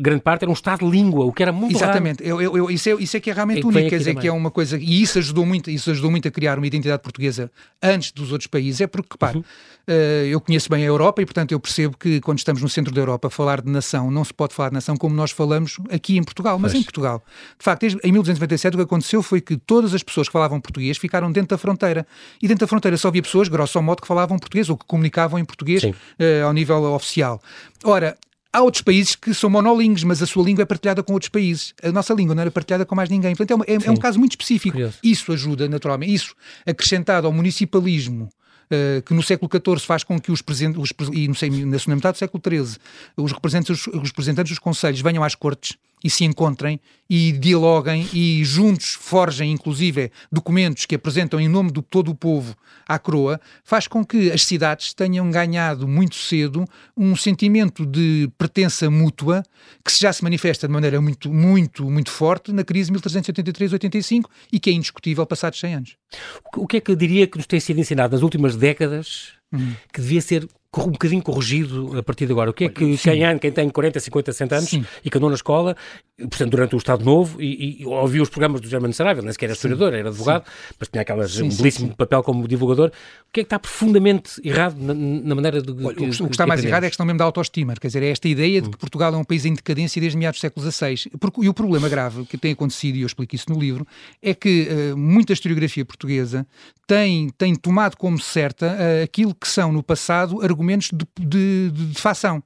Grande 0.00 0.22
parte 0.22 0.42
era 0.42 0.50
um 0.50 0.54
Estado 0.54 0.84
de 0.84 0.90
língua, 0.90 1.24
o 1.24 1.32
que 1.32 1.42
era 1.42 1.52
muito 1.52 1.76
Exatamente. 1.76 2.22
raro. 2.22 2.40
Eu, 2.40 2.70
isso, 2.70 2.88
é, 2.88 2.92
isso 2.94 3.16
é 3.16 3.20
que 3.20 3.30
é 3.30 3.34
realmente 3.34 3.62
é 3.62 3.66
único. 3.66 3.88
Quer 3.88 3.98
dizer, 3.98 4.10
também. 4.10 4.22
que 4.22 4.28
é 4.28 4.32
uma 4.32 4.50
coisa. 4.50 4.78
E 4.78 5.02
isso 5.02 5.18
ajudou 5.18 5.44
muito, 5.44 5.70
isso 5.70 5.90
ajudou 5.90 6.10
muito 6.10 6.28
a 6.28 6.30
criar 6.30 6.58
uma 6.58 6.66
identidade 6.66 7.02
portuguesa 7.02 7.50
antes 7.82 8.12
dos 8.12 8.32
outros 8.32 8.46
países. 8.46 8.80
É 8.80 8.86
porque, 8.86 9.08
repare, 9.12 9.38
uhum. 9.38 9.42
uh, 9.42 10.26
eu 10.26 10.40
conheço 10.40 10.68
bem 10.70 10.82
a 10.82 10.86
Europa 10.86 11.23
e, 11.24 11.26
portanto, 11.26 11.52
eu 11.52 11.58
percebo 11.58 11.96
que 11.96 12.20
quando 12.20 12.38
estamos 12.38 12.60
no 12.60 12.68
centro 12.68 12.92
da 12.92 13.00
Europa, 13.00 13.30
falar 13.30 13.62
de 13.62 13.70
nação, 13.70 14.10
não 14.10 14.22
se 14.22 14.32
pode 14.32 14.54
falar 14.54 14.68
de 14.68 14.74
nação 14.74 14.94
como 14.94 15.14
nós 15.14 15.30
falamos 15.30 15.78
aqui 15.90 16.18
em 16.18 16.22
Portugal, 16.22 16.58
mas 16.58 16.74
em 16.74 16.82
Portugal. 16.82 17.24
De 17.58 17.64
facto, 17.64 17.84
em 17.84 18.12
1297 18.12 18.74
o 18.74 18.78
que 18.78 18.84
aconteceu 18.84 19.22
foi 19.22 19.40
que 19.40 19.56
todas 19.56 19.94
as 19.94 20.02
pessoas 20.02 20.28
que 20.28 20.32
falavam 20.32 20.60
português 20.60 20.98
ficaram 20.98 21.32
dentro 21.32 21.50
da 21.50 21.58
fronteira. 21.58 22.06
E 22.42 22.46
dentro 22.46 22.66
da 22.66 22.68
fronteira 22.68 22.96
só 22.96 23.08
havia 23.08 23.22
pessoas, 23.22 23.48
grosso 23.48 23.80
modo, 23.80 24.02
que 24.02 24.06
falavam 24.06 24.38
português 24.38 24.68
ou 24.68 24.76
que 24.76 24.84
comunicavam 24.84 25.38
em 25.38 25.44
português 25.44 25.82
uh, 25.82 25.92
ao 26.46 26.52
nível 26.52 26.84
oficial. 26.92 27.40
Ora, 27.82 28.16
Há 28.52 28.62
outros 28.62 28.82
países 28.82 29.16
que 29.16 29.34
são 29.34 29.50
monolíngues, 29.50 30.04
mas 30.04 30.22
a 30.22 30.26
sua 30.26 30.44
língua 30.44 30.62
é 30.62 30.64
partilhada 30.64 31.02
com 31.02 31.12
outros 31.12 31.28
países. 31.28 31.74
A 31.82 31.90
nossa 31.90 32.14
língua 32.14 32.36
não 32.36 32.40
era 32.40 32.52
partilhada 32.52 32.86
com 32.86 32.94
mais 32.94 33.10
ninguém. 33.10 33.34
Portanto, 33.34 33.64
é, 33.66 33.72
é, 33.72 33.78
é 33.86 33.90
um 33.90 33.96
caso 33.96 34.16
muito 34.16 34.30
específico. 34.30 34.74
Curioso. 34.74 34.96
Isso 35.02 35.32
ajuda, 35.32 35.68
naturalmente. 35.68 36.14
Isso, 36.14 36.36
acrescentado 36.64 37.26
ao 37.26 37.32
municipalismo 37.32 38.30
uh, 38.70 39.02
que 39.02 39.14
no 39.14 39.22
século 39.22 39.50
XIV 39.50 39.86
faz 39.86 40.04
com 40.04 40.18
que 40.20 40.32
os 40.32 40.42
presidentes, 40.42 40.92
e 41.12 41.28
não 41.28 41.34
sei, 41.34 41.50
na 41.50 41.78
segunda 41.78 41.96
metade 41.96 42.16
do 42.16 42.18
século 42.18 42.42
XIII, 42.46 42.78
os 43.16 43.32
representantes, 43.32 43.86
os 43.86 44.08
representantes 44.08 44.50
dos 44.52 44.58
conselhos 44.58 45.00
venham 45.00 45.22
às 45.22 45.34
cortes 45.34 45.76
e 46.04 46.10
se 46.10 46.22
encontrem 46.22 46.78
e 47.08 47.32
dialoguem 47.32 48.06
e 48.12 48.44
juntos 48.44 48.94
forjem, 48.94 49.50
inclusive, 49.50 50.12
documentos 50.30 50.84
que 50.84 50.94
apresentam 50.94 51.40
em 51.40 51.48
nome 51.48 51.72
de 51.72 51.80
todo 51.80 52.10
o 52.10 52.14
povo 52.14 52.54
à 52.86 52.98
coroa, 52.98 53.40
faz 53.62 53.88
com 53.88 54.04
que 54.04 54.30
as 54.30 54.44
cidades 54.44 54.92
tenham 54.92 55.30
ganhado 55.30 55.88
muito 55.88 56.16
cedo 56.16 56.66
um 56.94 57.16
sentimento 57.16 57.86
de 57.86 58.30
pertença 58.36 58.90
mútua 58.90 59.42
que 59.82 59.98
já 59.98 60.12
se 60.12 60.22
manifesta 60.22 60.66
de 60.66 60.72
maneira 60.72 61.00
muito, 61.00 61.32
muito, 61.32 61.90
muito 61.90 62.10
forte 62.10 62.52
na 62.52 62.64
crise 62.64 62.92
de 62.92 62.98
1383-85 62.98 64.24
e 64.52 64.60
que 64.60 64.68
é 64.68 64.72
indiscutível 64.74 65.24
passados 65.24 65.58
100 65.58 65.74
anos. 65.74 65.96
O 66.56 66.66
que 66.66 66.76
é 66.76 66.80
que 66.80 66.94
diria 66.94 67.26
que 67.26 67.38
nos 67.38 67.46
tem 67.46 67.60
sido 67.60 67.80
ensinado 67.80 68.12
nas 68.14 68.22
últimas 68.22 68.56
décadas 68.56 69.32
uhum. 69.52 69.74
que 69.92 70.00
devia 70.00 70.20
ser 70.20 70.46
um 70.82 70.90
bocadinho 70.90 71.22
corrigido 71.22 71.96
a 71.98 72.02
partir 72.02 72.26
de 72.26 72.32
agora. 72.32 72.50
O 72.50 72.52
que 72.52 72.64
é 72.64 72.68
que 72.68 72.96
quem, 72.96 73.38
quem 73.38 73.52
tem 73.52 73.68
40, 73.68 74.00
50, 74.00 74.32
60 74.32 74.56
anos 74.56 74.70
Sim. 74.70 74.84
e 75.04 75.10
que 75.10 75.16
andou 75.16 75.30
na 75.30 75.36
escola, 75.36 75.76
portanto, 76.18 76.50
durante 76.50 76.74
o 76.74 76.78
Estado 76.78 77.04
Novo, 77.04 77.40
e, 77.40 77.82
e 77.82 77.86
ouviu 77.86 78.22
os 78.22 78.28
programas 78.28 78.60
do 78.60 78.68
Germano 78.68 78.92
Saraiva, 78.92 79.22
nem 79.22 79.32
sequer 79.32 79.46
era 79.46 79.54
historiador, 79.54 79.94
era 79.94 80.08
advogado, 80.08 80.44
sim. 80.44 80.74
mas 80.78 80.88
tinha 80.88 81.02
aquelas, 81.02 81.38
um 81.38 81.48
belíssimo 81.48 81.88
sim, 81.88 81.94
papel 81.94 82.22
como 82.22 82.46
divulgador. 82.48 82.88
O 82.88 83.32
que 83.32 83.40
é 83.40 83.42
que 83.42 83.46
está 83.46 83.58
profundamente 83.58 84.40
errado 84.44 84.76
na, 84.78 84.94
na 84.94 85.34
maneira 85.34 85.60
de. 85.60 85.72
Olha, 85.84 85.96
o, 85.96 86.10
que 86.10 86.30
está 86.30 86.46
mais 86.46 86.64
errado 86.64 86.84
é 86.84 86.86
a 86.86 86.90
questão 86.90 87.04
mesmo 87.04 87.18
da 87.18 87.24
autoestima. 87.24 87.74
Quer 87.74 87.88
dizer, 87.88 88.02
é 88.02 88.10
esta 88.10 88.28
ideia 88.28 88.60
de 88.60 88.68
que 88.68 88.76
hum. 88.76 88.78
Portugal 88.78 89.14
é 89.14 89.16
um 89.16 89.24
país 89.24 89.44
em 89.44 89.54
decadência 89.54 90.00
desde 90.00 90.16
meados 90.16 90.38
do 90.38 90.42
século 90.42 90.70
XVI. 90.70 91.10
E 91.42 91.48
o 91.48 91.54
problema 91.54 91.88
grave 91.88 92.24
que 92.26 92.38
tem 92.38 92.52
acontecido, 92.52 92.96
e 92.96 93.02
eu 93.02 93.06
explico 93.06 93.34
isso 93.34 93.50
no 93.50 93.58
livro, 93.58 93.86
é 94.22 94.34
que 94.34 94.68
uh, 94.68 94.96
muita 94.96 95.32
historiografia 95.32 95.84
portuguesa 95.84 96.46
tem, 96.86 97.30
tem 97.30 97.54
tomado 97.54 97.96
como 97.96 98.18
certa 98.18 98.66
uh, 98.66 99.04
aquilo 99.04 99.34
que 99.34 99.48
são, 99.48 99.72
no 99.72 99.82
passado, 99.82 100.42
argumentos 100.42 100.63
de, 100.66 101.06
de 101.20 101.70
de, 101.70 101.70
de, 101.70 102.00
facção. 102.00 102.42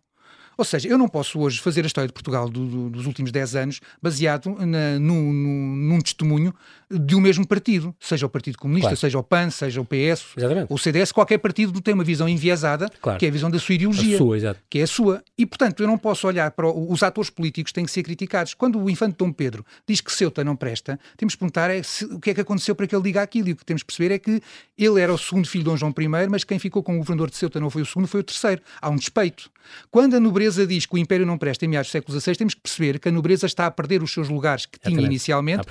Ou 0.59 0.65
seja, 0.65 0.89
eu 0.89 0.99
não 0.99 1.09
posso 1.09 1.39
hoje 1.39 1.61
fazer 1.61 1.85
a 1.85 1.87
história 1.87 2.09
de 2.09 2.13
Portugal 2.13 2.49
do, 2.49 2.67
do, 2.67 2.91
dos 2.91 3.07
últimos 3.07 3.31
10 3.31 3.55
anos 3.55 3.81
baseado 4.03 4.57
na, 4.59 4.99
no, 4.99 5.33
no, 5.33 5.77
num 5.77 6.01
testemunho 6.01 6.53
de 6.91 7.15
um 7.15 7.21
mesmo 7.21 7.47
partido, 7.47 7.95
seja 8.01 8.27
o 8.27 8.29
Partido 8.29 8.57
Comunista, 8.59 8.89
claro. 8.89 8.97
seja 8.97 9.19
o 9.19 9.23
PAN, 9.23 9.51
seja 9.51 9.81
o 9.81 9.85
PS, 9.85 10.25
Exatamente. 10.37 10.67
o 10.73 10.79
CDS, 10.79 11.13
qualquer 11.13 11.39
partido 11.39 11.81
tem 11.81 11.93
uma 11.93 12.03
visão 12.03 12.29
enviesada, 12.29 12.91
claro. 13.01 13.19
que 13.19 13.27
é 13.27 13.29
a 13.29 13.33
visão 13.33 13.51
da 13.51 13.59
sua 13.59 13.75
ideologia, 13.75 14.17
sua, 14.17 14.57
que 14.71 14.79
é 14.79 14.83
a 14.83 14.87
sua. 14.87 15.23
E, 15.37 15.45
portanto, 15.45 15.83
eu 15.83 15.87
não 15.87 15.99
posso 15.99 16.27
olhar 16.27 16.51
para 16.51 16.67
o, 16.67 16.91
os 16.91 17.03
atores 17.03 17.31
políticos 17.31 17.73
têm 17.73 17.85
que 17.85 17.91
ser 17.91 18.03
criticados. 18.03 18.55
Quando 18.55 18.83
o 18.83 18.89
infante 18.89 19.17
Dom 19.19 19.31
Pedro 19.31 19.65
diz 19.87 20.01
que 20.01 20.11
Ceuta 20.11 20.43
não 20.43 20.57
presta, 20.57 20.99
temos 21.17 21.35
que 21.35 21.39
perguntar 21.39 21.71
é 21.71 21.83
se, 21.83 22.07
o 22.07 22.19
que 22.19 22.31
é 22.31 22.35
que 22.35 22.41
aconteceu 22.41 22.75
para 22.75 22.87
que 22.87 22.97
ele 22.97 23.03
diga 23.03 23.23
aquilo. 23.23 23.49
E 23.51 23.53
o 23.53 23.57
que 23.57 23.65
temos 23.65 23.83
que 23.83 23.87
perceber 23.87 24.15
é 24.15 24.19
que 24.19 24.43
ele 24.77 25.01
era 25.01 25.13
o 25.13 25.19
segundo 25.19 25.47
filho 25.47 25.65
de 25.65 25.71
Dom 25.71 25.77
João 25.77 25.95
I, 25.97 26.27
mas 26.29 26.43
quem 26.43 26.59
ficou 26.59 26.83
com 26.83 26.95
o 26.95 26.99
governador 26.99 27.29
de 27.29 27.37
Ceuta 27.37 27.61
não 27.61 27.69
foi 27.69 27.83
o 27.83 27.87
segundo, 27.87 28.09
foi 28.09 28.21
o 28.21 28.25
terceiro. 28.25 28.63
Há 28.81 28.89
um 28.89 28.97
despeito. 28.97 29.51
Quando 29.91 30.17
a 30.17 30.21
nobreza 30.21 30.48
diz 30.51 30.87
que 30.87 30.95
o 30.95 30.99
Império 30.99 31.27
não 31.27 31.39
presta 31.39 31.65
em 31.65 31.69
meados 31.69 31.89
do 31.89 31.93
século 31.93 32.21
XVI, 32.21 32.37
temos 32.37 32.55
que 32.55 32.61
perceber 32.61 32.99
que 32.99 33.09
a 33.09 33.13
nobreza 33.13 33.47
está 33.47 33.67
a 33.67 33.71
perder 33.71 34.03
os 34.03 34.13
seus 34.13 34.29
lugares 34.29 34.67
que 34.67 34.79
tinha 34.79 35.01
inicialmente 35.01 35.63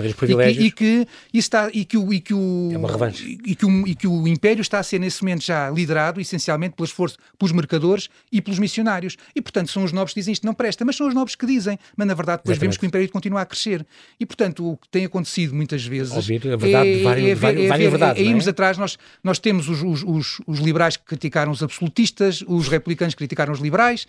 e 0.60 0.72
que, 0.72 1.08
está, 1.34 1.70
e 1.74 1.86
que 1.86 1.98
o, 1.98 2.14
e 2.14 2.20
que 2.20 2.34
o, 2.34 2.72
é. 2.74 3.12
E 3.46 3.56
que, 3.56 3.66
o, 3.66 3.88
e 3.88 3.96
que 3.96 4.08
o 4.08 4.28
Império 4.28 4.62
está 4.62 4.80
a 4.80 4.84
ser 4.84 5.00
nesse 5.00 5.22
momento 5.24 5.44
já 5.44 5.70
liderado 5.70 6.20
essencialmente 6.20 6.76
pelas 6.76 6.92
forças, 6.92 7.18
pelos 7.38 7.52
mercadores 7.52 8.10
e 8.32 8.42
pelos 8.42 8.60
missionários. 8.60 9.18
E 9.36 9.42
portanto 9.42 9.72
são 9.72 9.84
os 9.84 9.92
nobres 9.92 10.14
que 10.14 10.20
dizem 10.20 10.34
isto 10.34 10.46
não 10.46 10.54
presta, 10.54 10.84
mas 10.86 10.96
são 10.96 11.08
os 11.08 11.14
nobres 11.14 11.36
que 11.36 11.46
dizem. 11.46 11.78
Mas 11.96 12.08
na 12.08 12.14
verdade 12.14 12.40
depois 12.40 12.58
Exatamente. 12.58 12.62
vemos 12.62 12.78
que 12.78 12.86
o 12.86 12.88
Império 12.88 13.10
continua 13.10 13.42
a 13.42 13.46
crescer. 13.46 13.86
E 14.20 14.26
portanto 14.26 14.72
o 14.72 14.78
que 14.78 14.88
tem 14.90 15.06
acontecido 15.06 15.56
muitas 15.56 15.86
vezes 15.86 16.14
Ouvir 16.14 16.48
a 16.52 16.56
verdade 16.56 17.00
é, 17.00 17.04
várias, 17.04 17.32
é, 17.32 17.36
várias, 17.36 17.66
é, 17.66 17.68
várias 17.68 17.90
verdades. 17.90 18.22
É, 18.22 18.26
é, 18.26 18.30
irmos 18.30 18.48
atrás, 18.48 18.78
nós, 18.78 18.98
nós 19.24 19.40
temos 19.40 19.70
os, 19.70 19.82
os, 19.82 20.04
os, 20.04 20.42
os, 20.46 20.60
liberais 20.60 20.98
que 20.98 21.06
criticaram 21.06 21.52
os 21.52 21.64
absolutistas, 21.64 22.44
os 22.48 22.68
republicanos 22.68 23.14
que 23.14 23.20
criticaram 23.20 23.54
os 23.54 23.60
liberais, 23.60 24.08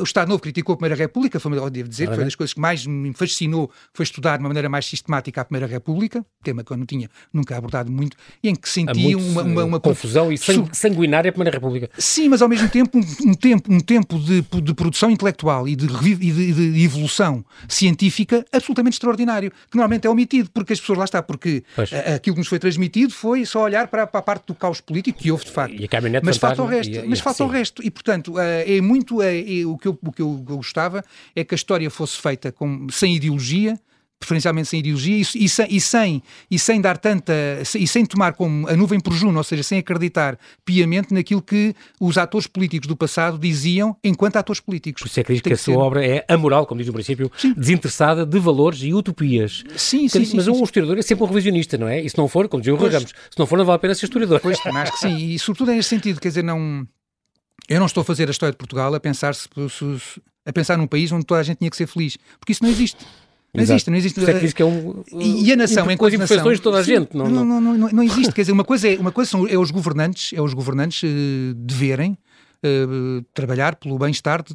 o 0.00 0.04
Estado 0.04 0.28
Novo 0.28 0.40
criticou 0.40 0.74
a 0.74 0.76
Primeira 0.76 0.96
República, 0.96 1.38
foi, 1.38 1.52
devo 1.70 1.88
dizer, 1.88 2.06
foi 2.06 2.16
uma 2.16 2.24
das 2.24 2.34
coisas 2.34 2.54
que 2.54 2.60
mais 2.60 2.86
me 2.86 3.12
fascinou, 3.12 3.70
foi 3.92 4.04
estudar 4.04 4.36
de 4.36 4.42
uma 4.42 4.48
maneira 4.48 4.68
mais 4.68 4.86
sistemática 4.86 5.40
a 5.40 5.44
Primeira 5.44 5.66
República, 5.66 6.24
tema 6.42 6.64
que 6.64 6.72
eu 6.72 6.76
não 6.76 6.86
tinha 6.86 7.08
nunca 7.32 7.56
abordado 7.56 7.90
muito, 7.90 8.16
e 8.42 8.48
em 8.48 8.54
que 8.54 8.68
senti 8.68 9.14
uma, 9.14 9.42
uma, 9.42 9.64
uma, 9.64 9.80
confusão 9.80 10.32
e 10.32 10.38
sanguinária 10.72 11.28
a 11.28 11.32
Primeira 11.32 11.56
República. 11.56 11.90
Sim, 11.98 12.28
mas 12.28 12.42
ao 12.42 12.48
mesmo 12.48 12.68
tempo 12.68 12.98
um, 12.98 13.30
um 13.30 13.34
tempo, 13.34 13.72
um 13.72 13.80
tempo 13.80 14.18
de, 14.18 14.42
de 14.62 14.74
produção 14.74 15.10
intelectual 15.10 15.68
e 15.68 15.76
de, 15.76 15.86
e 15.86 16.14
de, 16.14 16.72
de, 16.72 16.84
evolução 16.84 17.44
científica 17.68 18.44
absolutamente 18.52 18.94
extraordinário, 18.94 19.50
que 19.50 19.76
normalmente 19.76 20.06
é 20.06 20.10
omitido, 20.10 20.50
porque 20.50 20.72
as 20.72 20.80
pessoas 20.80 20.98
lá 20.98 21.04
está, 21.04 21.22
porque 21.22 21.62
aquilo 22.14 22.34
que 22.34 22.40
nos 22.40 22.48
foi 22.48 22.58
transmitido 22.58 23.12
foi 23.12 23.44
só 23.44 23.62
olhar 23.62 23.88
para, 23.88 24.06
para, 24.06 24.20
a 24.20 24.22
parte 24.22 24.46
do 24.46 24.54
caos 24.54 24.80
político, 24.80 25.18
que 25.18 25.30
houve 25.30 25.44
de 25.44 25.50
facto. 25.50 25.82
mas 26.24 26.36
falta 26.36 26.62
o 26.62 26.66
resto. 26.66 26.94
E, 26.94 27.08
mas 27.08 27.20
falta 27.20 27.38
sim. 27.38 27.44
o 27.44 27.48
resto. 27.48 27.82
E 27.84 27.90
portanto, 27.90 28.38
eh, 28.38 28.76
é 28.76 28.80
muito. 28.80 29.20
É, 29.22 29.38
é, 29.38 29.66
o, 29.66 29.76
que 29.76 29.88
eu, 29.88 29.89
o 30.02 30.12
que 30.12 30.22
eu 30.22 30.32
gostava 30.38 31.04
é 31.34 31.44
que 31.44 31.54
a 31.54 31.56
história 31.56 31.90
fosse 31.90 32.20
feita 32.20 32.50
com, 32.52 32.88
sem 32.90 33.16
ideologia 33.16 33.78
preferencialmente 34.20 34.68
sem 34.68 34.80
ideologia 34.80 35.16
e, 35.16 35.20
e, 35.20 35.48
sem, 35.48 35.66
e, 35.70 35.80
sem, 35.80 36.22
e 36.50 36.58
sem 36.58 36.78
dar 36.78 36.98
tanta 36.98 37.32
e 37.74 37.86
sem 37.88 38.04
tomar 38.04 38.34
como 38.34 38.68
a 38.68 38.76
nuvem 38.76 39.00
por 39.00 39.14
Juno, 39.14 39.38
ou 39.38 39.42
seja, 39.42 39.62
sem 39.62 39.78
acreditar 39.78 40.38
piamente 40.62 41.14
naquilo 41.14 41.40
que 41.40 41.74
os 41.98 42.18
atores 42.18 42.46
políticos 42.46 42.86
do 42.86 42.94
passado 42.94 43.38
diziam 43.38 43.96
enquanto 44.04 44.36
atores 44.36 44.60
políticos. 44.60 45.02
Por 45.02 45.08
isso 45.08 45.20
é 45.20 45.24
que 45.24 45.32
diz 45.32 45.40
que 45.40 45.52
a 45.54 45.56
sua 45.56 45.78
obra 45.78 46.04
é 46.04 46.24
amoral, 46.28 46.66
como 46.66 46.78
diz 46.78 46.86
no 46.86 46.92
princípio, 46.92 47.32
sim. 47.36 47.54
desinteressada 47.54 48.26
de 48.26 48.38
valores 48.38 48.82
e 48.82 48.92
utopias. 48.92 49.64
Sim, 49.74 50.06
sim, 50.06 50.24
sim 50.24 50.36
Mas 50.36 50.44
sim, 50.44 50.50
um 50.50 50.62
historiador 50.62 50.98
é 50.98 51.02
sempre 51.02 51.24
um 51.24 51.26
revisionista, 51.26 51.78
não 51.78 51.88
é? 51.88 52.02
E 52.02 52.10
se 52.10 52.18
não 52.18 52.28
for, 52.28 52.46
como 52.46 52.60
dizia 52.60 52.74
o 52.74 52.76
Ramos, 52.76 53.10
se 53.30 53.38
não 53.38 53.46
for, 53.46 53.56
não 53.56 53.64
vale 53.64 53.76
a 53.76 53.78
pena 53.78 53.94
ser 53.94 54.04
historiador. 54.04 54.38
Pois, 54.40 54.58
acho 54.58 54.92
que 54.92 54.98
sim, 54.98 55.16
e 55.16 55.38
sobretudo 55.38 55.72
nesse 55.72 55.88
sentido, 55.88 56.20
quer 56.20 56.28
dizer, 56.28 56.44
não... 56.44 56.86
Eu 57.68 57.78
não 57.78 57.86
estou 57.86 58.02
a 58.02 58.04
fazer 58.04 58.28
a 58.28 58.30
história 58.30 58.52
de 58.52 58.58
Portugal 58.58 58.94
a 58.94 59.00
pensar, 59.00 59.34
se, 59.34 59.48
se, 59.48 60.20
a 60.44 60.52
pensar 60.52 60.76
num 60.76 60.86
país 60.86 61.10
onde 61.12 61.24
toda 61.24 61.40
a 61.40 61.42
gente 61.42 61.58
tinha 61.58 61.70
que 61.70 61.76
ser 61.76 61.86
feliz, 61.86 62.16
porque 62.38 62.52
isso 62.52 62.62
não 62.62 62.70
existe. 62.70 63.04
Não 63.52 63.62
Exato. 63.62 63.74
existe, 63.74 63.90
não 63.90 63.96
existe. 63.96 64.20
Você 64.20 64.30
é 64.30 64.34
que 64.34 64.40
diz 64.40 64.52
que 64.52 64.62
é 64.62 64.64
um. 64.64 65.02
E 65.12 65.52
a 65.52 65.56
nação, 65.56 65.90
enquanto 65.90 66.14
imperfeições 66.14 66.58
de 66.58 66.62
toda 66.62 66.78
a 66.78 66.82
gente, 66.82 67.16
não, 67.16 67.28
não, 67.28 67.44
não, 67.44 67.60
não, 67.60 67.88
não 67.88 68.02
existe. 68.02 68.32
Quer 68.32 68.42
dizer, 68.42 68.52
uma 68.52 68.62
coisa 68.62 68.88
é, 68.88 68.96
uma 68.96 69.10
coisa 69.10 69.28
são, 69.28 69.48
é 69.48 69.58
os 69.58 69.72
governantes, 69.72 70.32
é 70.32 70.40
os 70.40 70.54
governantes 70.54 71.02
uh, 71.02 71.54
deverem 71.54 72.16
uh, 72.64 73.22
trabalhar 73.34 73.76
pelo 73.76 73.98
bem-estar 73.98 74.42
de, 74.42 74.54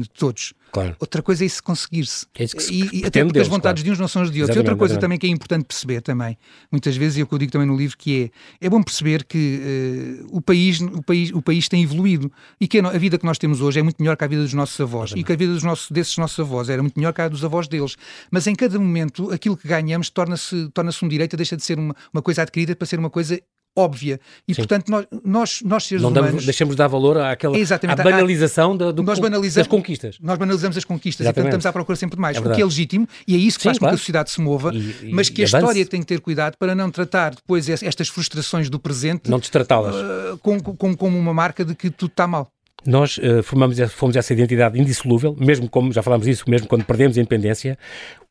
de, 0.00 0.08
todos. 0.10 0.52
Claro. 0.72 0.96
Outra 1.00 1.22
coisa 1.22 1.44
é 1.44 1.46
isso 1.46 1.62
conseguir-se. 1.62 2.26
É 2.38 2.44
isso 2.44 2.56
que 2.56 2.62
se 2.62 2.72
e, 2.72 3.00
e 3.00 3.04
até 3.04 3.24
porque 3.24 3.38
as 3.38 3.48
vontades 3.48 3.82
claro. 3.82 3.84
de 3.84 3.90
uns 3.90 3.98
não 3.98 4.08
são 4.08 4.22
as 4.22 4.30
de 4.30 4.40
outros. 4.40 4.56
Exatamente, 4.56 4.56
e 4.56 4.70
outra 4.70 4.78
coisa 4.78 4.94
exatamente. 4.94 5.18
também 5.18 5.18
que 5.18 5.26
é 5.26 5.30
importante 5.30 5.64
perceber 5.64 6.00
também, 6.00 6.38
muitas 6.70 6.96
vezes, 6.96 7.18
e 7.18 7.20
é 7.20 7.24
o 7.24 7.26
que 7.26 7.34
eu 7.34 7.38
digo 7.38 7.52
também 7.52 7.66
no 7.66 7.76
livro, 7.76 7.96
que 7.96 8.30
é, 8.60 8.66
é 8.66 8.70
bom 8.70 8.82
perceber 8.82 9.24
que 9.24 10.20
uh, 10.22 10.36
o, 10.36 10.40
país, 10.40 10.80
o, 10.80 11.02
país, 11.02 11.32
o 11.32 11.42
país 11.42 11.68
tem 11.68 11.82
evoluído 11.82 12.30
e 12.60 12.68
que 12.68 12.78
a, 12.78 12.88
a, 12.88 12.98
vida 12.98 13.18
que 13.18 13.24
nós 13.24 13.38
temos 13.38 13.60
hoje 13.60 13.80
é 13.80 13.82
muito 13.82 13.96
melhor 14.00 14.16
que 14.16 14.24
a 14.24 14.28
vida 14.28 14.42
dos 14.42 14.54
nossos 14.54 14.80
avós 14.80 15.10
exatamente. 15.10 15.20
e 15.20 15.24
que 15.24 15.32
a 15.32 15.36
vida 15.36 15.52
dos 15.52 15.62
nossos, 15.62 15.90
desses 15.90 16.16
nossos 16.18 16.38
avós 16.38 16.68
era 16.68 16.82
muito 16.82 16.98
melhor 16.98 17.12
que 17.12 17.20
a 17.20 17.28
dos 17.28 17.44
avós 17.44 17.68
deles. 17.68 17.96
Mas 18.30 18.46
em 18.46 18.54
cada 18.54 18.78
momento, 18.78 19.32
aquilo 19.32 19.56
que 19.56 19.66
ganhamos 19.66 20.10
torna-se 20.10 20.68
torna 20.70 20.90
um 21.02 21.08
direito, 21.08 21.36
deixa 21.36 21.56
de 21.56 21.64
ser 21.64 21.78
uma, 21.78 21.94
uma 22.12 22.22
coisa 22.22 22.42
adquirida 22.42 22.74
para 22.76 22.86
ser 22.86 22.98
uma 22.98 23.10
coisa 23.10 23.40
óbvia. 23.76 24.20
E, 24.46 24.54
Sim. 24.54 24.62
portanto, 24.62 24.88
nós, 24.88 25.06
nós, 25.24 25.62
nós 25.64 25.84
seres 25.84 26.02
não 26.02 26.10
humanos... 26.10 26.30
Damos, 26.30 26.44
deixamos 26.44 26.74
de 26.74 26.78
dar 26.78 26.88
valor 26.88 27.18
àquela 27.18 27.56
à 27.56 27.96
banalização 27.96 28.76
da, 28.76 28.90
do, 28.90 29.02
das 29.02 29.66
conquistas. 29.66 30.18
Nós 30.20 30.38
banalizamos 30.38 30.76
as 30.76 30.84
conquistas 30.84 31.24
Exatamente. 31.24 31.40
e, 31.40 31.50
portanto, 31.50 31.60
estamos 31.60 31.66
à 31.66 31.72
procura 31.72 31.96
sempre 31.96 32.16
de 32.16 32.20
mais. 32.20 32.36
É 32.36 32.40
o 32.40 32.52
que 32.52 32.60
é 32.60 32.64
legítimo 32.64 33.08
e 33.26 33.34
é 33.34 33.38
isso 33.38 33.58
que 33.58 33.62
Sim, 33.62 33.68
faz 33.68 33.78
com 33.78 33.86
que 33.86 33.94
a 33.94 33.98
sociedade 33.98 34.30
se 34.30 34.40
mova, 34.40 34.72
e, 34.74 35.08
e, 35.08 35.12
mas 35.12 35.28
que 35.28 35.42
a 35.42 35.46
avance. 35.46 35.56
história 35.56 35.86
tem 35.86 36.00
que 36.00 36.06
ter 36.06 36.20
cuidado 36.20 36.56
para 36.58 36.74
não 36.74 36.90
tratar 36.90 37.34
depois 37.34 37.68
estas 37.68 38.08
frustrações 38.08 38.68
do 38.68 38.78
presente... 38.78 39.30
Não 39.30 39.38
destratá-las. 39.38 39.94
Uh, 39.94 40.38
como, 40.38 40.62
como, 40.62 40.96
como 40.96 41.18
uma 41.18 41.34
marca 41.34 41.64
de 41.64 41.74
que 41.74 41.90
tudo 41.90 42.10
está 42.10 42.26
mal. 42.26 42.50
Nós 42.86 43.18
uh, 43.18 43.42
formamos, 43.42 43.78
fomos 43.92 44.16
essa 44.16 44.32
identidade 44.32 44.80
indissolúvel, 44.80 45.36
mesmo 45.38 45.68
como 45.68 45.92
já 45.92 46.02
falámos 46.02 46.26
isso, 46.26 46.48
mesmo 46.48 46.66
quando 46.66 46.82
perdemos 46.84 47.16
a 47.18 47.20
independência. 47.20 47.78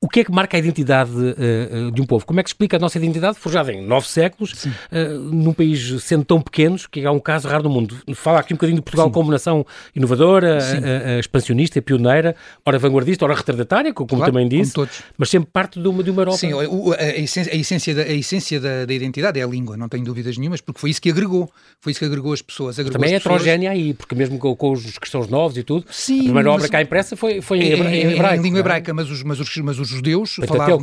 O 0.02 0.08
que 0.08 0.22
é 0.22 0.24
que 0.24 0.32
marca 0.32 0.56
a 0.56 0.60
identidade 0.60 1.12
uh, 1.12 1.92
de 1.92 2.02
um 2.02 2.06
povo? 2.06 2.26
Como 2.26 2.40
é 2.40 2.44
que 2.44 2.48
explica 2.50 2.78
a 2.78 2.80
nossa 2.80 2.98
identidade 2.98 3.38
forjada 3.38 3.74
em 3.74 3.86
nove 3.86 4.08
séculos, 4.08 4.54
uh, 4.64 5.20
num 5.30 5.52
país 5.52 6.02
sendo 6.02 6.24
tão 6.24 6.40
pequenos, 6.40 6.88
que 6.88 7.02
é 7.02 7.12
um 7.12 7.20
caso 7.20 7.50
raro 7.50 7.64
no 7.64 7.70
mundo? 7.70 7.98
Fala 8.16 8.40
aqui 8.40 8.54
um 8.54 8.56
bocadinho 8.56 8.78
de 8.78 8.82
Portugal 8.82 9.08
Sim. 9.08 9.12
como 9.12 9.30
nação 9.30 9.66
inovadora, 9.94 10.58
uh, 10.58 11.20
expansionista, 11.20 11.82
pioneira, 11.82 12.34
ora 12.66 12.80
vanguardista, 12.80 13.26
ora 13.26 13.36
retardatária, 13.36 13.94
como 13.94 14.08
claro, 14.08 14.32
também 14.32 14.48
disse, 14.48 14.74
mas 15.18 15.30
sempre 15.30 15.50
parte 15.52 15.82
de 15.82 15.88
uma, 15.90 16.02
de 16.02 16.12
uma 16.12 16.22
Europa. 16.22 16.38
Sim, 16.38 16.54
a, 16.54 17.04
a, 17.04 17.18
essência, 17.18 17.52
a 17.52 17.58
essência, 17.58 17.94
da, 17.94 18.02
a 18.04 18.14
essência 18.14 18.60
da, 18.62 18.86
da, 18.86 18.94
identidade 18.94 19.38
é 19.38 19.44
a 19.44 19.48
língua, 19.48 19.76
não 19.76 19.90
tenho 19.90 20.06
dúvidas 20.06 20.38
nenhumas, 20.38 20.62
porque 20.62 20.80
foi 20.80 20.92
isso 20.92 21.02
que 21.02 21.10
agregou, 21.10 21.52
foi 21.82 21.92
isso 21.92 22.00
que 22.00 22.06
agregou 22.06 22.32
as 22.32 22.42
pessoas. 22.42 22.80
Agregou 22.80 22.94
também 22.94 23.16
é 23.16 23.18
heterogénea 23.18 23.72
aí, 23.72 23.94
porque 23.94 24.16
mesmo 24.16 24.40
com, 24.40 24.56
com 24.56 24.72
os 24.72 24.98
cristãos 24.98 25.28
novos 25.28 25.58
e 25.58 25.64
tudo, 25.64 25.86
Sim, 25.92 26.22
a 26.22 26.24
primeira 26.24 26.52
obra 26.54 26.70
cá 26.70 26.82
impressa 26.82 27.18
foi, 27.18 27.42
foi 27.42 27.60
em, 27.60 27.74
em, 27.74 27.86
em, 27.86 28.12
hebraico. 28.14 28.40
Em 28.40 28.44
língua 28.44 28.60
é? 28.60 28.62
hebraica, 28.62 28.94
mas 28.94 29.12
os, 29.12 29.24
mas 29.24 29.42
os, 29.42 29.58
mas 29.58 29.78
os 29.78 29.88
judeus 29.89 30.36
falavam 30.47 30.80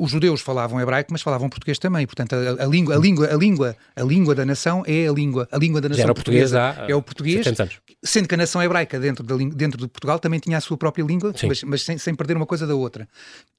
os, 0.00 0.10
judeus, 0.10 0.40
falavam 0.40 0.80
hebraico, 0.80 1.10
mas 1.12 1.22
falavam 1.22 1.48
português 1.48 1.78
também. 1.78 2.06
Portanto, 2.06 2.34
a, 2.34 2.64
a, 2.64 2.66
língua, 2.66 2.94
a 2.94 2.98
língua, 2.98 3.26
a 3.32 3.36
língua, 3.36 3.76
a 3.96 4.02
língua 4.02 4.34
da 4.34 4.44
nação 4.44 4.82
é 4.86 5.08
a 5.08 5.12
língua, 5.12 5.48
a 5.50 5.58
língua 5.58 5.80
da 5.80 5.88
nação 5.88 6.04
era 6.04 6.14
portuguesa, 6.14 6.58
é 6.88 6.94
o 6.94 7.02
português. 7.02 7.46
Sendo 8.02 8.28
que 8.28 8.34
a 8.34 8.38
nação 8.38 8.62
hebraica 8.62 8.98
dentro 8.98 9.24
de, 9.24 9.50
dentro 9.50 9.78
de 9.78 9.88
Portugal 9.88 10.18
também 10.18 10.40
tinha 10.40 10.58
a 10.58 10.60
sua 10.60 10.76
própria 10.76 11.02
língua, 11.02 11.34
mas, 11.42 11.62
mas 11.64 11.82
sem, 11.82 11.98
sem, 11.98 12.14
perder 12.14 12.36
uma 12.36 12.46
coisa 12.46 12.66
da 12.66 12.74
outra. 12.74 13.08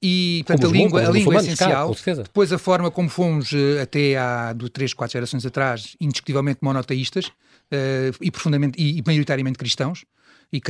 E 0.02 0.42
portanto 0.46 0.66
como 0.66 0.74
a 0.74 0.78
língua, 0.78 1.06
a 1.06 1.10
língua 1.10 1.34
é 1.34 1.38
essencial. 1.38 1.94
Cá, 1.94 2.14
Depois 2.14 2.52
a 2.52 2.58
forma 2.58 2.90
como 2.90 3.08
fomos 3.08 3.52
eh, 3.52 3.82
até 3.82 4.16
há 4.16 4.52
de 4.52 4.68
três, 4.70 4.92
quatro 4.92 5.12
gerações 5.12 5.46
atrás, 5.46 5.96
indiscutivelmente 6.00 6.58
monoteístas 6.62 7.30
uh, 7.72 8.16
e 8.20 8.30
profundamente 8.30 8.80
e, 8.80 8.98
e 8.98 9.02
maioritariamente 9.04 9.58
cristãos 9.58 10.04
e 10.52 10.60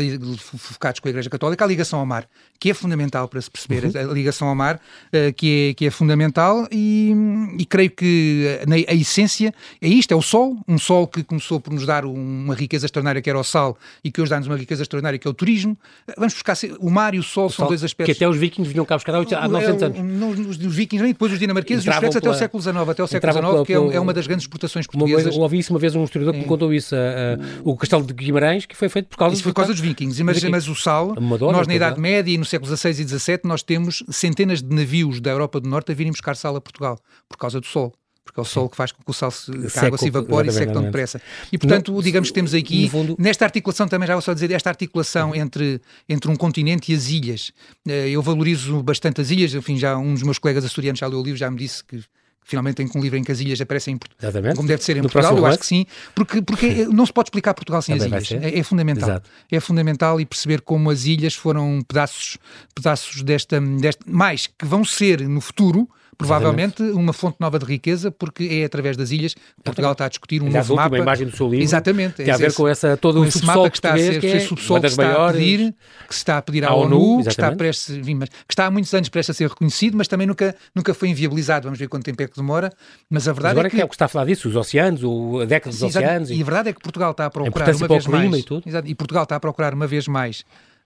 focados 0.46 1.00
com 1.00 1.08
a 1.08 1.10
Igreja 1.10 1.28
Católica, 1.28 1.64
a 1.64 1.66
ligação 1.66 1.98
ao 1.98 2.06
mar, 2.06 2.28
que 2.60 2.70
é 2.70 2.74
fundamental 2.74 3.26
para 3.26 3.40
se 3.40 3.50
perceber, 3.50 3.84
uhum. 3.84 4.10
a 4.10 4.14
ligação 4.14 4.46
ao 4.46 4.54
mar, 4.54 4.76
uh, 4.76 5.32
que, 5.32 5.70
é, 5.70 5.74
que 5.74 5.86
é 5.86 5.90
fundamental 5.90 6.68
e, 6.70 7.12
e 7.58 7.64
creio 7.64 7.90
que 7.90 8.60
na, 8.68 8.76
a 8.76 8.94
essência 8.94 9.52
é 9.80 9.88
isto, 9.88 10.12
é 10.12 10.16
o 10.16 10.22
sol, 10.22 10.56
um 10.68 10.78
sol 10.78 11.08
que 11.08 11.24
começou 11.24 11.58
por 11.58 11.72
nos 11.72 11.84
dar 11.84 12.04
uma 12.04 12.54
riqueza 12.54 12.86
extraordinária 12.86 13.20
que 13.20 13.28
era 13.28 13.38
o 13.38 13.42
sal 13.42 13.76
e 14.04 14.10
que 14.12 14.20
hoje 14.20 14.30
dá-nos 14.30 14.46
uma 14.46 14.56
riqueza 14.56 14.82
extraordinária 14.82 15.18
que 15.18 15.26
é 15.26 15.30
o 15.30 15.34
turismo. 15.34 15.76
Vamos 16.16 16.34
buscar, 16.34 16.56
o 16.78 16.88
mar 16.88 17.12
e 17.14 17.18
o 17.18 17.22
sol 17.22 17.46
o 17.46 17.50
são 17.50 17.64
sol, 17.64 17.68
dois 17.68 17.82
aspectos... 17.82 18.16
Que 18.16 18.24
até 18.24 18.30
os 18.30 18.36
vikings 18.36 18.70
vinham 18.70 18.84
cá 18.84 18.94
buscar 18.94 19.14
há 19.14 19.48
900 19.48 19.82
anos. 19.82 19.98
É, 19.98 20.48
os, 20.48 20.58
os 20.58 20.76
vikings, 20.76 21.04
depois 21.08 21.32
os 21.32 21.40
dinamarqueses 21.40 21.84
e 21.84 21.90
os 21.90 21.96
suecos 21.96 22.16
até 22.16 22.30
o 22.30 22.34
século 22.34 22.62
XIX, 22.62 22.76
até 22.88 23.02
o 23.02 23.06
século 23.08 23.32
XIX, 23.32 23.66
que 23.66 23.72
é, 23.72 23.96
é, 23.96 24.00
uma 24.00 24.14
das 24.14 24.28
grandes 24.28 24.44
exportações 24.44 24.86
portuguesas. 24.86 25.34
Uma, 25.34 25.42
ouvi 25.42 25.58
isso 25.58 25.72
uma 25.72 25.80
vez 25.80 25.96
um 25.96 26.04
historiador 26.04 26.34
que 26.34 26.40
me 26.40 26.46
contou 26.46 26.72
isso, 26.72 26.91
uh, 26.94 27.62
uh, 27.64 27.70
o 27.70 27.76
castelo 27.76 28.04
de 28.04 28.12
Guimarães, 28.12 28.66
que 28.66 28.76
foi 28.76 28.88
feito 28.88 29.08
por 29.08 29.16
causa... 29.16 29.34
Isso 29.34 29.42
foi 29.42 29.52
por 29.52 29.56
causa 29.56 29.72
dos 29.72 29.80
vikings, 29.80 30.22
mas 30.22 30.42
mas 30.44 30.68
o 30.68 30.74
sal, 30.74 31.14
nós 31.18 31.66
na 31.66 31.74
Idade 31.74 32.00
Média 32.00 32.32
e 32.32 32.38
no 32.38 32.44
século 32.44 32.74
XVI 32.76 32.90
e 32.90 33.08
XVII, 33.08 33.40
nós 33.44 33.62
temos 33.62 34.02
centenas 34.10 34.62
de 34.62 34.74
navios 34.74 35.20
da 35.20 35.30
Europa 35.30 35.60
do 35.60 35.68
Norte 35.68 35.92
a 35.92 35.94
virem 35.94 36.12
buscar 36.12 36.36
sal 36.36 36.56
a 36.56 36.60
Portugal, 36.60 36.98
por 37.28 37.36
causa 37.36 37.60
do 37.60 37.66
sol 37.66 37.92
porque 38.24 38.38
é 38.38 38.42
o 38.42 38.44
sol 38.44 38.68
que 38.68 38.76
faz 38.76 38.92
com 38.92 39.02
que 39.02 39.10
o 39.10 39.12
sal 39.12 39.30
se, 39.30 39.50
que 39.50 39.78
a 39.78 39.82
água 39.82 39.98
se 39.98 40.06
evapore 40.06 40.48
e 40.48 40.52
seque 40.52 40.72
tão 40.72 40.82
depressa. 40.82 41.20
E 41.50 41.58
portanto, 41.58 42.00
digamos 42.02 42.28
que 42.30 42.34
temos 42.34 42.54
aqui, 42.54 42.88
fundo... 42.88 43.16
nesta 43.18 43.44
articulação 43.44 43.88
também 43.88 44.06
já 44.06 44.14
vou 44.14 44.22
só 44.22 44.32
dizer, 44.32 44.50
esta 44.52 44.70
articulação 44.70 45.34
entre, 45.34 45.80
entre 46.08 46.30
um 46.30 46.36
continente 46.36 46.92
e 46.92 46.94
as 46.94 47.08
ilhas. 47.08 47.52
Eh, 47.86 48.10
eu 48.10 48.22
valorizo 48.22 48.82
bastante 48.82 49.20
as 49.20 49.30
ilhas, 49.30 49.54
enfim, 49.54 49.76
já 49.76 49.96
um 49.98 50.14
dos 50.14 50.22
meus 50.22 50.38
colegas 50.38 50.64
açorianos 50.64 51.00
já 51.00 51.06
leu 51.06 51.18
o 51.18 51.22
livro, 51.22 51.36
já 51.36 51.50
me 51.50 51.58
disse 51.58 51.84
que 51.84 52.00
finalmente 52.44 52.76
tem 52.76 52.90
um 52.94 53.00
livro 53.00 53.18
em 53.18 53.24
que 53.24 53.32
as 53.32 53.40
ilhas 53.40 53.60
aparecem 53.60 53.94
em 53.94 53.98
Portugal, 53.98 54.54
como 54.54 54.68
deve 54.68 54.82
ser 54.82 54.96
em 54.96 55.02
no 55.02 55.08
Portugal, 55.08 55.36
eu 55.36 55.46
acho 55.46 55.58
que 55.58 55.66
sim, 55.66 55.86
porque, 56.14 56.42
porque 56.42 56.86
não 56.86 57.06
se 57.06 57.12
pode 57.12 57.28
explicar 57.28 57.54
Portugal 57.54 57.82
sem 57.82 57.96
Também 57.96 58.18
as 58.18 58.30
ilhas. 58.30 58.44
É, 58.44 58.58
é, 58.58 58.62
fundamental. 58.62 59.08
Exato. 59.08 59.30
É 59.50 59.60
fundamental 59.60 60.20
e 60.20 60.26
perceber 60.26 60.60
como 60.60 60.90
as 60.90 61.04
ilhas 61.04 61.34
foram 61.34 61.80
pedaços, 61.86 62.38
pedaços 62.74 63.22
desta, 63.22 63.60
desta, 63.60 64.04
mais 64.06 64.46
que 64.46 64.64
vão 64.64 64.84
ser 64.84 65.20
no 65.28 65.40
futuro 65.40 65.88
provavelmente 66.22 66.82
Exatamente. 66.82 66.98
uma 66.98 67.12
fonte 67.12 67.36
nova 67.40 67.58
de 67.58 67.64
riqueza, 67.64 68.10
porque 68.10 68.44
é 68.44 68.64
através 68.64 68.96
das 68.96 69.10
ilhas 69.10 69.34
que 69.34 69.40
Portugal 69.64 69.92
está 69.92 70.04
a 70.06 70.08
discutir 70.08 70.42
um 70.42 70.46
Aliás, 70.46 70.68
novo 70.68 70.80
mapa. 70.80 70.98
Imagem 70.98 71.26
do 71.26 71.36
seu 71.36 71.48
livro 71.48 71.64
Exatamente, 71.64 72.14
tem 72.16 72.30
a 72.30 72.36
ver 72.36 72.52
com 72.52 72.68
essa, 72.68 72.96
todo 72.96 73.20
o 73.20 73.30
subsolo 73.30 73.70
que 73.70 73.76
está 73.76 73.94
a 73.94 73.98
ser, 73.98 74.20
que 74.20 74.26
é 74.26 74.40
subsolo 74.40 74.80
que, 74.80 74.86
está 74.86 75.04
maiores, 75.04 75.36
a 75.36 75.38
pedir, 75.38 75.74
que 76.08 76.14
se 76.14 76.20
está 76.20 76.38
a 76.38 76.42
pedir 76.42 76.64
à, 76.64 76.68
à 76.68 76.74
ONU, 76.74 76.96
ONU 76.96 77.22
que, 77.22 77.28
está 77.30 77.52
prestes, 77.52 77.96
que 77.96 78.52
está 78.52 78.66
há 78.66 78.70
muitos 78.70 78.92
anos 78.94 79.08
prestes 79.08 79.34
a 79.34 79.36
ser 79.36 79.48
reconhecido, 79.48 79.96
mas 79.96 80.06
também 80.06 80.26
nunca, 80.26 80.54
nunca 80.74 80.94
foi 80.94 81.08
inviabilizado. 81.08 81.64
Vamos 81.64 81.78
ver 81.78 81.88
quanto 81.88 82.04
tempo 82.04 82.22
é 82.22 82.26
que 82.32 82.40
demora. 82.40 82.72
Mas 83.08 83.28
a 83.28 83.32
verdade 83.32 83.56
mas 83.56 83.66
é 83.66 83.70
que... 83.70 83.80
é 83.80 83.84
o 83.84 83.88
que 83.88 83.94
está 83.94 84.06
a 84.06 84.08
falar 84.08 84.24
disso, 84.24 84.48
os 84.48 84.56
oceanos, 84.56 85.04
o, 85.04 85.40
a 85.40 85.44
década 85.44 85.70
dos 85.70 85.82
oceanos. 85.82 86.30
E... 86.30 86.34
e... 86.34 86.42
a 86.42 86.44
verdade 86.44 86.68
é 86.70 86.72
que 86.72 86.80
Portugal 86.80 87.12
está 87.12 87.26
a 87.26 87.30
procurar 87.30 87.74
uma 87.74 87.88
vez 87.88 88.06
mais... 88.06 88.34
E, 88.38 88.42
tudo. 88.42 88.68
Exato, 88.68 88.88
e 88.88 88.94
Portugal 88.94 89.22
está 89.22 89.36
a 89.36 89.40
procurar 89.40 89.74
uma 89.74 89.86
vez 89.86 90.08
mais 90.08 90.40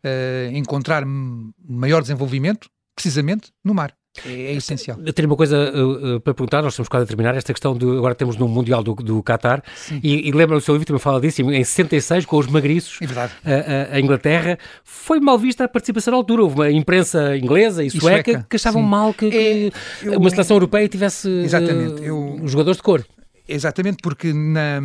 uh, 0.04 0.54
encontrar 0.54 1.04
maior 1.06 2.02
desenvolvimento 2.02 2.68
precisamente 2.94 3.52
no 3.64 3.74
mar. 3.74 3.94
É, 4.24 4.30
é 4.30 4.52
essencial. 4.54 4.98
Eu 5.04 5.12
tenho 5.12 5.28
uma 5.28 5.36
coisa 5.36 5.72
uh, 5.74 6.20
para 6.20 6.34
perguntar, 6.34 6.62
nós 6.62 6.72
estamos 6.72 6.88
quase 6.88 7.04
a 7.04 7.06
terminar, 7.06 7.34
esta 7.34 7.52
questão 7.52 7.76
de 7.76 7.84
agora 7.84 8.14
temos 8.14 8.36
no 8.36 8.48
Mundial 8.48 8.82
do, 8.82 8.94
do 8.94 9.22
Qatar, 9.22 9.62
e, 10.02 10.28
e 10.28 10.32
lembra 10.32 10.56
o 10.56 10.60
seu 10.60 10.74
livro 10.74 10.86
também 10.86 11.00
fala 11.00 11.20
disso, 11.20 11.42
em 11.42 11.64
66, 11.64 12.24
com 12.24 12.38
os 12.38 12.46
magriços, 12.46 12.98
é 13.02 13.06
verdade. 13.06 13.32
A, 13.44 13.50
a, 13.50 13.96
a, 13.96 14.00
Inglaterra, 14.00 14.58
foi 14.84 15.20
mal 15.20 15.38
vista 15.38 15.64
a 15.64 15.68
participação 15.68 16.12
na 16.12 16.18
altura, 16.18 16.42
houve 16.42 16.56
uma 16.56 16.70
imprensa 16.70 17.36
inglesa 17.36 17.84
e 17.84 17.90
sueca, 17.90 18.30
e 18.30 18.32
sueca 18.32 18.46
que 18.48 18.56
achavam 18.56 18.82
sim. 18.82 18.88
mal 18.88 19.12
que, 19.12 19.30
que 19.30 19.36
é, 19.36 19.70
eu, 20.02 20.18
uma 20.18 20.30
seleção 20.30 20.56
europeia 20.56 20.88
tivesse 20.88 21.28
uh, 21.28 22.02
eu, 22.02 22.40
jogadores 22.44 22.76
de 22.76 22.82
cor. 22.82 23.04
Exatamente, 23.48 23.98
porque 24.02 24.32
na... 24.32 24.80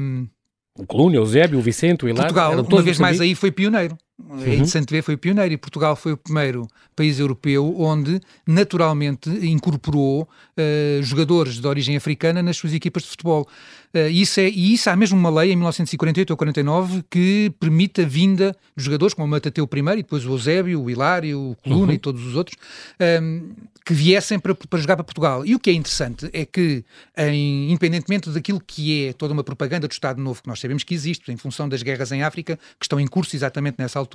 O 0.78 0.86
Colúnia, 0.86 1.20
o 1.20 1.24
Eusébio, 1.24 1.60
o 1.60 1.62
Vicente, 1.62 2.06
o 2.06 2.10
Hilário... 2.10 2.34
Portugal, 2.34 2.66
uma 2.66 2.82
vez 2.82 2.98
mais 2.98 3.20
aí, 3.20 3.36
foi 3.36 3.52
pioneiro. 3.52 3.98
Uhum. 4.30 4.44
É 4.44 4.54
interessante 4.56 4.92
ver, 4.92 5.02
foi 5.02 5.18
pioneiro 5.18 5.54
e 5.54 5.58
Portugal 5.58 5.96
foi 5.96 6.14
o 6.14 6.18
primeiro 6.18 6.68
país 6.96 7.20
europeu 7.20 7.76
onde 7.80 8.20
naturalmente 8.46 9.30
incorporou 9.30 10.24
uh, 10.24 11.04
jogadores 11.04 11.60
de 11.60 11.68
origem 11.68 11.96
africana 11.96 12.42
nas 12.44 12.58
suas 12.58 12.74
equipas 12.74 13.04
de 13.04 13.10
futebol. 13.10 13.48
Uh, 13.94 14.10
isso 14.10 14.40
é, 14.40 14.50
e 14.50 14.74
isso 14.74 14.90
há 14.90 14.96
mesmo 14.96 15.18
uma 15.18 15.30
lei 15.30 15.52
em 15.52 15.56
1948 15.56 16.32
ou 16.32 16.38
49 16.38 17.04
que 17.10 17.52
permite 17.60 18.02
a 18.02 18.06
vinda 18.06 18.56
de 18.76 18.84
jogadores 18.84 19.14
como 19.14 19.28
o 19.28 19.30
Matateu 19.30 19.68
I 19.74 19.80
e 19.80 19.96
depois 19.98 20.26
o 20.26 20.32
Eusébio, 20.32 20.82
o 20.82 20.90
Hilário, 20.90 21.52
o 21.52 21.56
Coluna 21.64 21.88
uhum. 21.88 21.94
e 21.94 21.98
todos 21.98 22.26
os 22.26 22.36
outros, 22.36 22.58
um, 23.00 23.04
ehm, 23.04 23.42
que 23.86 23.94
viessem 23.94 24.40
para, 24.40 24.54
para 24.54 24.80
jogar 24.80 24.96
para 24.96 25.04
Portugal. 25.04 25.46
E 25.46 25.56
o 25.56 25.60
que 25.60 25.70
é 25.70 25.74
interessante 25.74 26.30
é 26.34 26.46
que, 26.46 26.86
em, 27.18 27.72
independentemente 27.72 28.30
daquilo 28.30 28.62
que 28.66 29.08
é 29.08 29.14
toda 29.14 29.34
uma 29.34 29.44
propaganda 29.44 29.88
do 29.88 29.92
Estado 29.92 30.22
Novo, 30.22 30.42
que 30.42 30.48
nós 30.48 30.60
sabemos 30.60 30.84
que 30.84 30.94
existe, 30.94 31.32
em 31.32 31.38
função 31.38 31.68
das 31.68 31.82
guerras 31.82 32.12
em 32.12 32.24
África, 32.24 32.58
que 32.80 32.86
estão 32.86 33.00
em 33.00 33.08
curso 33.08 33.36
exatamente 33.36 33.76
nessa 33.80 33.98
altura, 33.98 34.11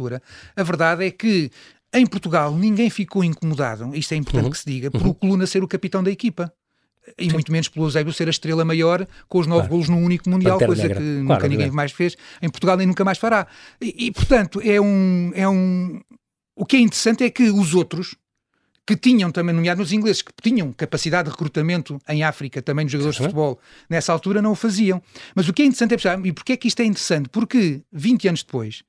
a 0.55 0.63
verdade 0.63 1.05
é 1.05 1.11
que 1.11 1.51
em 1.95 2.07
Portugal 2.07 2.55
ninguém 2.55 2.91
ficou 2.91 3.25
incomodado, 3.25 3.95
isto 3.95 4.13
é 4.13 4.17
importante 4.17 4.45
uhum. 4.45 4.51
que 4.51 4.59
se 4.59 4.67
diga, 4.67 4.91
por 4.91 5.03
uhum. 5.03 5.11
o 5.11 5.15
Coluna 5.15 5.47
ser 5.47 5.63
o 5.63 5.69
capitão 5.69 6.03
da 6.03 6.11
equipa 6.11 6.53
e 7.19 7.31
muito 7.33 7.53
menos 7.53 7.69
pelo 7.69 7.87
Eusébio 7.87 8.13
ser 8.13 8.27
a 8.27 8.31
estrela 8.31 8.65
maior 8.65 9.07
com 9.29 9.39
os 9.39 9.47
nove 9.47 9.69
claro. 9.69 9.73
golos 9.73 9.89
no 9.89 9.99
único 9.99 10.29
Mundial, 10.29 10.55
Pantera 10.55 10.69
coisa 10.69 10.83
negra. 10.83 10.99
que 10.99 11.05
claro, 11.05 11.23
nunca 11.25 11.49
ninguém 11.49 11.71
mais 11.71 11.93
fez 11.93 12.17
em 12.43 12.49
Portugal 12.49 12.77
nem 12.77 12.87
nunca 12.87 13.05
mais 13.05 13.19
fará. 13.19 13.47
E, 13.81 14.07
e, 14.07 14.13
portanto, 14.13 14.61
é 14.63 14.81
um, 14.81 15.31
é 15.35 15.49
um. 15.49 16.01
O 16.55 16.65
que 16.65 16.77
é 16.77 16.81
interessante 16.81 17.23
é 17.23 17.31
que 17.31 17.51
os 17.51 17.75
outros, 17.75 18.17
que 18.87 18.97
tinham 18.97 19.31
também, 19.31 19.55
nomeado 19.55 19.83
os 19.83 19.93
ingleses, 19.93 20.23
que 20.23 20.33
tinham 20.43 20.73
capacidade 20.73 21.29
de 21.29 21.31
recrutamento 21.31 22.01
em 22.09 22.25
África 22.25 22.63
também 22.63 22.87
de 22.87 22.93
jogadores 22.93 23.19
uhum. 23.19 23.27
de 23.27 23.29
futebol, 23.29 23.61
nessa 23.89 24.13
altura 24.13 24.41
não 24.41 24.53
o 24.53 24.57
faziam. 24.57 25.03
Mas 25.35 25.49
o 25.49 25.53
que 25.53 25.63
é 25.63 25.67
interessante 25.67 25.95
é 25.95 26.21
e 26.25 26.33
porquê 26.33 26.53
é 26.55 26.57
que 26.57 26.69
isto 26.69 26.81
é 26.81 26.85
interessante? 26.85 27.29
Porque 27.29 27.83
20 27.93 28.29
anos 28.29 28.43
depois, 28.43 28.83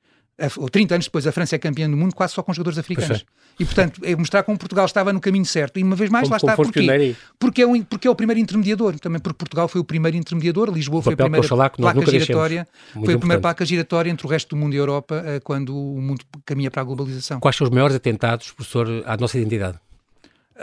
ou 0.57 0.69
30 0.69 0.95
anos 0.95 1.05
depois, 1.05 1.25
a 1.25 1.31
França 1.31 1.55
é 1.55 1.59
campeã 1.59 1.89
do 1.89 1.97
mundo 1.97 2.13
quase 2.13 2.33
só 2.33 2.43
com 2.43 2.53
jogadores 2.53 2.77
africanos. 2.77 3.25
E, 3.59 3.65
portanto, 3.65 4.01
é 4.03 4.15
mostrar 4.15 4.43
como 4.43 4.57
Portugal 4.57 4.85
estava 4.85 5.11
no 5.11 5.19
caminho 5.19 5.45
certo. 5.45 5.79
E, 5.79 5.83
uma 5.83 5.95
vez 5.95 6.11
mais, 6.11 6.29
como, 6.29 6.33
lá 6.33 6.37
está. 6.37 6.55
Porquê? 6.55 7.15
Porque 7.39 7.63
é, 7.63 7.65
o, 7.65 7.83
porque 7.85 8.07
é 8.07 8.11
o 8.11 8.15
primeiro 8.15 8.39
intermediador. 8.39 8.99
Também 8.99 9.19
porque 9.19 9.37
Portugal 9.37 9.67
foi 9.67 9.81
o 9.81 9.83
primeiro 9.83 10.15
intermediador, 10.15 10.69
Lisboa 10.69 11.01
foi 11.01 11.13
a 11.13 11.17
primeira 11.17 11.47
placa 11.47 12.11
giratória, 12.11 12.67
foi 12.93 13.15
a 13.15 13.17
primeira 13.17 13.41
placa 13.41 13.65
giratória 13.65 14.11
entre 14.11 14.27
o 14.27 14.29
resto 14.29 14.49
do 14.49 14.57
mundo 14.57 14.73
e 14.73 14.77
a 14.77 14.79
Europa, 14.79 15.23
eh, 15.25 15.39
quando 15.39 15.75
o 15.75 15.99
mundo 15.99 16.23
caminha 16.45 16.69
para 16.69 16.83
a 16.83 16.85
globalização. 16.85 17.39
Quais 17.39 17.55
são 17.55 17.65
os 17.65 17.71
maiores 17.71 17.95
atentados, 17.95 18.51
professor, 18.51 18.87
à 19.07 19.17
nossa 19.17 19.39
identidade? 19.39 19.79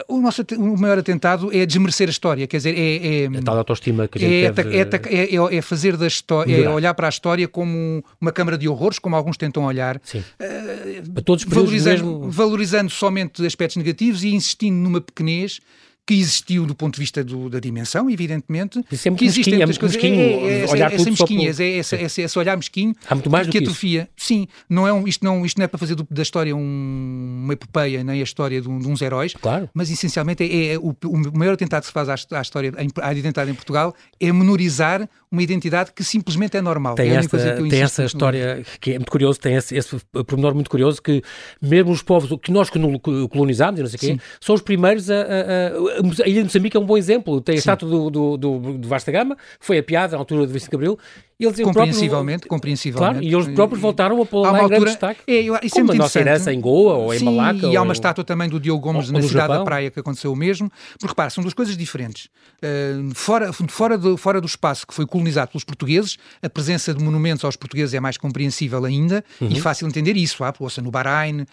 O, 0.08 0.20
nosso, 0.20 0.42
o 0.58 0.76
maior 0.78 0.98
atentado 0.98 1.54
é 1.54 1.64
desmerecer 1.64 2.08
a 2.08 2.10
história, 2.10 2.46
quer 2.46 2.56
dizer, 2.56 2.76
é... 2.76 3.24
é 3.24 3.26
a 3.26 3.42
tal 3.42 3.58
autoestima 3.58 4.08
que 4.08 4.18
a 4.18 4.20
gente 4.20 4.44
é, 4.44 4.50
deve... 4.84 5.08
é, 5.08 5.34
é, 5.36 5.56
é, 5.56 5.62
fazer 5.62 5.96
da 5.96 6.06
história, 6.06 6.64
é 6.64 6.68
olhar 6.68 6.92
para 6.94 7.06
a 7.06 7.10
história 7.10 7.46
como 7.46 8.04
uma 8.20 8.32
câmara 8.32 8.58
de 8.58 8.68
horrores, 8.68 8.98
como 8.98 9.14
alguns 9.14 9.36
tentam 9.36 9.64
olhar. 9.64 10.00
Sim. 10.02 10.18
Uh, 10.18 11.12
para 11.12 11.22
todos 11.22 11.44
valorizando, 11.44 12.04
mesmo... 12.04 12.30
valorizando 12.30 12.90
somente 12.90 13.44
aspectos 13.46 13.76
negativos 13.76 14.24
e 14.24 14.34
insistindo 14.34 14.76
numa 14.76 15.00
pequenez 15.00 15.60
que 16.06 16.14
existiu 16.14 16.66
do 16.66 16.74
ponto 16.74 16.94
de 16.94 17.00
vista 17.00 17.24
do, 17.24 17.48
da 17.48 17.58
dimensão, 17.58 18.10
evidentemente. 18.10 18.84
Isso 18.92 19.08
é 19.08 19.12
que 19.12 19.24
existem 19.24 19.56
muitas 19.56 19.78
coisas. 19.78 19.96
Mesquinho, 19.96 20.20
é, 20.20 20.60
é, 20.60 20.70
olhar 20.70 20.92
é, 20.92 20.96
essa 20.96 21.10
mesquinhez, 21.10 21.60
é 21.60 21.64
esse, 21.64 21.96
esse, 21.96 22.22
esse, 22.22 22.38
olhar 22.38 22.56
mesquinho 22.56 22.94
Há 23.08 23.14
muito 23.14 23.30
mais 23.30 23.46
que, 23.46 23.52
que 23.52 23.58
atrofia. 23.58 24.08
Sim, 24.16 24.46
não 24.68 24.86
é 24.86 24.92
um, 24.92 25.08
isto, 25.08 25.24
não, 25.24 25.46
isto 25.46 25.56
não 25.58 25.64
é 25.64 25.68
para 25.68 25.78
fazer 25.78 25.94
do, 25.94 26.06
da 26.10 26.22
história 26.22 26.54
um, 26.54 27.40
uma 27.44 27.54
epopeia, 27.54 28.04
nem 28.04 28.20
a 28.20 28.22
história 28.24 28.60
de, 28.60 28.68
um, 28.68 28.78
de 28.78 28.86
uns 28.86 29.00
heróis, 29.00 29.32
claro. 29.34 29.68
mas 29.72 29.90
essencialmente 29.90 30.44
é, 30.44 30.74
é 30.74 30.78
o, 30.78 30.94
o, 31.04 31.38
maior 31.38 31.54
atentado 31.54 31.82
que 31.82 31.86
se 31.86 31.92
faz 31.92 32.08
à, 32.08 32.14
à 32.38 32.42
história, 32.42 32.72
à 33.00 33.12
identidade 33.12 33.50
em 33.50 33.54
Portugal, 33.54 33.94
é 34.20 34.30
menorizar 34.30 35.08
uma 35.34 35.42
identidade 35.42 35.92
que 35.92 36.04
simplesmente 36.04 36.56
é 36.56 36.62
normal. 36.62 36.94
Tem, 36.94 37.10
é 37.10 37.14
esta, 37.14 37.38
tem 37.56 37.82
essa 37.82 38.04
história 38.04 38.64
que 38.80 38.92
é 38.92 38.98
muito 38.98 39.10
curioso, 39.10 39.40
tem 39.40 39.54
esse, 39.54 39.76
esse 39.76 39.96
pormenor 40.26 40.54
muito 40.54 40.70
curioso 40.70 41.02
que 41.02 41.22
mesmo 41.60 41.90
os 41.90 42.02
povos 42.02 42.38
que 42.40 42.52
nós 42.52 42.70
colonizámos, 42.70 43.80
não 43.80 43.86
sei 43.88 43.98
quê, 43.98 44.20
são 44.40 44.54
os 44.54 44.62
primeiros 44.62 45.10
a, 45.10 45.14
a, 45.14 45.93
a, 45.93 45.93
a 46.22 46.28
ilha 46.28 46.40
de 46.40 46.44
Moçambique 46.44 46.76
é 46.76 46.80
um 46.80 46.86
bom 46.86 46.96
exemplo. 46.96 47.40
Tem 47.40 47.54
a 47.54 47.58
estátua 47.58 47.88
do, 47.88 48.10
do, 48.10 48.36
do, 48.36 48.58
do 48.78 48.88
Vasta 48.88 49.10
Gama, 49.12 49.36
foi 49.60 49.78
a 49.78 49.82
piada 49.82 50.12
na 50.12 50.18
altura 50.18 50.46
do 50.46 50.52
Vicente 50.52 50.70
Gabriel, 50.70 50.98
eles, 51.38 51.60
compreensivelmente, 51.60 52.40
próprio, 52.40 52.48
compreensivelmente. 52.48 53.12
Claro, 53.12 53.26
e 53.26 53.34
eles 53.34 53.54
próprios 53.54 53.80
voltaram 53.80 54.22
a 54.22 54.26
pôr 54.26 54.42
lá 54.42 54.48
altura, 54.50 54.64
em 54.64 54.68
grande 54.68 54.84
destaque. 54.86 55.20
É, 55.26 55.40
isso 55.40 55.78
é 55.78 55.80
como 55.80 55.92
é 55.92 55.94
a 55.94 55.98
nossa 55.98 56.20
herança 56.20 56.52
em 56.52 56.60
Goa 56.60 56.94
ou 56.94 57.12
em 57.12 57.18
Sim, 57.18 57.24
Malaca. 57.24 57.66
E 57.66 57.76
há 57.76 57.82
uma 57.82 57.92
estátua 57.92 58.24
também 58.24 58.48
do 58.48 58.60
Diogo 58.60 58.80
Gomes 58.80 59.08
ou, 59.08 59.14
na 59.14 59.20
cidade 59.20 59.32
Japão. 59.32 59.58
da 59.58 59.64
Praia 59.64 59.90
que 59.90 59.98
aconteceu 59.98 60.32
o 60.32 60.36
mesmo. 60.36 60.70
Porque 60.92 61.06
repara, 61.08 61.30
são 61.30 61.42
duas 61.42 61.54
coisas 61.54 61.76
diferentes. 61.76 62.28
Uh, 62.62 63.12
fora, 63.14 63.52
fora, 63.52 63.98
do, 63.98 64.16
fora 64.16 64.40
do 64.40 64.46
espaço 64.46 64.86
que 64.86 64.94
foi 64.94 65.06
colonizado 65.06 65.50
pelos 65.50 65.64
portugueses, 65.64 66.16
a 66.40 66.48
presença 66.48 66.94
de 66.94 67.02
monumentos 67.02 67.44
aos 67.44 67.56
portugueses 67.56 67.94
é 67.94 68.00
mais 68.00 68.16
compreensível 68.16 68.84
ainda 68.84 69.24
uhum. 69.40 69.48
e 69.48 69.60
fácil 69.60 69.88
entender 69.88 70.16
isso. 70.16 70.44
Há, 70.44 70.54
ouça, 70.58 70.80
no 70.80 70.90
Bahrein, 70.90 71.42
uh, 71.42 71.46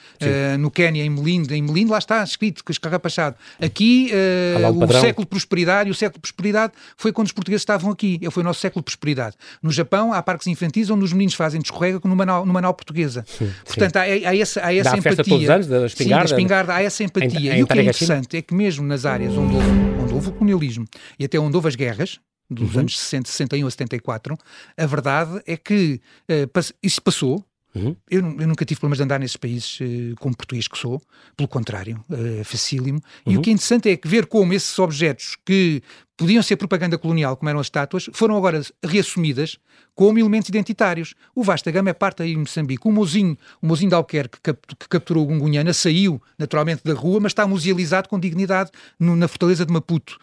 no 0.60 0.70
Quênia, 0.70 1.04
em 1.04 1.10
Melindo, 1.10 1.54
em 1.54 1.62
Melindo 1.62 1.91
lá 1.91 1.98
está 1.98 2.24
escrito, 2.24 2.63
que 2.63 2.72
escarrapachado. 2.72 3.36
Aqui, 3.60 4.12
uh, 4.13 4.84
o 4.84 5.02
século 5.02 5.26
de 5.26 5.30
prosperidade, 5.30 5.89
o 5.89 5.96
século 5.96 6.17
de 6.17 6.22
prosperidade 6.22 6.74
foi 6.96 7.12
quando 7.12 7.28
os 7.28 7.34
portugueses 7.34 7.62
estavam 7.62 7.91
aqui. 7.91 8.20
Foi 8.30 8.44
o 8.44 8.46
nosso 8.46 8.60
século 8.60 8.82
de 8.82 8.86
prosperidade. 8.86 9.36
No 9.62 9.72
Japão, 9.82 10.13
há 10.13 10.22
parques 10.22 10.48
infantis 10.48 10.89
onde 10.89 11.04
os 11.04 11.13
meninos 11.13 11.34
fazem 11.34 11.62
descorrega 11.62 12.00
numa 12.04 12.26
nau, 12.26 12.46
numa 12.46 12.62
nau 12.62 12.74
portuguesa. 12.74 13.26
Sim, 13.28 13.52
Portanto, 13.65 13.98
há, 13.98 14.02
há, 14.02 14.38
essa, 14.38 14.65
há 14.65 14.74
essa 14.74 14.91
Dá 14.91 14.98
empatia. 14.98 15.24
todos 15.24 15.44
os 15.44 15.50
anos, 15.50 15.67
da 15.67 15.86
espingarda. 15.86 16.28
Sim, 16.28 16.34
da 16.34 16.38
espingarda, 16.38 16.76
há 16.76 16.82
essa 16.82 17.04
empatia. 17.04 17.54
Em, 17.54 17.58
em 17.58 17.60
e 17.60 17.63
o 17.63 17.67
que 17.67 17.80
é 17.80 17.82
interessante 17.82 18.38
é 18.38 18.41
que 18.41 18.54
mesmo 18.54 18.86
nas 18.86 19.06
áreas 19.06 19.34
onde 19.34 19.56
houve, 19.56 19.70
onde 20.02 20.13
houve 20.13 20.30
o 20.30 20.32
colonialismo 20.32 20.86
e 21.20 21.26
até 21.26 21.39
onde 21.39 21.56
houve 21.56 21.67
as 21.67 21.76
guerras, 21.76 22.20
dos 22.50 22.74
uhum. 22.74 22.82
anos 22.82 23.00
60, 23.00 23.30
61 23.30 23.67
a 23.67 23.72
74, 23.72 24.38
a 24.78 24.86
verdade 24.86 25.41
é 25.48 25.56
que 25.56 26.02
uh, 26.30 26.76
isso 26.84 27.02
passou, 27.02 27.44
Uhum. 27.74 27.96
Eu, 28.10 28.20
eu, 28.20 28.48
nunca 28.48 28.65
tive 28.65 28.80
problemas 28.80 28.98
de 28.98 29.04
andar 29.06 29.20
nesses 29.20 29.38
países 29.38 29.80
uh, 29.80 30.15
como 30.20 30.36
português 30.36 30.67
que 30.67 30.78
sou, 30.78 31.02
pelo 31.38 31.48
contrário, 31.48 32.04
uh, 32.10 32.44
facílimo. 32.44 33.00
Uhum. 33.26 33.32
E 33.32 33.36
o 33.36 33.38
uhum. 33.38 33.41
que 33.41 33.50
é 33.50 33.54
interessante 33.54 33.89
é 33.89 33.96
que 33.96 34.08
ver 34.08 34.26
como 34.26 34.54
esses 34.54 34.78
objetos 34.78 35.38
que 35.46 35.82
podiam 36.22 36.44
ser 36.44 36.56
propaganda 36.56 37.00
colonial, 37.00 37.36
como 37.36 37.50
eram 37.50 37.60
as 37.60 37.66
estátuas, 37.66 38.08
foram 38.14 38.38
agora 38.38 38.62
reassumidas 38.84 39.58
como 39.96 40.20
elementos 40.20 40.50
identitários. 40.50 41.16
O 41.34 41.44
Vasta 41.44 41.72
Gama 41.72 41.90
é 41.90 41.94
parte 41.94 42.22
aí 42.22 42.34
em 42.34 42.38
Moçambique. 42.38 42.88
O 42.88 42.92
mozinho, 42.92 43.36
o 43.60 43.66
mozinho 43.66 43.90
de 43.90 43.96
Alquerque 43.96 44.38
que, 44.40 44.54
capturou 44.88 45.24
o 45.24 45.26
Gungunhana 45.26 45.74
saiu 45.74 46.22
naturalmente 46.38 46.84
da 46.84 46.94
rua, 46.94 47.20
mas 47.20 47.32
está 47.32 47.48
musealizado 47.48 48.08
com 48.08 48.20
dignidade 48.20 48.70
no, 49.00 49.16
na 49.16 49.28
fortaleza 49.28 49.66
de 49.66 49.74
Maputo. 49.74 50.20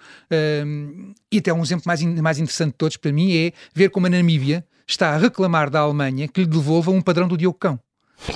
Um, 0.64 1.12
e 1.32 1.38
até 1.38 1.52
um 1.52 1.62
exemplo 1.62 1.82
mais, 1.84 2.00
mais 2.00 2.38
interessante 2.38 2.70
de 2.70 2.78
todos 2.78 2.96
para 2.96 3.10
mim 3.10 3.36
é 3.36 3.52
ver 3.74 3.90
como 3.90 4.06
a 4.06 4.10
Namíbia 4.10 4.64
está 4.86 5.16
a 5.16 5.18
reclamar 5.18 5.68
da 5.68 5.80
Alemanha 5.80 6.28
que 6.28 6.42
lhe 6.42 6.46
devolva 6.46 6.92
um 6.92 7.00
padrão 7.02 7.26
do 7.26 7.36
Diogo 7.36 7.58
Cão. 7.58 7.80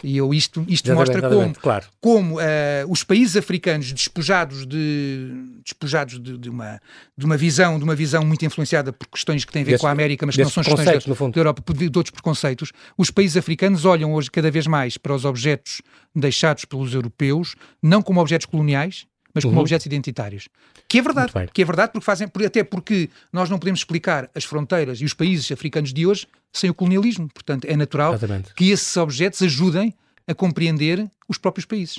E 0.02 0.16
eu, 0.16 0.32
isto, 0.32 0.64
isto 0.68 0.92
mostra 0.94 1.28
como, 1.28 1.54
claro. 1.54 1.86
como 2.00 2.38
uh, 2.38 2.42
os 2.88 3.02
países 3.02 3.36
africanos 3.36 3.92
despojados 3.92 4.66
de, 4.66 5.60
despojados 5.64 6.20
de, 6.20 6.38
de, 6.38 6.48
uma, 6.48 6.80
de 7.16 7.26
uma 7.26 7.36
visão 7.36 7.78
de 7.78 7.84
uma 7.84 7.94
visão 7.94 8.24
muito 8.24 8.44
influenciada 8.44 8.92
por 8.92 9.08
questões 9.08 9.44
que 9.44 9.52
têm 9.52 9.62
a 9.62 9.64
ver 9.64 9.78
com 9.78 9.86
a 9.86 9.90
América, 9.90 10.24
mas 10.24 10.36
que 10.36 10.42
não 10.42 10.50
são 10.50 10.62
questões 10.62 11.04
da, 11.04 11.28
da 11.28 11.38
Europa, 11.38 11.74
de 11.74 11.86
outros 11.86 12.10
preconceitos, 12.10 12.72
os 12.96 13.10
países 13.10 13.36
africanos 13.36 13.84
olham 13.84 14.14
hoje 14.14 14.30
cada 14.30 14.50
vez 14.50 14.66
mais 14.66 14.96
para 14.96 15.14
os 15.14 15.24
objetos 15.24 15.82
deixados 16.14 16.64
pelos 16.64 16.94
europeus, 16.94 17.54
não 17.82 18.02
como 18.02 18.20
objetos 18.20 18.46
coloniais, 18.46 19.06
mas 19.34 19.44
como 19.44 19.56
uhum. 19.56 19.62
objetos 19.62 19.86
identitários. 19.86 20.48
Que 20.88 20.98
é 20.98 21.02
verdade, 21.02 21.32
que 21.52 21.62
é 21.62 21.64
verdade 21.64 21.92
porque 21.92 22.04
fazem, 22.04 22.28
até 22.44 22.62
porque 22.62 23.08
nós 23.32 23.48
não 23.48 23.58
podemos 23.58 23.80
explicar 23.80 24.30
as 24.34 24.44
fronteiras 24.44 25.00
e 25.00 25.04
os 25.04 25.14
países 25.14 25.50
africanos 25.50 25.92
de 25.92 26.06
hoje 26.06 26.26
sem 26.52 26.68
o 26.70 26.74
colonialismo. 26.74 27.28
Portanto, 27.32 27.64
é 27.64 27.76
natural 27.76 28.14
Exatamente. 28.14 28.54
que 28.54 28.70
esses 28.70 28.96
objetos 28.96 29.42
ajudem 29.42 29.94
a 30.26 30.34
compreender 30.34 31.08
os 31.28 31.38
próprios 31.38 31.64
países. 31.64 31.98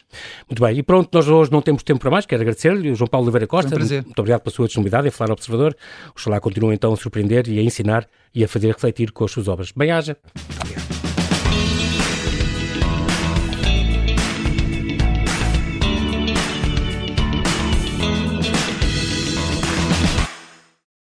Muito 0.50 0.62
bem, 0.62 0.78
e 0.78 0.84
pronto, 0.84 1.10
nós 1.14 1.28
hoje 1.28 1.52
não 1.52 1.62
temos 1.62 1.84
tempo 1.84 2.00
para 2.00 2.12
mais, 2.12 2.26
quero 2.26 2.42
agradecer-lhe, 2.42 2.92
o 2.92 2.96
João 2.96 3.08
Paulo 3.08 3.26
Oliveira 3.26 3.48
Costa, 3.48 3.76
um 3.76 3.80
muito 3.80 4.20
obrigado 4.20 4.42
pela 4.42 4.56
sua 4.56 4.66
disponibilidade 4.66 5.08
em 5.08 5.12
falar 5.12 5.32
ao 5.32 5.34
Observador, 5.34 5.76
oxalá 6.12 6.40
continue 6.40 6.74
então 6.74 6.94
a 6.94 6.98
surpreender 6.98 7.48
e 7.50 7.60
a 7.60 7.62
ensinar 7.62 8.08
e 8.34 8.44
a 8.44 8.48
fazer 8.48 8.68
refletir 8.68 9.12
com 9.12 9.26
as 9.26 9.32
suas 9.32 9.48
obras. 9.48 9.72
Bem-haja. 9.76 10.18